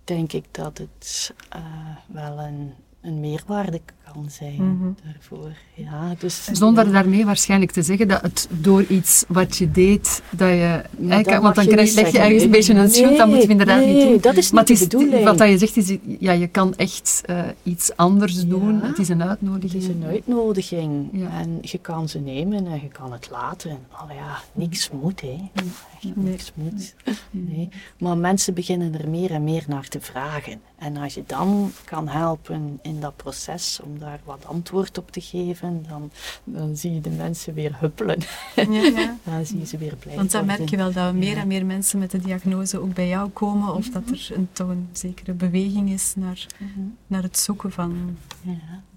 denk 0.03 0.33
ik 0.33 0.45
dat 0.51 0.77
het 0.77 1.33
uh, 1.55 1.61
wel 2.05 2.39
een, 2.39 2.73
een 3.01 3.19
meerwaarde 3.19 3.81
kan 4.13 4.29
zijn 4.29 4.77
mhm. 4.77 4.91
daarvoor. 5.03 5.51
Ja, 5.73 6.15
dus, 6.17 6.49
Zonder 6.51 6.91
daarmee 6.91 7.25
waarschijnlijk 7.25 7.71
te 7.71 7.81
zeggen 7.81 8.07
dat 8.07 8.21
het 8.21 8.47
door 8.49 8.83
iets 8.83 9.25
wat 9.27 9.57
je 9.57 9.71
deed, 9.71 10.21
dat 10.29 10.49
je... 10.49 10.81
Ja, 10.97 11.41
want 11.41 11.55
dan 11.55 11.65
krijg, 11.65 11.93
leg 11.93 12.11
je 12.11 12.19
ergens 12.19 12.43
een 12.43 12.51
beetje 12.51 12.73
een 12.73 12.89
schuld, 12.89 13.17
dat 13.17 13.27
moeten 13.27 13.45
we 13.45 13.51
inderdaad 13.51 13.79
nee, 13.79 13.93
niet 13.93 14.07
doen. 14.07 14.21
dat 14.21 14.37
is 14.37 14.51
niet 14.51 14.67
de 14.67 14.77
bedoeling. 14.77 15.23
Wat 15.23 15.37
dat 15.37 15.49
je 15.49 15.57
zegt 15.57 15.77
is, 15.77 15.97
ja, 16.19 16.31
je 16.31 16.47
kan 16.47 16.75
echt 16.75 17.21
uh, 17.29 17.39
iets 17.63 17.95
anders 17.95 18.47
doen. 18.47 18.81
Het 18.81 18.99
is 18.99 19.09
een 19.09 19.23
uitnodiging. 19.23 19.73
Het 19.73 19.81
is 19.81 19.87
een 19.87 20.05
uitnodiging. 20.05 21.11
En 21.31 21.57
je 21.61 21.77
kan 21.77 22.09
ze 22.09 22.19
nemen 22.19 22.67
en 22.67 22.81
je 22.81 22.87
kan 22.87 23.11
het 23.11 23.29
laten. 23.31 23.77
Oh 23.91 24.15
ja, 24.15 24.39
niks 24.53 24.89
moet, 24.91 25.21
hè. 25.21 25.49
Echt, 25.53 26.15
niks 26.15 26.51
moet. 26.53 26.95
Nee. 27.31 27.69
Maar 27.97 28.17
mensen 28.17 28.53
beginnen 28.53 28.99
er 28.99 29.09
meer 29.09 29.31
en 29.31 29.43
meer 29.43 29.63
naar 29.67 29.87
te 29.87 30.01
vragen. 30.01 30.61
En 30.77 30.97
als 30.97 31.13
je 31.13 31.23
dan 31.27 31.71
kan 31.85 32.07
helpen 32.07 32.79
in 32.81 32.99
dat 32.99 33.15
proces 33.15 33.79
om 33.83 33.99
daar 34.03 34.19
wat 34.23 34.45
antwoord 34.45 34.97
op 34.97 35.11
te 35.11 35.21
geven, 35.21 35.85
dan, 35.87 36.11
dan 36.43 36.77
zie 36.77 36.93
je 36.93 37.01
de 37.01 37.09
mensen 37.09 37.53
weer 37.53 37.75
huppelen. 37.79 38.19
Ja, 38.55 38.63
ja. 38.63 39.17
dan 39.23 39.45
zie 39.45 39.59
je 39.59 39.65
ze 39.65 39.77
weer 39.77 39.95
blij 39.95 40.15
Want 40.15 40.31
dan 40.31 40.45
merk 40.45 40.69
je 40.69 40.77
wel 40.77 40.91
dat 40.91 41.13
meer 41.13 41.37
en 41.37 41.47
meer 41.47 41.65
mensen 41.65 41.99
met 41.99 42.11
de 42.11 42.19
diagnose 42.19 42.79
ook 42.79 42.93
bij 42.93 43.07
jou 43.07 43.29
komen, 43.29 43.73
of 43.73 43.89
dat 43.89 44.09
er 44.09 44.29
een, 44.33 44.49
een 44.55 44.89
zekere 44.91 45.33
beweging 45.33 45.89
is 45.89 46.13
naar, 46.15 46.47
mhm. 46.57 46.79
naar 47.07 47.23
het 47.23 47.37
zoeken 47.37 47.71
van 47.71 48.17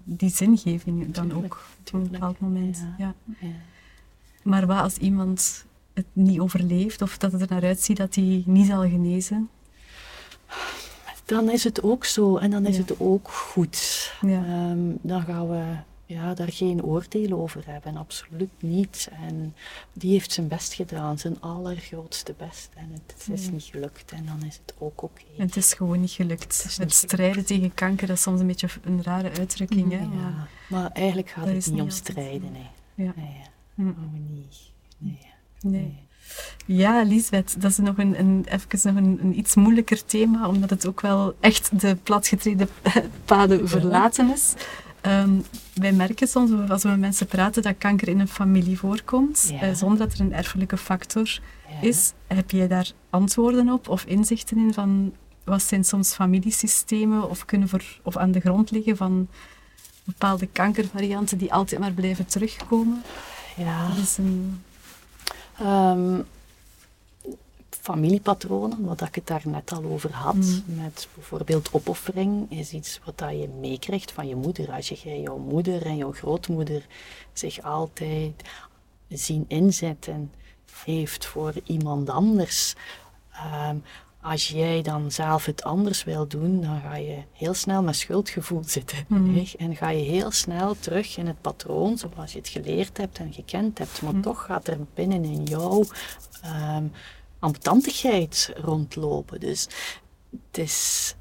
die 0.03 0.29
zingeving 0.29 1.13
dan 1.13 1.33
ook 1.33 1.63
op 1.87 1.93
een 1.93 2.09
bepaald 2.09 2.39
moment. 2.39 2.85
Ja. 2.97 3.13
Maar 4.41 4.65
wat 4.65 4.79
als 4.79 4.97
iemand 4.97 5.65
het 5.93 6.05
niet 6.13 6.39
overleeft, 6.39 7.01
of 7.01 7.17
dat 7.17 7.31
het 7.31 7.41
er 7.41 7.47
naar 7.49 7.63
uitziet 7.63 7.97
dat 7.97 8.15
hij 8.15 8.43
niet 8.45 8.65
zal 8.65 8.81
genezen? 8.81 9.49
Dan 11.27 11.49
is 11.49 11.63
het 11.63 11.83
ook 11.83 12.05
zo 12.05 12.37
en 12.37 12.51
dan 12.51 12.65
is 12.65 12.77
het 12.77 12.99
ook 12.99 13.29
goed. 13.29 14.11
Ehm, 14.21 14.79
dan 15.01 15.21
gaan 15.21 15.49
we 15.49 15.63
ja, 16.05 16.33
daar 16.33 16.51
geen 16.51 16.83
oordeel 16.83 17.39
over 17.39 17.63
hebben, 17.65 17.97
absoluut 17.97 18.49
niet. 18.59 19.09
En 19.11 19.55
die 19.93 20.11
heeft 20.11 20.31
zijn 20.31 20.47
best 20.47 20.73
gedaan, 20.73 21.17
zijn 21.17 21.41
allergrootste 21.41 22.33
best. 22.37 22.69
En 22.75 22.91
het 22.91 23.27
is 23.31 23.49
niet 23.49 23.63
gelukt 23.63 24.11
en 24.11 24.25
dan 24.25 24.43
is 24.47 24.59
het 24.65 24.75
ook 24.77 25.01
oké. 25.01 25.21
Het 25.37 25.55
is 25.55 25.73
gewoon 25.73 25.99
niet 25.99 26.11
gelukt. 26.11 26.63
Het, 26.63 26.77
het 26.77 26.93
strijden 26.93 27.45
tegen 27.45 27.73
kanker, 27.73 28.07
dat 28.07 28.15
is 28.15 28.21
soms 28.21 28.39
een 28.39 28.47
beetje 28.47 28.69
een 28.83 29.03
rare 29.03 29.31
uitdrukking. 29.31 29.91
Hè? 29.91 30.05
Maar, 30.05 30.49
maar, 30.69 30.91
eigenlijk 30.91 31.29
gaat 31.29 31.47
het 31.47 31.71
niet 31.71 31.81
om 31.81 31.89
strijden. 31.89 32.53
Hè. 32.53 32.69
Ja. 33.03 33.13
Nee, 33.15 33.93
niet. 34.29 34.57
Nee. 34.97 35.19
nee. 35.61 36.06
Ja, 36.65 37.03
Lisbeth, 37.03 37.61
dat 37.61 37.71
is 37.71 37.77
nog 37.77 37.97
een, 37.97 38.19
een, 38.19 38.45
even 38.49 38.93
nog 38.93 39.03
een, 39.03 39.19
een, 39.21 39.37
iets 39.39 39.55
moeilijker 39.55 40.05
thema, 40.05 40.47
omdat 40.47 40.69
het 40.69 40.87
ook 40.87 41.01
wel 41.01 41.35
echt 41.39 41.79
de 41.79 41.95
platgetreden 41.95 42.69
paden 43.25 43.69
verlaten 43.69 44.31
is. 44.33 44.53
Ehm, 45.01 45.31
wij 45.73 45.91
merken 45.91 46.27
soms, 46.27 46.69
als 46.69 46.83
we 46.83 46.89
met 46.89 46.99
mensen 46.99 47.27
praten, 47.27 47.61
dat 47.61 47.75
kanker 47.77 48.07
in 48.07 48.19
een 48.19 48.27
familie 48.27 48.77
voorkomt, 48.77 49.53
eh, 49.59 49.73
zonder 49.73 49.97
dat 49.97 50.13
er 50.13 50.19
een 50.19 50.33
erfelijke 50.33 50.77
factor 50.77 51.39
is. 51.81 52.13
Heb 52.27 52.51
jij 52.51 52.67
daar 52.67 52.91
antwoorden 53.09 53.69
op 53.69 53.89
of 53.89 54.05
inzichten 54.05 54.57
in 54.57 54.73
van 54.73 55.13
wat 55.43 55.61
zijn 55.61 55.83
soms 55.83 56.13
familiesystemen 56.13 57.29
of 57.29 57.45
kunnen 57.45 57.69
voor, 57.69 57.83
of 58.03 58.17
aan 58.17 58.31
de 58.31 58.39
grond 58.39 58.71
liggen 58.71 58.97
van 58.97 59.27
bepaalde 60.03 60.47
kankervarianten 60.47 61.37
die 61.37 61.53
altijd 61.53 61.79
maar 61.79 61.91
blijven 61.91 62.25
terugkomen? 62.25 63.01
Ja. 63.55 63.87
Dat 63.87 63.97
is 63.97 64.17
een... 64.17 64.61
Um, 65.61 66.25
familiepatronen, 67.69 68.85
wat 68.85 69.01
ik 69.01 69.15
het 69.15 69.27
daar 69.27 69.41
net 69.45 69.71
al 69.71 69.83
over 69.83 70.11
had, 70.11 70.35
mm. 70.35 70.63
met 70.65 71.07
bijvoorbeeld 71.15 71.73
opoffering, 71.73 72.51
is 72.51 72.71
iets 72.71 72.99
wat 73.05 73.17
dat 73.17 73.29
je 73.29 73.49
meekrijgt 73.59 74.11
van 74.11 74.27
je 74.27 74.35
moeder. 74.35 74.71
Als 74.71 74.89
je 74.89 75.21
jouw 75.21 75.37
moeder 75.37 75.85
en 75.85 75.97
jouw 75.97 76.11
grootmoeder 76.11 76.85
zich 77.33 77.61
altijd 77.61 78.33
zien 79.07 79.45
inzetten 79.47 80.31
heeft 80.83 81.25
voor 81.25 81.53
iemand 81.63 82.09
anders, 82.09 82.75
um, 83.69 83.83
als 84.31 84.47
jij 84.47 84.81
dan 84.81 85.11
zelf 85.11 85.45
het 85.45 85.63
anders 85.63 86.03
wil 86.03 86.27
doen, 86.27 86.61
dan 86.61 86.81
ga 86.81 86.95
je 86.95 87.17
heel 87.31 87.53
snel 87.53 87.83
met 87.83 87.95
schuldgevoel 87.95 88.63
zitten. 88.77 89.05
Mm. 89.07 89.45
En 89.57 89.75
ga 89.75 89.89
je 89.89 90.03
heel 90.03 90.31
snel 90.31 90.75
terug 90.79 91.17
in 91.17 91.27
het 91.27 91.41
patroon 91.41 91.97
zoals 91.97 92.31
je 92.31 92.37
het 92.37 92.47
geleerd 92.47 92.97
hebt 92.97 93.17
en 93.17 93.33
gekend 93.33 93.77
hebt. 93.77 94.01
Maar 94.01 94.13
mm. 94.13 94.21
toch 94.21 94.45
gaat 94.45 94.67
er 94.67 94.77
binnen 94.93 95.23
in 95.23 95.43
jou 95.43 95.87
um, 96.45 96.91
ambetantigheid 97.39 98.53
rondlopen. 98.55 99.39
Dus 99.39 99.67
het 100.29 100.57
is 100.57 101.15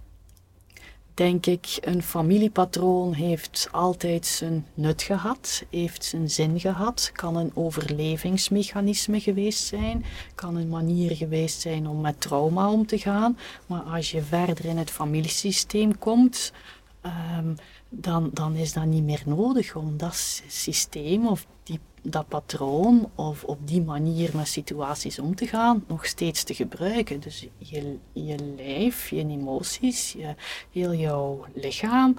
denk 1.17 1.47
ik, 1.47 1.79
een 1.81 2.03
familiepatroon 2.03 3.13
heeft 3.13 3.69
altijd 3.73 4.27
zijn 4.27 4.67
nut 4.75 5.03
gehad, 5.03 5.65
heeft 5.71 6.05
zijn 6.05 6.31
zin 6.31 6.61
gehad, 6.61 7.11
kan 7.13 7.37
een 7.37 7.51
overlevingsmechanisme 7.55 9.21
geweest 9.21 9.67
zijn, 9.67 10.05
kan 10.35 10.57
een 10.57 10.69
manier 10.69 11.17
geweest 11.17 11.61
zijn 11.61 11.87
om 11.89 12.01
met 12.01 12.21
trauma 12.21 12.71
om 12.71 12.87
te 12.87 12.99
gaan. 12.99 13.39
Maar 13.67 13.81
als 13.81 14.11
je 14.11 14.23
verder 14.23 14.65
in 14.65 14.77
het 14.77 14.91
familiesysteem 14.91 15.99
komt, 15.99 16.53
ehm, 17.01 17.55
dan, 17.89 18.31
dan 18.33 18.55
is 18.55 18.73
dat 18.73 18.85
niet 18.85 19.05
meer 19.05 19.23
nodig 19.27 19.75
om 19.75 19.97
dat 19.97 20.43
systeem 20.49 21.27
of 21.27 21.47
die 21.63 21.81
dat 22.11 22.29
patroon 22.29 23.11
of 23.15 23.45
op 23.45 23.69
die 23.69 23.83
manier 23.83 24.31
met 24.35 24.49
situaties 24.49 25.19
om 25.19 25.35
te 25.35 25.47
gaan, 25.47 25.85
nog 25.87 26.07
steeds 26.07 26.45
te 26.45 26.55
gebruiken. 26.55 27.21
Dus 27.21 27.47
je, 27.59 27.97
je 28.13 28.55
lijf, 28.57 29.09
je 29.09 29.27
emoties, 29.29 30.13
je, 30.13 30.35
heel 30.71 30.95
jouw 30.95 31.45
lichaam 31.55 32.17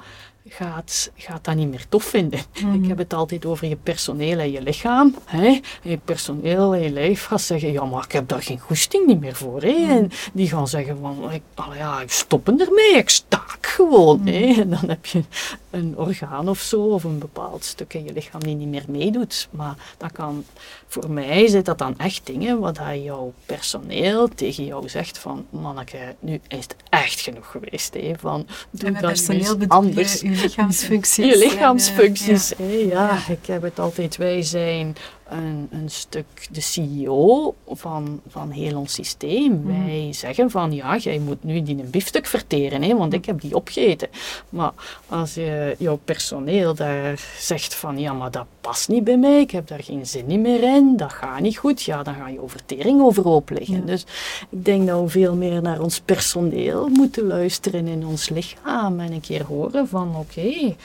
gaat, 0.49 1.11
gaat 1.15 1.43
dat 1.43 1.55
niet 1.55 1.69
meer 1.69 1.85
tof 1.89 2.03
vinden. 2.03 2.39
Mhm. 2.61 2.83
Ik 2.83 2.87
heb 2.87 2.97
het 2.97 3.13
altijd 3.13 3.45
over 3.45 3.67
je 3.67 3.75
personeel 3.75 4.39
en 4.39 4.51
je 4.51 4.61
lichaam. 4.61 5.15
Hè? 5.25 5.59
je 5.81 5.97
personeel 5.97 6.73
en 6.73 6.81
je 6.81 6.89
lijf 6.89 7.25
gaat 7.25 7.41
zeggen, 7.41 7.71
ja, 7.71 7.85
maar 7.85 8.03
ik 8.03 8.11
heb 8.11 8.27
daar 8.27 8.41
geen 8.41 8.59
goesting 8.59 9.05
niet 9.05 9.19
meer 9.19 9.35
voor. 9.35 9.61
Hè? 9.61 9.71
Mhm. 9.71 9.89
En 9.91 10.11
die 10.33 10.49
gaan 10.49 10.67
zeggen 10.67 10.97
van, 11.01 11.31
ik, 11.31 11.41
ja, 11.77 12.01
ik 12.01 12.11
stoppen 12.11 12.59
ermee, 12.59 12.95
ik 12.97 13.09
staak 13.09 13.57
gewoon. 13.61 14.27
Hè? 14.27 14.47
Mhm. 14.47 14.59
En 14.59 14.69
dan 14.69 14.89
heb 14.89 15.05
je 15.05 15.23
een 15.69 15.97
orgaan 15.97 16.49
of 16.49 16.59
zo, 16.59 16.81
of 16.81 17.03
een 17.03 17.19
bepaald 17.19 17.63
stuk 17.63 17.93
in 17.93 18.03
je 18.03 18.13
lichaam 18.13 18.43
die 18.43 18.55
niet 18.55 18.67
meer 18.67 18.85
meedoet. 18.87 19.47
Maar 19.51 19.75
dat 19.97 20.11
kan, 20.11 20.45
voor 20.87 21.11
mij 21.11 21.47
zijn 21.47 21.63
dat 21.63 21.77
dan 21.77 21.97
echt 21.97 22.25
dingen 22.25 22.59
wat 22.59 22.79
jouw 23.03 23.33
personeel 23.45 24.27
tegen 24.27 24.65
jou 24.65 24.89
zegt 24.89 25.17
van, 25.17 25.45
manneke, 25.49 26.15
nu 26.19 26.39
is 26.47 26.63
het 26.63 26.75
echt 26.89 27.19
genoeg 27.19 27.51
geweest. 27.51 27.93
Hè? 27.93 28.13
Van, 28.19 28.47
doe 28.69 28.89
en 28.89 29.01
personeel 29.01 29.57
anders. 29.67 30.21
Je 30.21 30.35
lichaamsfuncties. 30.41 31.25
Je 31.25 31.37
lichaamsfuncties, 31.37 32.53
ja. 32.57 32.65
ja. 32.67 33.17
ik 33.27 33.45
heb 33.45 33.61
het 33.61 33.79
altijd, 33.79 34.17
wij 34.17 34.41
zijn 34.41 34.95
een, 35.29 35.67
een 35.71 35.89
stuk 35.89 36.47
de 36.51 36.61
CEO 36.61 37.55
van, 37.67 38.21
van 38.27 38.51
heel 38.51 38.77
ons 38.77 38.93
systeem. 38.93 39.61
Mhm. 39.63 39.85
Wij 39.85 40.13
zeggen 40.13 40.51
van 40.51 40.73
ja, 40.73 40.97
jij 40.97 41.19
moet 41.19 41.43
nu 41.43 41.63
die 41.63 41.77
een 41.77 41.89
biefstuk 41.89 42.25
verteren, 42.25 42.83
hè, 42.83 42.95
want 42.95 43.13
ik 43.13 43.25
heb 43.25 43.41
die 43.41 43.55
opgegeten. 43.55 44.07
Maar 44.49 44.71
als 45.07 45.33
je, 45.33 45.75
jouw 45.79 45.99
personeel 46.05 46.75
daar 46.75 47.21
zegt 47.39 47.75
van 47.75 47.99
ja, 47.99 48.13
maar 48.13 48.31
dat 48.31 48.45
past 48.61 48.87
niet 48.87 49.03
bij 49.03 49.17
mij, 49.17 49.39
ik 49.39 49.51
heb 49.51 49.67
daar 49.67 49.83
geen 49.83 50.05
zin 50.05 50.41
meer 50.41 50.63
in, 50.63 50.93
dat 50.97 51.13
gaat 51.13 51.39
niet 51.39 51.57
goed, 51.57 51.81
ja, 51.81 52.03
dan 52.03 52.13
ga 52.13 52.27
je 52.27 52.41
overtering 52.41 53.01
overhoop 53.01 53.49
liggen. 53.49 53.85
Dus 53.85 54.05
ik 54.49 54.65
denk 54.65 54.87
dat 54.87 55.01
we 55.01 55.09
veel 55.09 55.35
meer 55.35 55.61
naar 55.61 55.81
ons 55.81 55.99
personeel 55.99 56.87
moeten 56.87 57.23
luisteren 57.23 57.87
in 57.87 58.05
ons 58.05 58.29
lichaam 58.29 58.99
en 58.99 59.11
een 59.11 59.21
keer 59.21 59.45
horen 59.45 59.87
van 59.87 60.15
oké, 60.15 60.39
okay, 60.39 60.75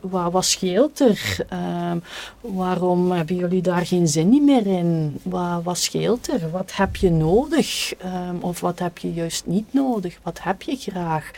wat, 0.00 0.32
wat 0.32 0.44
scheelt 0.44 1.00
er? 1.00 1.46
Um, 1.90 2.02
waarom 2.40 3.06
hebben 3.26 3.48
jullie 3.48 3.62
daar 3.62 3.86
geen 3.86 4.08
zin 4.08 4.44
meer 4.44 4.66
in? 4.66 5.20
Wat, 5.22 5.62
wat 5.62 5.78
scheelt 5.78 6.28
er? 6.28 6.50
Wat 6.50 6.76
heb 6.76 6.96
je 6.96 7.10
nodig? 7.10 7.94
Um, 8.04 8.40
of 8.40 8.60
wat 8.60 8.78
heb 8.78 8.98
je 8.98 9.12
juist 9.12 9.46
niet 9.46 9.72
nodig? 9.72 10.18
Wat 10.22 10.42
heb 10.42 10.62
je 10.62 10.76
graag? 10.76 11.30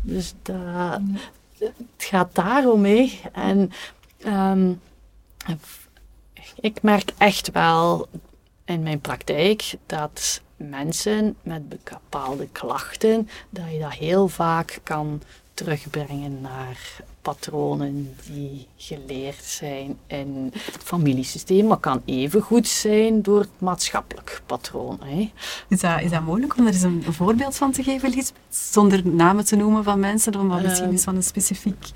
Dus 0.00 0.34
dat, 0.42 1.00
het 1.58 1.74
gaat 1.98 2.34
daarom 2.34 2.80
mee. 2.80 3.20
En 3.32 3.72
um, 4.26 4.80
ik 6.60 6.82
merk 6.82 7.12
echt 7.18 7.50
wel 7.50 8.08
in 8.64 8.82
mijn 8.82 9.00
praktijk 9.00 9.74
dat 9.86 10.40
mensen 10.56 11.36
met 11.42 11.68
bepaalde 11.68 12.48
klachten, 12.52 13.28
dat 13.50 13.64
je 13.72 13.78
dat 13.78 13.92
heel 13.92 14.28
vaak 14.28 14.80
kan 14.82 15.22
terugbrengen 15.56 16.40
naar 16.40 16.78
patronen 17.22 18.14
die 18.30 18.66
geleerd 18.76 19.44
zijn 19.44 19.98
in 20.06 20.52
het 20.52 20.82
familiesysteem, 20.82 21.66
maar 21.66 21.76
kan 21.76 22.02
even 22.04 22.42
goed 22.42 22.68
zijn 22.68 23.22
door 23.22 23.40
het 23.40 23.48
maatschappelijk 23.58 24.42
patroon. 24.46 24.98
Hè. 25.04 25.32
Is, 25.68 25.80
dat, 25.80 26.00
is 26.00 26.10
dat 26.10 26.22
mogelijk 26.22 26.56
om 26.56 26.66
er 26.66 26.72
eens 26.72 26.82
een 26.82 27.04
voorbeeld 27.08 27.56
van 27.56 27.72
te 27.72 27.82
geven, 27.82 28.08
Lisbeth? 28.08 28.32
Zonder 28.48 29.06
namen 29.06 29.44
te 29.44 29.56
noemen 29.56 29.84
van 29.84 30.00
mensen, 30.00 30.46
maar 30.46 30.62
misschien 30.62 30.90
eens 30.90 31.04
van 31.04 31.16
een 31.16 31.22
specifiek, 31.22 31.86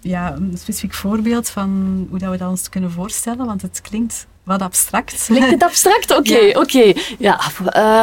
ja, 0.00 0.34
een 0.34 0.58
specifiek 0.58 0.94
voorbeeld 0.94 1.48
van 1.48 2.06
hoe 2.10 2.18
dat 2.18 2.30
we 2.30 2.36
dat 2.36 2.50
ons 2.50 2.68
kunnen 2.68 2.90
voorstellen, 2.90 3.46
want 3.46 3.62
het 3.62 3.80
klinkt 3.80 4.26
wat 4.42 4.62
abstract. 4.62 5.24
Klinkt 5.24 5.50
het 5.50 5.62
abstract? 5.62 6.16
Oké, 6.16 6.50
oké. 6.62 6.92
Ja, 7.18 7.40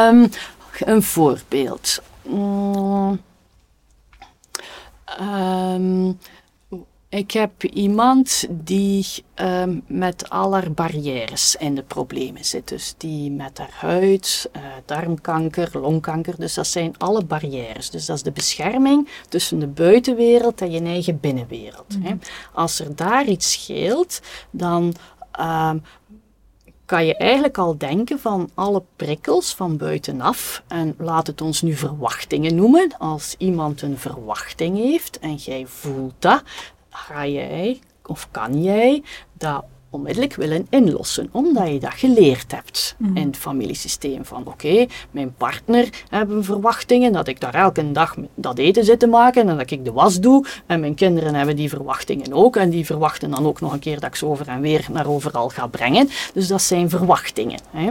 um, 0.08 0.30
een 0.78 1.02
voorbeeld. 1.02 2.02
Mm. 2.22 3.20
Um, 5.20 6.18
ik 7.10 7.30
heb 7.30 7.64
iemand 7.64 8.46
die 8.50 9.06
um, 9.34 9.82
met 9.86 10.28
aller 10.28 10.72
barrières 10.72 11.56
in 11.56 11.74
de 11.74 11.82
problemen 11.82 12.44
zit. 12.44 12.68
Dus 12.68 12.94
die 12.96 13.30
met 13.30 13.58
haar 13.58 13.72
huid, 13.72 14.50
uh, 14.56 14.62
darmkanker, 14.84 15.78
longkanker. 15.78 16.34
Dus 16.36 16.54
dat 16.54 16.66
zijn 16.66 16.98
alle 16.98 17.24
barrières. 17.24 17.90
Dus 17.90 18.06
dat 18.06 18.16
is 18.16 18.22
de 18.22 18.32
bescherming 18.32 19.08
tussen 19.28 19.58
de 19.58 19.66
buitenwereld 19.66 20.60
en 20.60 20.70
je 20.70 20.80
eigen 20.80 21.20
binnenwereld. 21.20 21.96
hè. 22.02 22.14
Mhm. 22.14 22.18
Als 22.52 22.80
er 22.80 22.96
daar 22.96 23.26
iets 23.26 23.52
scheelt, 23.52 24.20
dan 24.50 24.94
um, 25.40 25.82
kan 26.90 27.06
je 27.06 27.16
eigenlijk 27.16 27.58
al 27.58 27.78
denken 27.78 28.18
van 28.18 28.50
alle 28.54 28.82
prikkels 28.96 29.54
van 29.54 29.76
buitenaf, 29.76 30.62
en 30.68 30.94
laat 30.98 31.26
het 31.26 31.40
ons 31.40 31.62
nu 31.62 31.74
verwachtingen 31.74 32.54
noemen. 32.54 32.94
Als 32.98 33.34
iemand 33.38 33.82
een 33.82 33.98
verwachting 33.98 34.76
heeft 34.76 35.18
en 35.18 35.34
jij 35.34 35.66
voelt 35.66 36.14
dat, 36.18 36.42
ga 36.90 37.26
jij 37.26 37.80
of 38.06 38.28
kan 38.30 38.62
jij 38.62 39.02
dat 39.32 39.64
onmiddellijk 39.90 40.34
willen 40.34 40.66
inlossen, 40.70 41.28
omdat 41.32 41.68
je 41.68 41.78
dat 41.78 41.92
geleerd 41.92 42.52
hebt 42.52 42.94
mhm. 42.98 43.16
in 43.16 43.26
het 43.26 43.36
familiesysteem. 43.36 44.24
Van 44.24 44.46
oké, 44.46 44.86
mijn 45.10 45.34
partner 45.34 45.88
hebben 46.08 46.44
verwachtingen 46.44 47.12
dat 47.12 47.28
ik 47.28 47.40
daar 47.40 47.54
elke 47.54 47.92
dag 47.92 48.16
dat 48.34 48.58
eten 48.58 48.84
zit 48.84 48.98
te 48.98 49.06
maken 49.06 49.48
en 49.48 49.56
dat 49.56 49.70
ik 49.70 49.84
de 49.84 49.92
was 49.92 50.20
doe. 50.20 50.46
En 50.66 50.80
mijn 50.80 50.94
kinderen 50.94 51.34
hebben 51.34 51.56
die 51.56 51.68
verwachtingen 51.68 52.32
ook 52.32 52.56
en 52.56 52.70
die 52.70 52.86
verwachten 52.86 53.30
dan 53.30 53.46
ook 53.46 53.60
nog 53.60 53.72
een 53.72 53.78
keer 53.78 54.00
dat 54.00 54.08
ik 54.08 54.16
ze 54.16 54.26
over 54.26 54.48
en 54.48 54.60
weer 54.60 54.86
naar 54.92 55.06
overal 55.06 55.48
ga 55.48 55.66
brengen. 55.66 56.08
Dus 56.34 56.48
dat 56.48 56.62
zijn 56.62 56.90
verwachtingen. 56.90 57.60
Hè. 57.70 57.90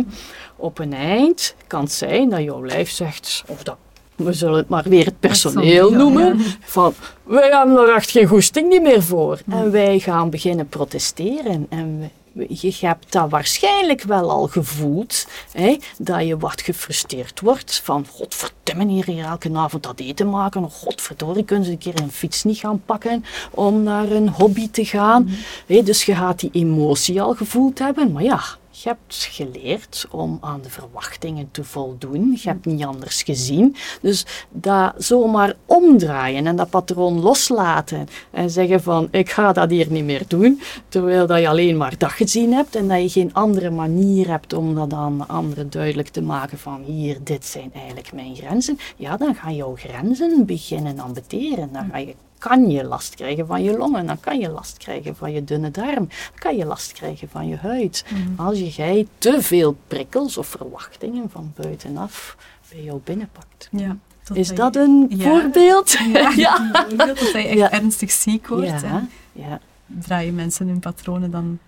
Op 0.55 0.79
een 0.79 0.93
eind 0.93 1.55
kan 1.67 1.81
het 1.81 1.91
zijn 1.91 2.29
dat 2.29 2.41
jouw 2.41 2.65
lijf 2.65 2.89
zegt, 2.89 3.43
of 3.47 3.63
dat 3.63 3.77
we 4.25 4.33
zullen 4.33 4.57
het 4.57 4.69
maar 4.69 4.83
weer 4.83 5.05
het 5.05 5.19
personeel 5.19 5.91
noemen, 5.91 6.39
van 6.61 6.93
wij 7.23 7.49
hebben 7.49 7.77
er 7.77 7.95
echt 7.95 8.11
geen 8.11 8.27
goesting 8.27 8.69
niet 8.69 8.81
meer 8.81 9.03
voor. 9.03 9.39
En 9.49 9.71
wij 9.71 9.99
gaan 9.99 10.29
beginnen 10.29 10.67
protesteren. 10.67 11.65
En 11.69 12.11
je 12.47 12.75
hebt 12.79 13.11
dat 13.11 13.29
waarschijnlijk 13.29 14.03
wel 14.03 14.31
al 14.31 14.47
gevoeld, 14.47 15.27
hè, 15.51 15.77
dat 15.97 16.27
je 16.27 16.37
wat 16.37 16.61
gefrustreerd 16.61 17.39
wordt. 17.39 17.81
Van 17.83 18.05
godverdomme 18.11 18.85
hier, 18.85 19.05
hier 19.05 19.25
elke 19.25 19.49
avond 19.53 19.83
dat 19.83 19.99
eten 19.99 20.29
maken, 20.29 20.63
of 20.63 20.73
godverdorie 20.73 21.43
kunnen 21.43 21.65
ze 21.65 21.71
een 21.71 21.77
keer 21.77 22.01
een 22.01 22.11
fiets 22.11 22.43
niet 22.43 22.57
gaan 22.57 22.81
pakken 22.85 23.25
om 23.51 23.83
naar 23.83 24.11
een 24.11 24.29
hobby 24.29 24.69
te 24.69 24.85
gaan. 24.85 25.23
Mm 25.23 25.37
dus 25.83 26.05
je 26.05 26.15
gaat 26.15 26.39
die 26.39 26.49
emotie 26.53 27.21
al 27.21 27.33
gevoeld 27.33 27.79
hebben, 27.79 28.11
maar 28.11 28.23
ja, 28.23 28.41
je 28.83 28.89
hebt 28.89 29.27
geleerd 29.31 30.07
om 30.11 30.37
aan 30.41 30.61
de 30.61 30.69
verwachtingen 30.69 31.51
te 31.51 31.63
voldoen. 31.63 32.37
Je 32.41 32.49
hebt 32.49 32.65
niet 32.65 32.85
anders 32.85 33.23
gezien. 33.23 33.75
Dus 34.01 34.25
dat 34.49 34.93
zomaar 34.97 35.55
omdraaien 35.65 36.47
en 36.47 36.55
dat 36.55 36.69
patroon 36.69 37.19
loslaten 37.19 38.07
en 38.31 38.49
zeggen 38.49 38.81
van 38.81 39.07
ik 39.11 39.29
ga 39.29 39.53
dat 39.53 39.69
hier 39.69 39.91
niet 39.91 40.03
meer 40.03 40.23
doen, 40.27 40.61
terwijl 40.89 41.27
dat 41.27 41.39
je 41.39 41.47
alleen 41.47 41.77
maar 41.77 41.97
dat 41.97 42.11
gezien 42.11 42.53
hebt 42.53 42.75
en 42.75 42.87
dat 42.87 43.01
je 43.01 43.09
geen 43.09 43.33
andere 43.33 43.69
manier 43.69 44.27
hebt 44.27 44.53
om 44.53 44.75
dat 44.75 44.93
aan 44.93 45.27
anderen 45.27 45.69
duidelijk 45.69 46.07
te 46.07 46.21
maken 46.21 46.57
van 46.57 46.83
hier, 46.83 47.17
dit 47.23 47.45
zijn 47.45 47.71
eigenlijk 47.73 48.13
mijn 48.13 48.35
grenzen. 48.35 48.79
Ja, 48.95 49.17
dan 49.17 49.35
gaan 49.35 49.55
jouw 49.55 49.75
grenzen 49.75 50.45
beginnen 50.45 50.99
ambeteren. 50.99 51.69
Dan 51.73 51.89
ga 51.91 51.97
je 51.97 52.15
kan 52.39 52.69
je 52.69 52.83
last 52.83 53.15
krijgen 53.15 53.47
van 53.47 53.63
je 53.63 53.77
longen, 53.77 54.05
dan 54.05 54.19
kan 54.19 54.39
je 54.39 54.49
last 54.49 54.77
krijgen 54.77 55.15
van 55.15 55.31
je 55.31 55.43
dunne 55.43 55.71
darm, 55.71 56.07
dan 56.07 56.39
kan 56.39 56.57
je 56.57 56.65
last 56.65 56.91
krijgen 56.91 57.29
van 57.29 57.47
je 57.47 57.55
huid. 57.55 58.05
Mhm. 58.09 58.47
Als 58.47 58.57
je 58.57 58.69
jij 58.69 59.07
te 59.17 59.41
veel 59.41 59.77
prikkels 59.87 60.37
of 60.37 60.47
verwachtingen 60.47 61.29
van 61.29 61.53
buitenaf 61.55 62.37
bij 62.69 62.83
jou 62.83 62.99
binnenpakt. 63.03 63.67
Ja. 63.71 63.97
Is 64.33 64.55
dat 64.55 64.75
een 64.75 65.15
voorbeeld? 65.17 65.91
Ja, 65.91 66.29
ja. 66.45 66.85
Dat 66.95 67.19
je 67.19 67.37
echt 67.37 67.71
ernstig 67.71 68.11
ziek 68.11 68.47
wordt. 68.47 68.81
Ja. 68.81 69.07
Ja. 69.31 69.59
Draaien 69.85 70.35
mensen 70.35 70.67
hun 70.67 70.79
patronen 70.79 71.31
dan 71.31 71.59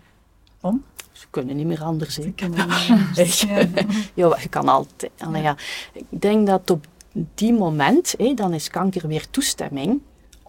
om? 0.62 0.84
Ze 1.12 1.26
kunnen 1.30 1.56
niet 1.56 1.66
meer 1.66 1.84
anders. 1.84 2.14
Ze 2.14 2.32
kunnen 2.32 2.68
niet 2.68 2.90
meer 3.16 3.70
ja. 4.14 4.38
je 4.42 4.50
kan 4.50 4.68
altijd. 4.68 5.12
Ja. 5.34 5.56
Ik 5.94 6.22
denk 6.22 6.48
dat 6.48 6.70
op 6.70 6.86
die 7.36 7.54
moment, 7.54 8.14
hé, 8.18 8.34
dan 8.34 8.54
is 8.54 8.70
kanker 8.70 9.08
weer 9.08 9.30
toestemming 9.30 10.02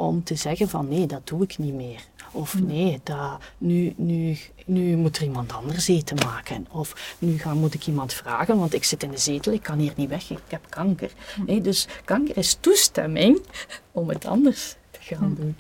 om 0.07 0.24
te 0.24 0.34
zeggen 0.34 0.68
van 0.68 0.88
nee, 0.88 1.07
dat 1.07 1.26
doe 1.28 1.42
ik 1.42 1.59
niet 1.59 1.74
meer. 1.74 2.00
Of 2.32 2.61
nee, 2.61 3.00
dat, 3.03 3.40
nu, 3.59 3.92
nu, 3.96 4.38
nu 4.66 4.96
moet 4.96 5.16
er 5.16 5.22
iemand 5.22 5.53
anders 5.53 5.88
eten 5.88 6.16
maken. 6.24 6.66
Of 6.70 7.16
nu 7.18 7.38
ga, 7.38 7.55
moet 7.55 7.74
ik 7.74 7.86
iemand 7.86 8.12
vragen, 8.12 8.59
want 8.59 8.74
ik 8.74 8.84
zit 8.84 9.03
in 9.03 9.11
de 9.11 9.18
zetel, 9.18 9.53
ik 9.53 9.62
kan 9.62 9.78
hier 9.78 9.92
niet 9.96 10.09
weg, 10.09 10.30
ik 10.30 10.38
heb 10.46 10.66
kanker. 10.68 11.11
Nee, 11.46 11.61
dus 11.61 11.88
kanker 12.05 12.36
is 12.36 12.57
toestemming 12.61 13.40
om 13.92 14.09
het 14.09 14.24
anders 14.24 14.76
te 14.90 14.98
gaan 15.00 15.34
doen. 15.34 15.57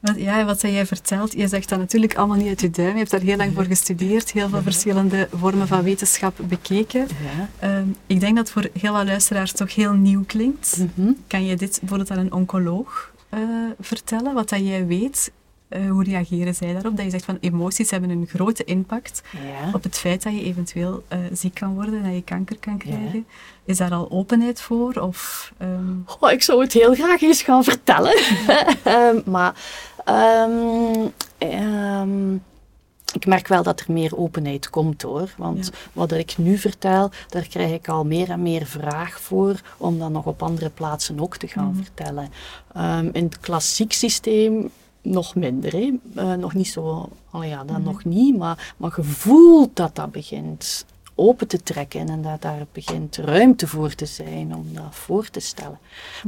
Wat, 0.00 0.16
ja, 0.16 0.44
wat 0.44 0.60
jij 0.60 0.86
vertelt, 0.86 1.32
je 1.32 1.48
zegt 1.48 1.68
dat 1.68 1.78
natuurlijk 1.78 2.14
allemaal 2.14 2.36
niet 2.36 2.48
uit 2.48 2.60
je 2.60 2.70
duim. 2.70 2.92
Je 2.92 2.96
hebt 2.96 3.10
daar 3.10 3.20
heel 3.20 3.36
lang 3.36 3.54
voor 3.54 3.64
gestudeerd, 3.64 4.32
heel 4.32 4.48
veel 4.48 4.62
verschillende 4.62 5.28
vormen 5.32 5.66
van 5.66 5.82
wetenschap 5.82 6.38
bekeken. 6.48 7.00
Ja. 7.00 7.48
Ehm, 7.58 7.86
ik 8.06 8.20
denk 8.20 8.36
dat 8.36 8.50
voor 8.50 8.68
heel 8.78 8.92
wat 8.92 9.04
luisteraars 9.04 9.52
toch 9.52 9.74
heel 9.74 9.92
nieuw 9.92 10.24
klinkt. 10.26 10.76
Mhm. 10.76 11.12
Kan 11.26 11.44
je 11.44 11.56
dit 11.56 11.78
bijvoorbeeld 11.80 12.10
aan 12.10 12.18
een 12.18 12.32
oncoloog 12.32 13.14
eh, 13.28 13.40
vertellen, 13.80 14.34
wat 14.34 14.48
dat 14.48 14.66
jij 14.66 14.86
weet? 14.86 15.32
Eh, 15.68 15.90
hoe 15.90 16.04
reageren 16.04 16.54
zij 16.54 16.72
daarop? 16.72 16.96
Dat 16.96 17.04
je 17.04 17.10
zegt 17.10 17.24
van 17.24 17.38
emoties 17.40 17.90
hebben 17.90 18.10
een 18.10 18.26
grote 18.26 18.64
impact 18.64 19.22
Ja. 19.32 19.70
op 19.72 19.82
het 19.82 19.98
feit 19.98 20.22
dat 20.22 20.32
je 20.32 20.42
eventueel 20.44 21.04
eh, 21.08 21.18
ziek 21.32 21.54
kan 21.54 21.74
worden 21.74 21.94
en 21.94 22.02
dat 22.02 22.14
je 22.14 22.22
kanker 22.22 22.58
kan 22.58 22.78
krijgen. 22.78 23.26
Is 23.64 23.76
daar 23.76 23.92
al 23.92 24.10
openheid 24.10 24.60
voor? 24.60 24.94
Of, 24.94 25.52
Goh, 26.04 26.30
ik 26.32 26.42
zou 26.42 26.62
het 26.62 26.72
heel 26.72 26.94
graag 26.94 27.22
eens 27.22 27.42
gaan 27.42 27.64
vertellen. 27.64 28.16
Ehm, 28.84 29.16
maar 29.24 29.54
ehm, 30.04 31.08
ik 33.14 33.26
merk 33.26 33.48
wel 33.48 33.62
dat 33.62 33.80
er 33.80 33.92
meer 33.92 34.16
openheid 34.16 34.70
komt 34.70 35.02
hoor. 35.02 35.34
Want 35.36 35.66
Ja. 35.66 35.72
wat 35.92 36.12
ik 36.12 36.38
nu 36.38 36.58
vertel, 36.58 37.10
daar 37.28 37.46
krijg 37.48 37.72
ik 37.72 37.88
al 37.88 38.04
meer 38.04 38.30
en 38.30 38.42
meer 38.42 38.66
vraag 38.66 39.20
voor 39.20 39.60
om 39.76 39.98
dat 39.98 40.10
nog 40.10 40.24
op 40.26 40.42
andere 40.42 40.70
plaatsen 40.70 41.20
ook 41.20 41.36
te 41.36 41.48
gaan 41.48 41.70
Mhm. 41.72 41.82
vertellen. 41.82 42.28
Ehm, 42.74 43.08
in 43.12 43.24
het 43.24 43.40
klassiek 43.40 43.92
systeem 43.92 44.70
nog 45.02 45.34
minder. 45.34 45.72
Hè? 45.72 45.92
Eh, 46.14 46.32
nog 46.34 46.54
niet 46.54 46.68
zo, 46.68 47.08
oh 47.32 47.44
ja, 47.44 47.64
dat 47.64 47.76
Mhm. 47.76 47.82
nog 47.86 48.04
niet, 48.04 48.36
maar, 48.36 48.74
maar 48.76 48.92
je 48.96 49.02
voelt 49.04 49.76
dat 49.76 49.94
dat 49.94 50.12
begint 50.12 50.84
open 51.18 51.46
te 51.48 51.62
trekken 51.62 52.08
en 52.08 52.22
dat 52.22 52.42
daar 52.42 52.66
begint 52.72 53.16
ruimte 53.16 53.66
voor 53.66 53.94
te 53.94 54.06
zijn 54.06 54.54
om 54.54 54.66
dat 54.72 54.84
voor 54.90 55.30
te 55.30 55.40
stellen. 55.40 55.78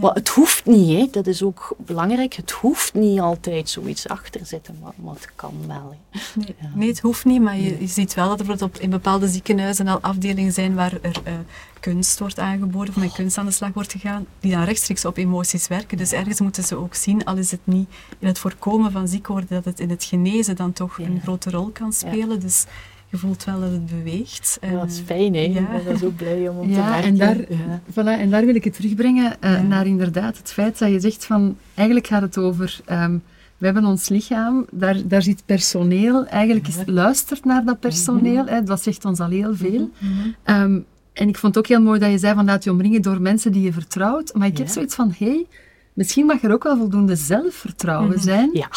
Maar 0.01 0.15
het 0.15 0.29
hoeft 0.29 0.67
niet, 0.67 0.99
hè? 0.99 1.09
dat 1.11 1.27
is 1.27 1.43
ook 1.43 1.75
belangrijk. 1.79 2.35
Het 2.35 2.51
hoeft 2.51 2.95
niet 2.95 3.21
altijd 3.21 3.69
zoiets 3.71 4.09
achter 4.09 4.47
zitten, 4.47 4.79
maar, 4.83 4.93
maar 4.97 5.15
het 5.15 5.29
kan 5.35 5.55
wel. 5.67 5.97
Nee, 6.35 6.55
Ja. 6.61 6.71
nee, 6.75 6.89
het 6.89 7.01
hoeft 7.01 7.25
niet, 7.25 7.41
maar 7.41 7.57
je, 7.57 7.81
je 7.81 7.87
ziet 7.87 8.15
wel 8.15 8.29
dat 8.29 8.41
er 8.41 8.47
bijvoorbeeld 8.47 8.77
op, 8.77 8.83
in 8.83 8.91
bepaalde 8.91 9.29
ziekenhuizen 9.29 9.89
al 9.89 10.01
afdelingen 10.01 10.53
zijn 10.53 10.75
waar 10.75 10.93
er 11.03 11.21
eh, 11.25 11.33
kunst 11.81 12.19
wordt 12.19 12.39
aangeboden 12.39 12.89
of 12.89 12.97
met 13.01 13.13
kunst 13.13 13.39
aan 13.39 13.47
de 13.47 13.53
slag 13.53 13.71
wordt 13.73 13.93
gegaan, 13.93 14.27
die 14.41 14.53
dan 14.53 14.65
rechtstreeks 14.65 15.05
op 15.05 15.17
emoties 15.17 15.69
werken. 15.69 15.97
Dus 15.99 16.13
ergens 16.13 16.41
moeten 16.41 16.65
ze 16.65 16.77
ook 16.77 16.95
zien, 16.95 17.25
al 17.25 17.37
is 17.37 17.51
het 17.51 17.61
niet 17.65 17.89
in 18.19 18.27
het 18.27 18.39
voorkomen 18.39 18.93
van 18.93 19.09
ziek 19.09 19.27
worden, 19.27 19.49
dat 19.49 19.65
het 19.65 19.81
in 19.81 19.91
het 19.91 20.05
genezen 20.05 20.57
dan 20.57 20.73
toch 20.73 20.99
Ja. 20.99 21.05
een 21.07 21.21
grote 21.23 21.51
rol 21.51 21.69
kan 21.71 21.93
spelen. 21.93 22.41
Dus 22.41 22.65
je 23.11 23.17
voelt 23.17 23.45
wel 23.45 23.61
dat 23.61 23.71
het 23.71 23.87
beweegt. 23.87 24.59
En, 24.61 24.73
Ja, 24.73 24.79
dat 24.79 24.91
is 24.91 25.01
fijn, 25.07 25.35
hè? 25.35 25.41
ja. 25.41 25.77
Ik 25.77 25.85
ben 25.85 25.99
zo 25.99 26.11
blij 26.17 26.49
om 26.49 26.59
op 26.59 26.65
te 26.65 26.71
Ja, 26.71 26.89
merken. 26.89 27.05
en 27.09 27.17
daar, 27.17 27.37
Ja. 27.39 27.81
voilà, 27.91 28.21
en 28.21 28.31
daar 28.31 28.45
wil 28.47 28.55
ik 28.55 28.65
het 28.65 28.75
terugbrengen 28.75 29.37
eh, 29.41 29.53
Ja. 29.53 29.63
naar 29.63 29.87
inderdaad 29.87 30.37
het 30.39 30.53
feit 30.53 30.79
dat 30.79 30.91
je 30.91 31.01
zegt 31.01 31.25
van, 31.25 31.57
eigenlijk 31.75 32.07
gaat 32.07 32.23
het 32.23 32.39
over, 32.39 32.81
ehm, 32.85 33.19
we 33.59 33.65
hebben 33.65 33.85
ons 33.85 34.09
lichaam, 34.09 34.67
daar, 34.71 35.09
daar 35.09 35.23
zit 35.23 35.43
personeel, 35.47 36.27
eigenlijk 36.27 36.69
is 36.69 36.77
luistert 36.87 37.45
naar 37.45 37.65
dat 37.65 37.81
personeel, 37.81 38.47
hè, 38.47 38.63
dat 38.63 38.83
zegt 38.83 39.05
ons 39.05 39.21
al 39.21 39.29
heel 39.29 39.55
veel. 39.57 39.91
Mhm. 39.99 40.13
Ehm, 40.43 40.79
en 41.13 41.29
ik 41.29 41.37
vond 41.39 41.55
het 41.55 41.65
ook 41.65 41.71
heel 41.71 41.83
mooi 41.83 41.99
dat 42.01 42.11
je 42.11 42.19
zei 42.19 42.35
van, 42.35 42.45
laat 42.45 42.65
je 42.65 42.71
omringen 42.71 43.03
door 43.03 43.21
mensen 43.21 43.53
die 43.53 43.63
je 43.63 43.73
vertrouwt, 43.73 44.35
maar 44.35 44.47
ik 44.47 44.59
heb 44.59 44.69
zoiets 44.69 44.95
van, 44.95 45.15
hé, 45.19 45.27
hey, 45.27 45.47
misschien 45.93 46.27
mag 46.27 46.43
er 46.43 46.53
ook 46.53 46.63
wel 46.63 46.77
voldoende 46.77 47.17
zelfvertrouwen 47.17 48.09
Mhm. 48.11 48.21
zijn, 48.21 48.51
Ja. 48.53 48.69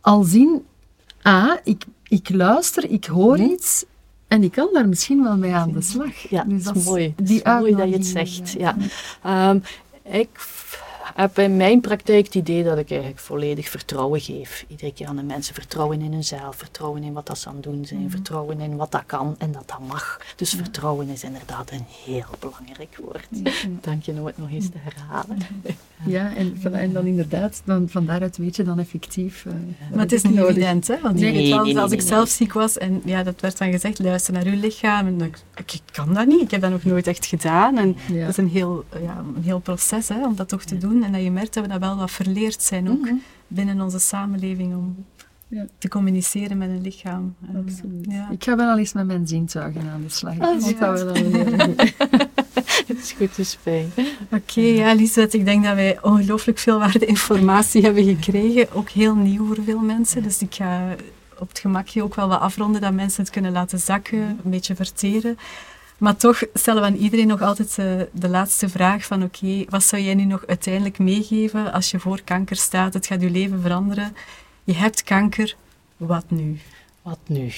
al 0.00 0.22
zien, 0.22 0.62
a, 1.26 1.60
ik, 1.64 1.84
ik 2.08 2.28
luister, 2.30 2.90
ik 2.90 3.04
hoor 3.04 3.38
iets, 3.38 3.84
en 4.28 4.42
ik 4.42 4.52
kan 4.52 4.68
daar 4.72 4.88
misschien 4.88 5.22
wel 5.22 5.36
mee 5.36 5.52
aan 5.52 5.72
de 5.72 5.80
slag. 5.82 6.28
Ja, 6.30 6.44
Dus 6.44 6.62
dat 6.64 6.76
is 6.76 6.84
mooi. 6.84 7.14
Die 7.22 7.42
is 7.42 7.52
mooi 7.58 7.74
dat 7.74 7.88
je 7.88 7.94
het 7.94 8.06
zegt. 8.06 8.52
ja. 8.52 8.76
Ehm, 9.22 9.58
ik 10.02 10.28
heb 11.22 11.38
in 11.38 11.56
mijn 11.56 11.80
praktijk 11.80 12.24
het 12.24 12.34
idee 12.34 12.64
dat 12.64 12.78
ik 12.78 12.90
eigenlijk 12.90 13.20
volledig 13.20 13.68
vertrouwen 13.68 14.20
geef. 14.20 14.64
Iedere 14.68 14.92
keer 14.92 15.06
aan 15.06 15.16
de 15.16 15.22
mensen 15.22 15.54
vertrouwen 15.54 16.00
in 16.00 16.12
hunzelf, 16.12 16.56
vertrouwen 16.56 17.02
in 17.02 17.12
wat 17.12 17.26
dat 17.26 17.38
ze 17.38 17.48
aan 17.48 17.54
het 17.54 17.62
doen 17.62 17.84
zijn, 17.86 18.00
Mhm. 18.00 18.10
vertrouwen 18.10 18.60
in 18.60 18.76
wat 18.76 18.90
dat 18.92 19.02
kan 19.06 19.34
en 19.38 19.52
dat 19.52 19.62
dat 19.68 19.80
mag. 19.88 20.20
Dus 20.36 20.50
vertrouwen 20.54 21.08
is 21.08 21.22
inderdaad 21.24 21.70
een 21.70 21.84
heel 22.04 22.24
belangrijk 22.38 22.98
woord. 23.02 23.26
Dank 23.80 24.02
je 24.04 24.12
om 24.12 24.26
het 24.26 24.38
nog 24.38 24.50
eens 24.50 24.68
te 24.68 24.78
herhalen. 24.78 25.38
Ja, 26.06 26.32
en, 26.72 26.92
dan 26.92 27.06
inderdaad, 27.06 27.62
dan, 27.64 27.88
van 27.88 28.06
daaruit 28.06 28.36
weet 28.36 28.56
je 28.56 28.62
dan 28.62 28.78
effectief. 28.78 29.44
eh, 29.46 29.52
Maar 29.90 30.00
het 30.00 30.12
is 30.12 30.22
niet 30.22 30.34
nodig. 30.34 30.50
evident, 30.50 30.86
hè? 30.88 31.00
Want 31.02 31.14
Nee, 31.14 31.24
wel, 31.50 31.62
nee, 31.64 31.72
nee, 31.74 31.82
als 31.82 31.92
ik 31.92 31.98
nee, 31.98 32.06
zelf 32.06 32.28
ziek 32.28 32.52
was 32.52 32.78
en 32.78 33.02
ja, 33.04 33.22
dat 33.22 33.40
werd 33.40 33.58
dan 33.58 33.70
gezegd, 33.70 33.98
luister 33.98 34.32
naar 34.32 34.44
uw 34.46 34.60
lichaam. 34.60 35.06
En 35.06 35.20
ik, 35.20 35.38
ik, 35.56 35.72
ik 35.72 35.80
kan 35.92 36.14
dat 36.14 36.26
niet, 36.26 36.40
ik 36.40 36.50
heb 36.50 36.60
dat 36.60 36.70
nog 36.70 36.84
nooit 36.84 37.06
echt 37.06 37.26
gedaan. 37.26 37.78
En 37.78 37.96
Ja. 38.12 38.20
dat 38.20 38.28
is 38.28 38.36
een 38.36 38.48
heel, 38.48 38.84
ja, 39.02 39.24
een 39.36 39.42
heel 39.42 39.58
proces 39.58 40.08
hè, 40.08 40.26
om 40.26 40.36
dat 40.36 40.48
toch 40.48 40.62
te 40.62 40.78
doen. 40.78 41.02
En 41.08 41.14
dat 41.14 41.22
je 41.22 41.30
merkt 41.30 41.54
dat 41.54 41.62
we 41.64 41.68
dat 41.70 41.80
wel 41.80 41.96
wat 41.96 42.10
verleerd 42.10 42.62
zijn 42.62 42.90
ook 42.90 43.00
Mhm. 43.00 43.14
binnen 43.46 43.80
onze 43.80 43.98
samenleving 43.98 44.74
om 44.74 45.04
Ja. 45.48 45.66
te 45.78 45.88
communiceren 45.88 46.58
met 46.58 46.68
een 46.68 46.80
lichaam. 46.82 47.34
En, 47.52 47.56
Absoluut. 47.66 48.06
Ja. 48.10 48.28
Ik 48.30 48.44
ga 48.44 48.56
wel 48.56 48.70
al 48.70 48.78
eens 48.78 48.92
met 48.92 49.06
mijn 49.06 49.26
zintuigen 49.26 49.88
aan 49.92 50.02
de 50.02 50.08
slag. 50.08 50.34
Ik 50.34 50.42
Ah, 50.42 50.60
ja. 50.60 50.78
dat 50.78 51.02
wel 51.02 51.08
al. 51.08 51.14
Het 52.86 52.98
is 52.98 53.12
goed, 53.12 53.28
het 53.28 53.38
is 53.38 53.58
fijn. 53.62 53.90
Oké, 54.32 54.60
ja, 54.60 54.92
Lisbeth, 54.94 55.34
ik 55.34 55.44
denk 55.44 55.64
dat 55.64 55.74
wij 55.74 55.98
ongelooflijk 56.02 56.58
veel 56.58 56.78
waarde 56.78 57.06
informatie 57.06 57.82
hebben 57.82 58.04
gekregen. 58.04 58.72
Ook 58.72 58.88
heel 58.88 59.14
nieuw 59.14 59.46
voor 59.46 59.64
veel 59.64 59.80
mensen. 59.80 60.22
Dus 60.22 60.42
ik 60.42 60.54
ga 60.54 60.94
op 61.38 61.48
het 61.48 61.58
gemakje 61.58 62.02
ook 62.02 62.14
wel 62.14 62.28
wat 62.28 62.40
afronden, 62.40 62.80
dat 62.80 62.92
mensen 62.92 63.22
het 63.22 63.32
kunnen 63.32 63.52
laten 63.52 63.78
zakken, 63.78 64.18
een 64.18 64.50
beetje 64.50 64.74
verteren. 64.74 65.38
Maar 65.98 66.16
toch 66.16 66.42
stellen 66.54 66.82
we 66.82 66.88
aan 66.88 66.94
iedereen 66.94 67.26
nog 67.26 67.42
altijd 67.42 67.78
eh, 67.78 68.00
de 68.12 68.28
laatste 68.28 68.68
vraag 68.68 69.04
van 69.04 69.22
oké, 69.22 69.64
wat 69.68 69.82
zou 69.84 70.02
jij 70.02 70.14
nu 70.14 70.24
nog 70.24 70.46
uiteindelijk 70.46 70.98
meegeven 70.98 71.72
als 71.72 71.90
je 71.90 71.98
voor 72.00 72.20
kanker 72.24 72.56
staat? 72.56 72.94
Het 72.94 73.06
gaat 73.06 73.20
je 73.20 73.30
leven 73.30 73.60
veranderen. 73.60 74.16
Je 74.64 74.74
hebt 74.74 75.02
kanker, 75.02 75.56
wat 75.96 76.30
nu? 76.30 76.58
Wat 77.02 77.18
nu? 77.26 77.52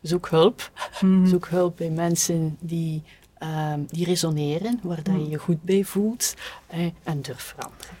Zoek 0.00 0.28
hulp. 0.28 0.70
Mhm. 1.00 1.26
Zoek 1.26 1.46
hulp 1.48 1.76
bij 1.76 1.90
mensen 1.90 2.56
die, 2.60 3.02
ehm, 3.38 3.80
die 3.88 4.04
resoneren, 4.04 4.80
waar 4.82 5.02
dat 5.02 5.14
je 5.14 5.28
je 5.28 5.38
goed 5.38 5.62
bij 5.62 5.84
voelt. 5.84 6.34
eh, 6.66 6.90
en 7.02 7.22
durf 7.22 7.42
veranderen. 7.42 7.94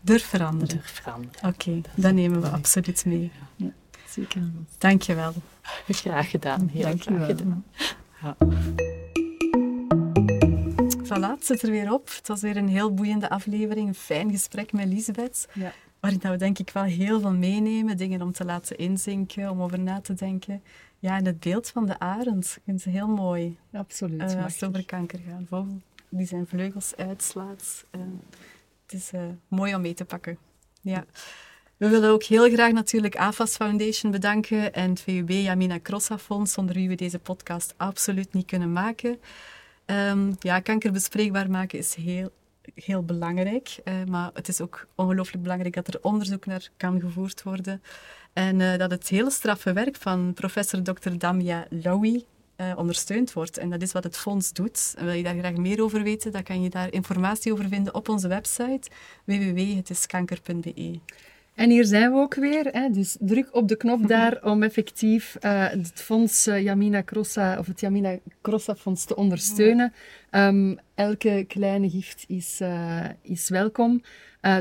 Durf 0.00 0.24
veranderen. 0.24 0.76
Durf 0.76 1.00
veranderen. 1.02 1.48
Oké, 1.48 1.80
dat 1.94 2.12
nemen 2.12 2.40
we 2.40 2.48
absoluut 2.48 3.04
mee. 3.04 3.30
Zeker. 4.08 4.42
Dank 4.78 5.02
je 5.02 5.14
wel. 5.14 5.32
Graag 5.88 6.30
gedaan. 6.30 6.70
Heel 6.72 6.82
Dank 6.82 7.02
je 7.02 7.10
graag 7.14 7.26
gedaan. 7.26 7.64
Ja. 8.22 8.36
Voilà, 11.06 11.30
het 11.34 11.46
zit 11.46 11.62
er 11.62 11.70
weer 11.70 11.92
op. 11.92 12.08
Het 12.08 12.28
was 12.28 12.40
weer 12.40 12.56
een 12.56 12.68
heel 12.68 12.94
boeiende 12.94 13.28
aflevering, 13.28 13.88
een 13.88 13.94
fijn 13.94 14.30
gesprek 14.30 14.72
met 14.72 14.86
Lisbeth. 14.86 15.48
Ja. 15.52 15.72
Waarin 16.00 16.20
we 16.20 16.36
denk 16.36 16.58
ik 16.58 16.70
wel 16.70 16.82
heel 16.82 17.20
veel 17.20 17.32
meenemen, 17.32 17.96
dingen 17.96 18.22
om 18.22 18.32
te 18.32 18.44
laten 18.44 18.76
inzinken, 18.76 19.50
om 19.50 19.62
over 19.62 19.80
na 19.80 20.00
te 20.00 20.14
denken. 20.14 20.62
Ja, 20.98 21.16
en 21.16 21.24
het 21.24 21.40
beeld 21.40 21.68
van 21.68 21.86
de 21.86 21.98
arend, 21.98 22.44
ik 22.56 22.62
vind 22.64 22.84
het 22.84 22.92
heel 22.92 23.08
mooi 23.08 23.56
Absoluut. 23.72 24.20
eh, 24.34 24.44
als 24.44 24.54
het 24.54 24.64
over 24.64 24.84
kanker 24.84 25.18
gaat. 25.28 25.38
Een 25.38 25.46
vogel 25.46 25.80
die 26.08 26.26
zijn 26.26 26.46
vleugels 26.46 26.96
uitslaat. 26.96 27.84
Eh, 27.90 28.00
het 28.82 29.00
is 29.00 29.12
eh, 29.12 29.20
mooi 29.48 29.74
om 29.74 29.80
mee 29.80 29.94
te 29.94 30.04
pakken. 30.04 30.38
Ja. 30.80 31.04
We 31.76 31.88
willen 31.88 32.10
ook 32.10 32.22
heel 32.22 32.50
graag 32.50 32.72
natuurlijk 32.72 33.16
AFAS 33.16 33.56
Foundation 33.56 34.12
bedanken 34.12 34.72
en 34.72 34.90
het 34.90 35.00
VUB 35.00 35.30
Jamina 35.30 35.80
Crossa 35.82 36.18
Fonds, 36.18 36.52
zonder 36.52 36.74
wie 36.74 36.88
we 36.88 36.94
deze 36.94 37.18
podcast 37.18 37.74
absoluut 37.76 38.32
niet 38.32 38.46
kunnen 38.46 38.72
maken. 38.72 39.18
Ehm, 39.86 40.32
ja, 40.40 40.60
kanker 40.60 40.92
bespreekbaar 40.92 41.50
maken 41.50 41.78
is 41.78 41.94
heel, 41.94 42.30
heel 42.74 43.02
belangrijk, 43.02 43.76
eh, 43.84 43.94
maar 44.04 44.30
het 44.34 44.48
is 44.48 44.60
ook 44.60 44.86
ongelooflijk 44.94 45.42
belangrijk 45.42 45.74
dat 45.74 45.88
er 45.88 45.98
onderzoek 46.02 46.46
naar 46.46 46.68
kan 46.76 47.00
gevoerd 47.00 47.42
worden. 47.42 47.82
En 48.32 48.60
eh, 48.60 48.78
dat 48.78 48.90
het 48.90 49.08
hele 49.08 49.30
straffe 49.30 49.72
werk 49.72 49.96
van 49.96 50.32
professor 50.34 50.82
Dr. 50.82 51.10
Damia 51.18 51.66
Lowy 51.70 52.24
eh, 52.56 52.72
ondersteund 52.76 53.32
wordt. 53.32 53.58
En 53.58 53.70
dat 53.70 53.82
is 53.82 53.92
wat 53.92 54.04
het 54.04 54.16
fonds 54.16 54.52
doet. 54.52 54.94
En 54.98 55.04
wil 55.04 55.14
je 55.14 55.22
daar 55.22 55.38
graag 55.38 55.56
meer 55.56 55.82
over 55.82 56.02
weten, 56.02 56.32
dan 56.32 56.42
kan 56.42 56.62
je 56.62 56.70
daar 56.70 56.92
informatie 56.92 57.52
over 57.52 57.68
vinden 57.68 57.94
op 57.94 58.08
onze 58.08 58.28
website 58.28 58.90
www.hetiskanker.be. 59.24 61.00
En 61.56 61.70
hier 61.70 61.84
zijn 61.84 62.12
we 62.12 62.18
ook 62.18 62.34
weer. 62.34 62.66
Hè, 62.66 62.90
dus 62.90 63.16
druk 63.20 63.54
op 63.54 63.68
de 63.68 63.76
knop 63.76 64.08
daar 64.08 64.38
om 64.52 64.62
effectief 64.62 65.36
eh, 65.40 65.68
het 65.68 65.92
fonds 65.94 66.46
eh, 66.46 66.62
Jamina 66.62 67.02
Crossa, 67.02 67.58
of 67.58 67.66
het 67.66 67.80
Jamina 67.80 68.18
Crossa 68.42 68.74
Fonds 68.74 69.04
te 69.04 69.16
ondersteunen. 69.16 69.92
Ehm, 70.30 70.74
elke 70.94 71.44
kleine 71.48 71.90
gift 71.90 72.24
is, 72.28 72.60
eh, 72.60 73.04
is 73.22 73.48
welkom. 73.48 74.02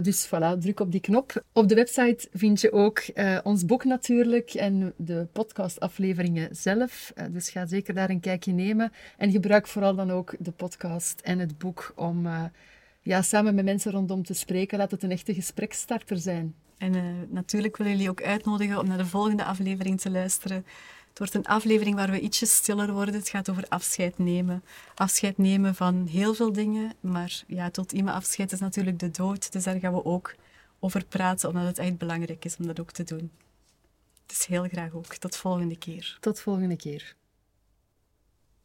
Dus 0.02 0.28
voilà, 0.28 0.58
druk 0.60 0.80
op 0.80 0.92
die 0.92 1.02
knop. 1.02 1.44
Op 1.54 1.70
de 1.70 1.76
website 1.76 2.28
vind 2.34 2.62
je 2.62 2.72
ook 2.72 3.04
ons 3.44 3.66
boek 3.66 3.84
natuurlijk 3.84 4.54
en 4.54 4.94
de 4.98 5.28
podcastafleveringen 5.32 6.56
zelf. 6.56 7.14
Dus 7.32 7.50
ga 7.50 7.66
zeker 7.66 7.94
daar 7.94 8.10
een 8.10 8.20
kijkje 8.20 8.52
nemen. 8.52 8.92
En 9.18 9.32
gebruik 9.32 9.68
vooral 9.68 9.96
dan 9.96 10.12
ook 10.12 10.36
de 10.40 10.52
podcast 10.52 11.22
en 11.24 11.40
het 11.40 11.58
boek 11.58 11.94
om... 11.96 12.28
eh, 13.06 13.12
ja, 13.12 13.22
samen 13.22 13.56
met 13.56 13.66
mensen 13.66 13.92
rondom 13.92 14.24
te 14.24 14.34
spreken. 14.34 14.78
Laat 14.78 14.92
het 14.92 15.04
een 15.04 15.12
echte 15.12 15.34
gespreksstarter 15.34 16.18
zijn. 16.18 16.56
En 16.78 16.96
uh, 16.96 17.04
natuurlijk 17.30 17.78
willen 17.78 17.94
jullie 17.94 18.10
ook 18.10 18.24
uitnodigen 18.24 18.80
om 18.80 18.88
naar 18.88 18.98
de 18.98 19.06
volgende 19.06 19.44
aflevering 19.44 20.02
te 20.02 20.10
luisteren. 20.10 20.66
Het 21.10 21.18
wordt 21.18 21.34
een 21.34 21.54
aflevering 21.54 21.96
waar 21.96 22.12
we 22.12 22.20
ietsjes 22.20 22.56
stiller 22.56 22.94
worden. 22.94 23.14
Het 23.14 23.30
gaat 23.30 23.50
over 23.50 23.66
afscheid 23.70 24.18
nemen. 24.18 24.64
Afscheid 24.96 25.38
nemen 25.38 25.76
van 25.76 26.06
heel 26.06 26.34
veel 26.34 26.52
dingen, 26.52 26.94
maar 27.00 27.44
ja, 27.48 27.70
tot 27.70 27.92
iemand 27.92 28.16
afscheid 28.18 28.52
is 28.52 28.60
natuurlijk 28.60 29.00
de 29.00 29.12
dood. 29.12 29.52
Dus 29.52 29.64
daar 29.64 29.80
gaan 29.80 29.94
we 29.94 30.06
ook 30.06 30.36
over 30.80 31.06
praten, 31.06 31.50
omdat 31.50 31.66
het 31.66 31.78
echt 31.78 31.98
belangrijk 31.98 32.46
is 32.46 32.58
om 32.58 32.68
dat 32.68 32.80
ook 32.80 32.92
te 32.92 33.04
doen. 33.04 33.32
Dus 34.26 34.46
heel 34.46 34.68
graag 34.68 34.94
ook. 34.94 35.16
Tot 35.16 35.36
volgende 35.36 35.78
keer. 35.78 36.18
Tot 36.20 36.40
volgende 36.40 36.76
keer. 36.76 37.16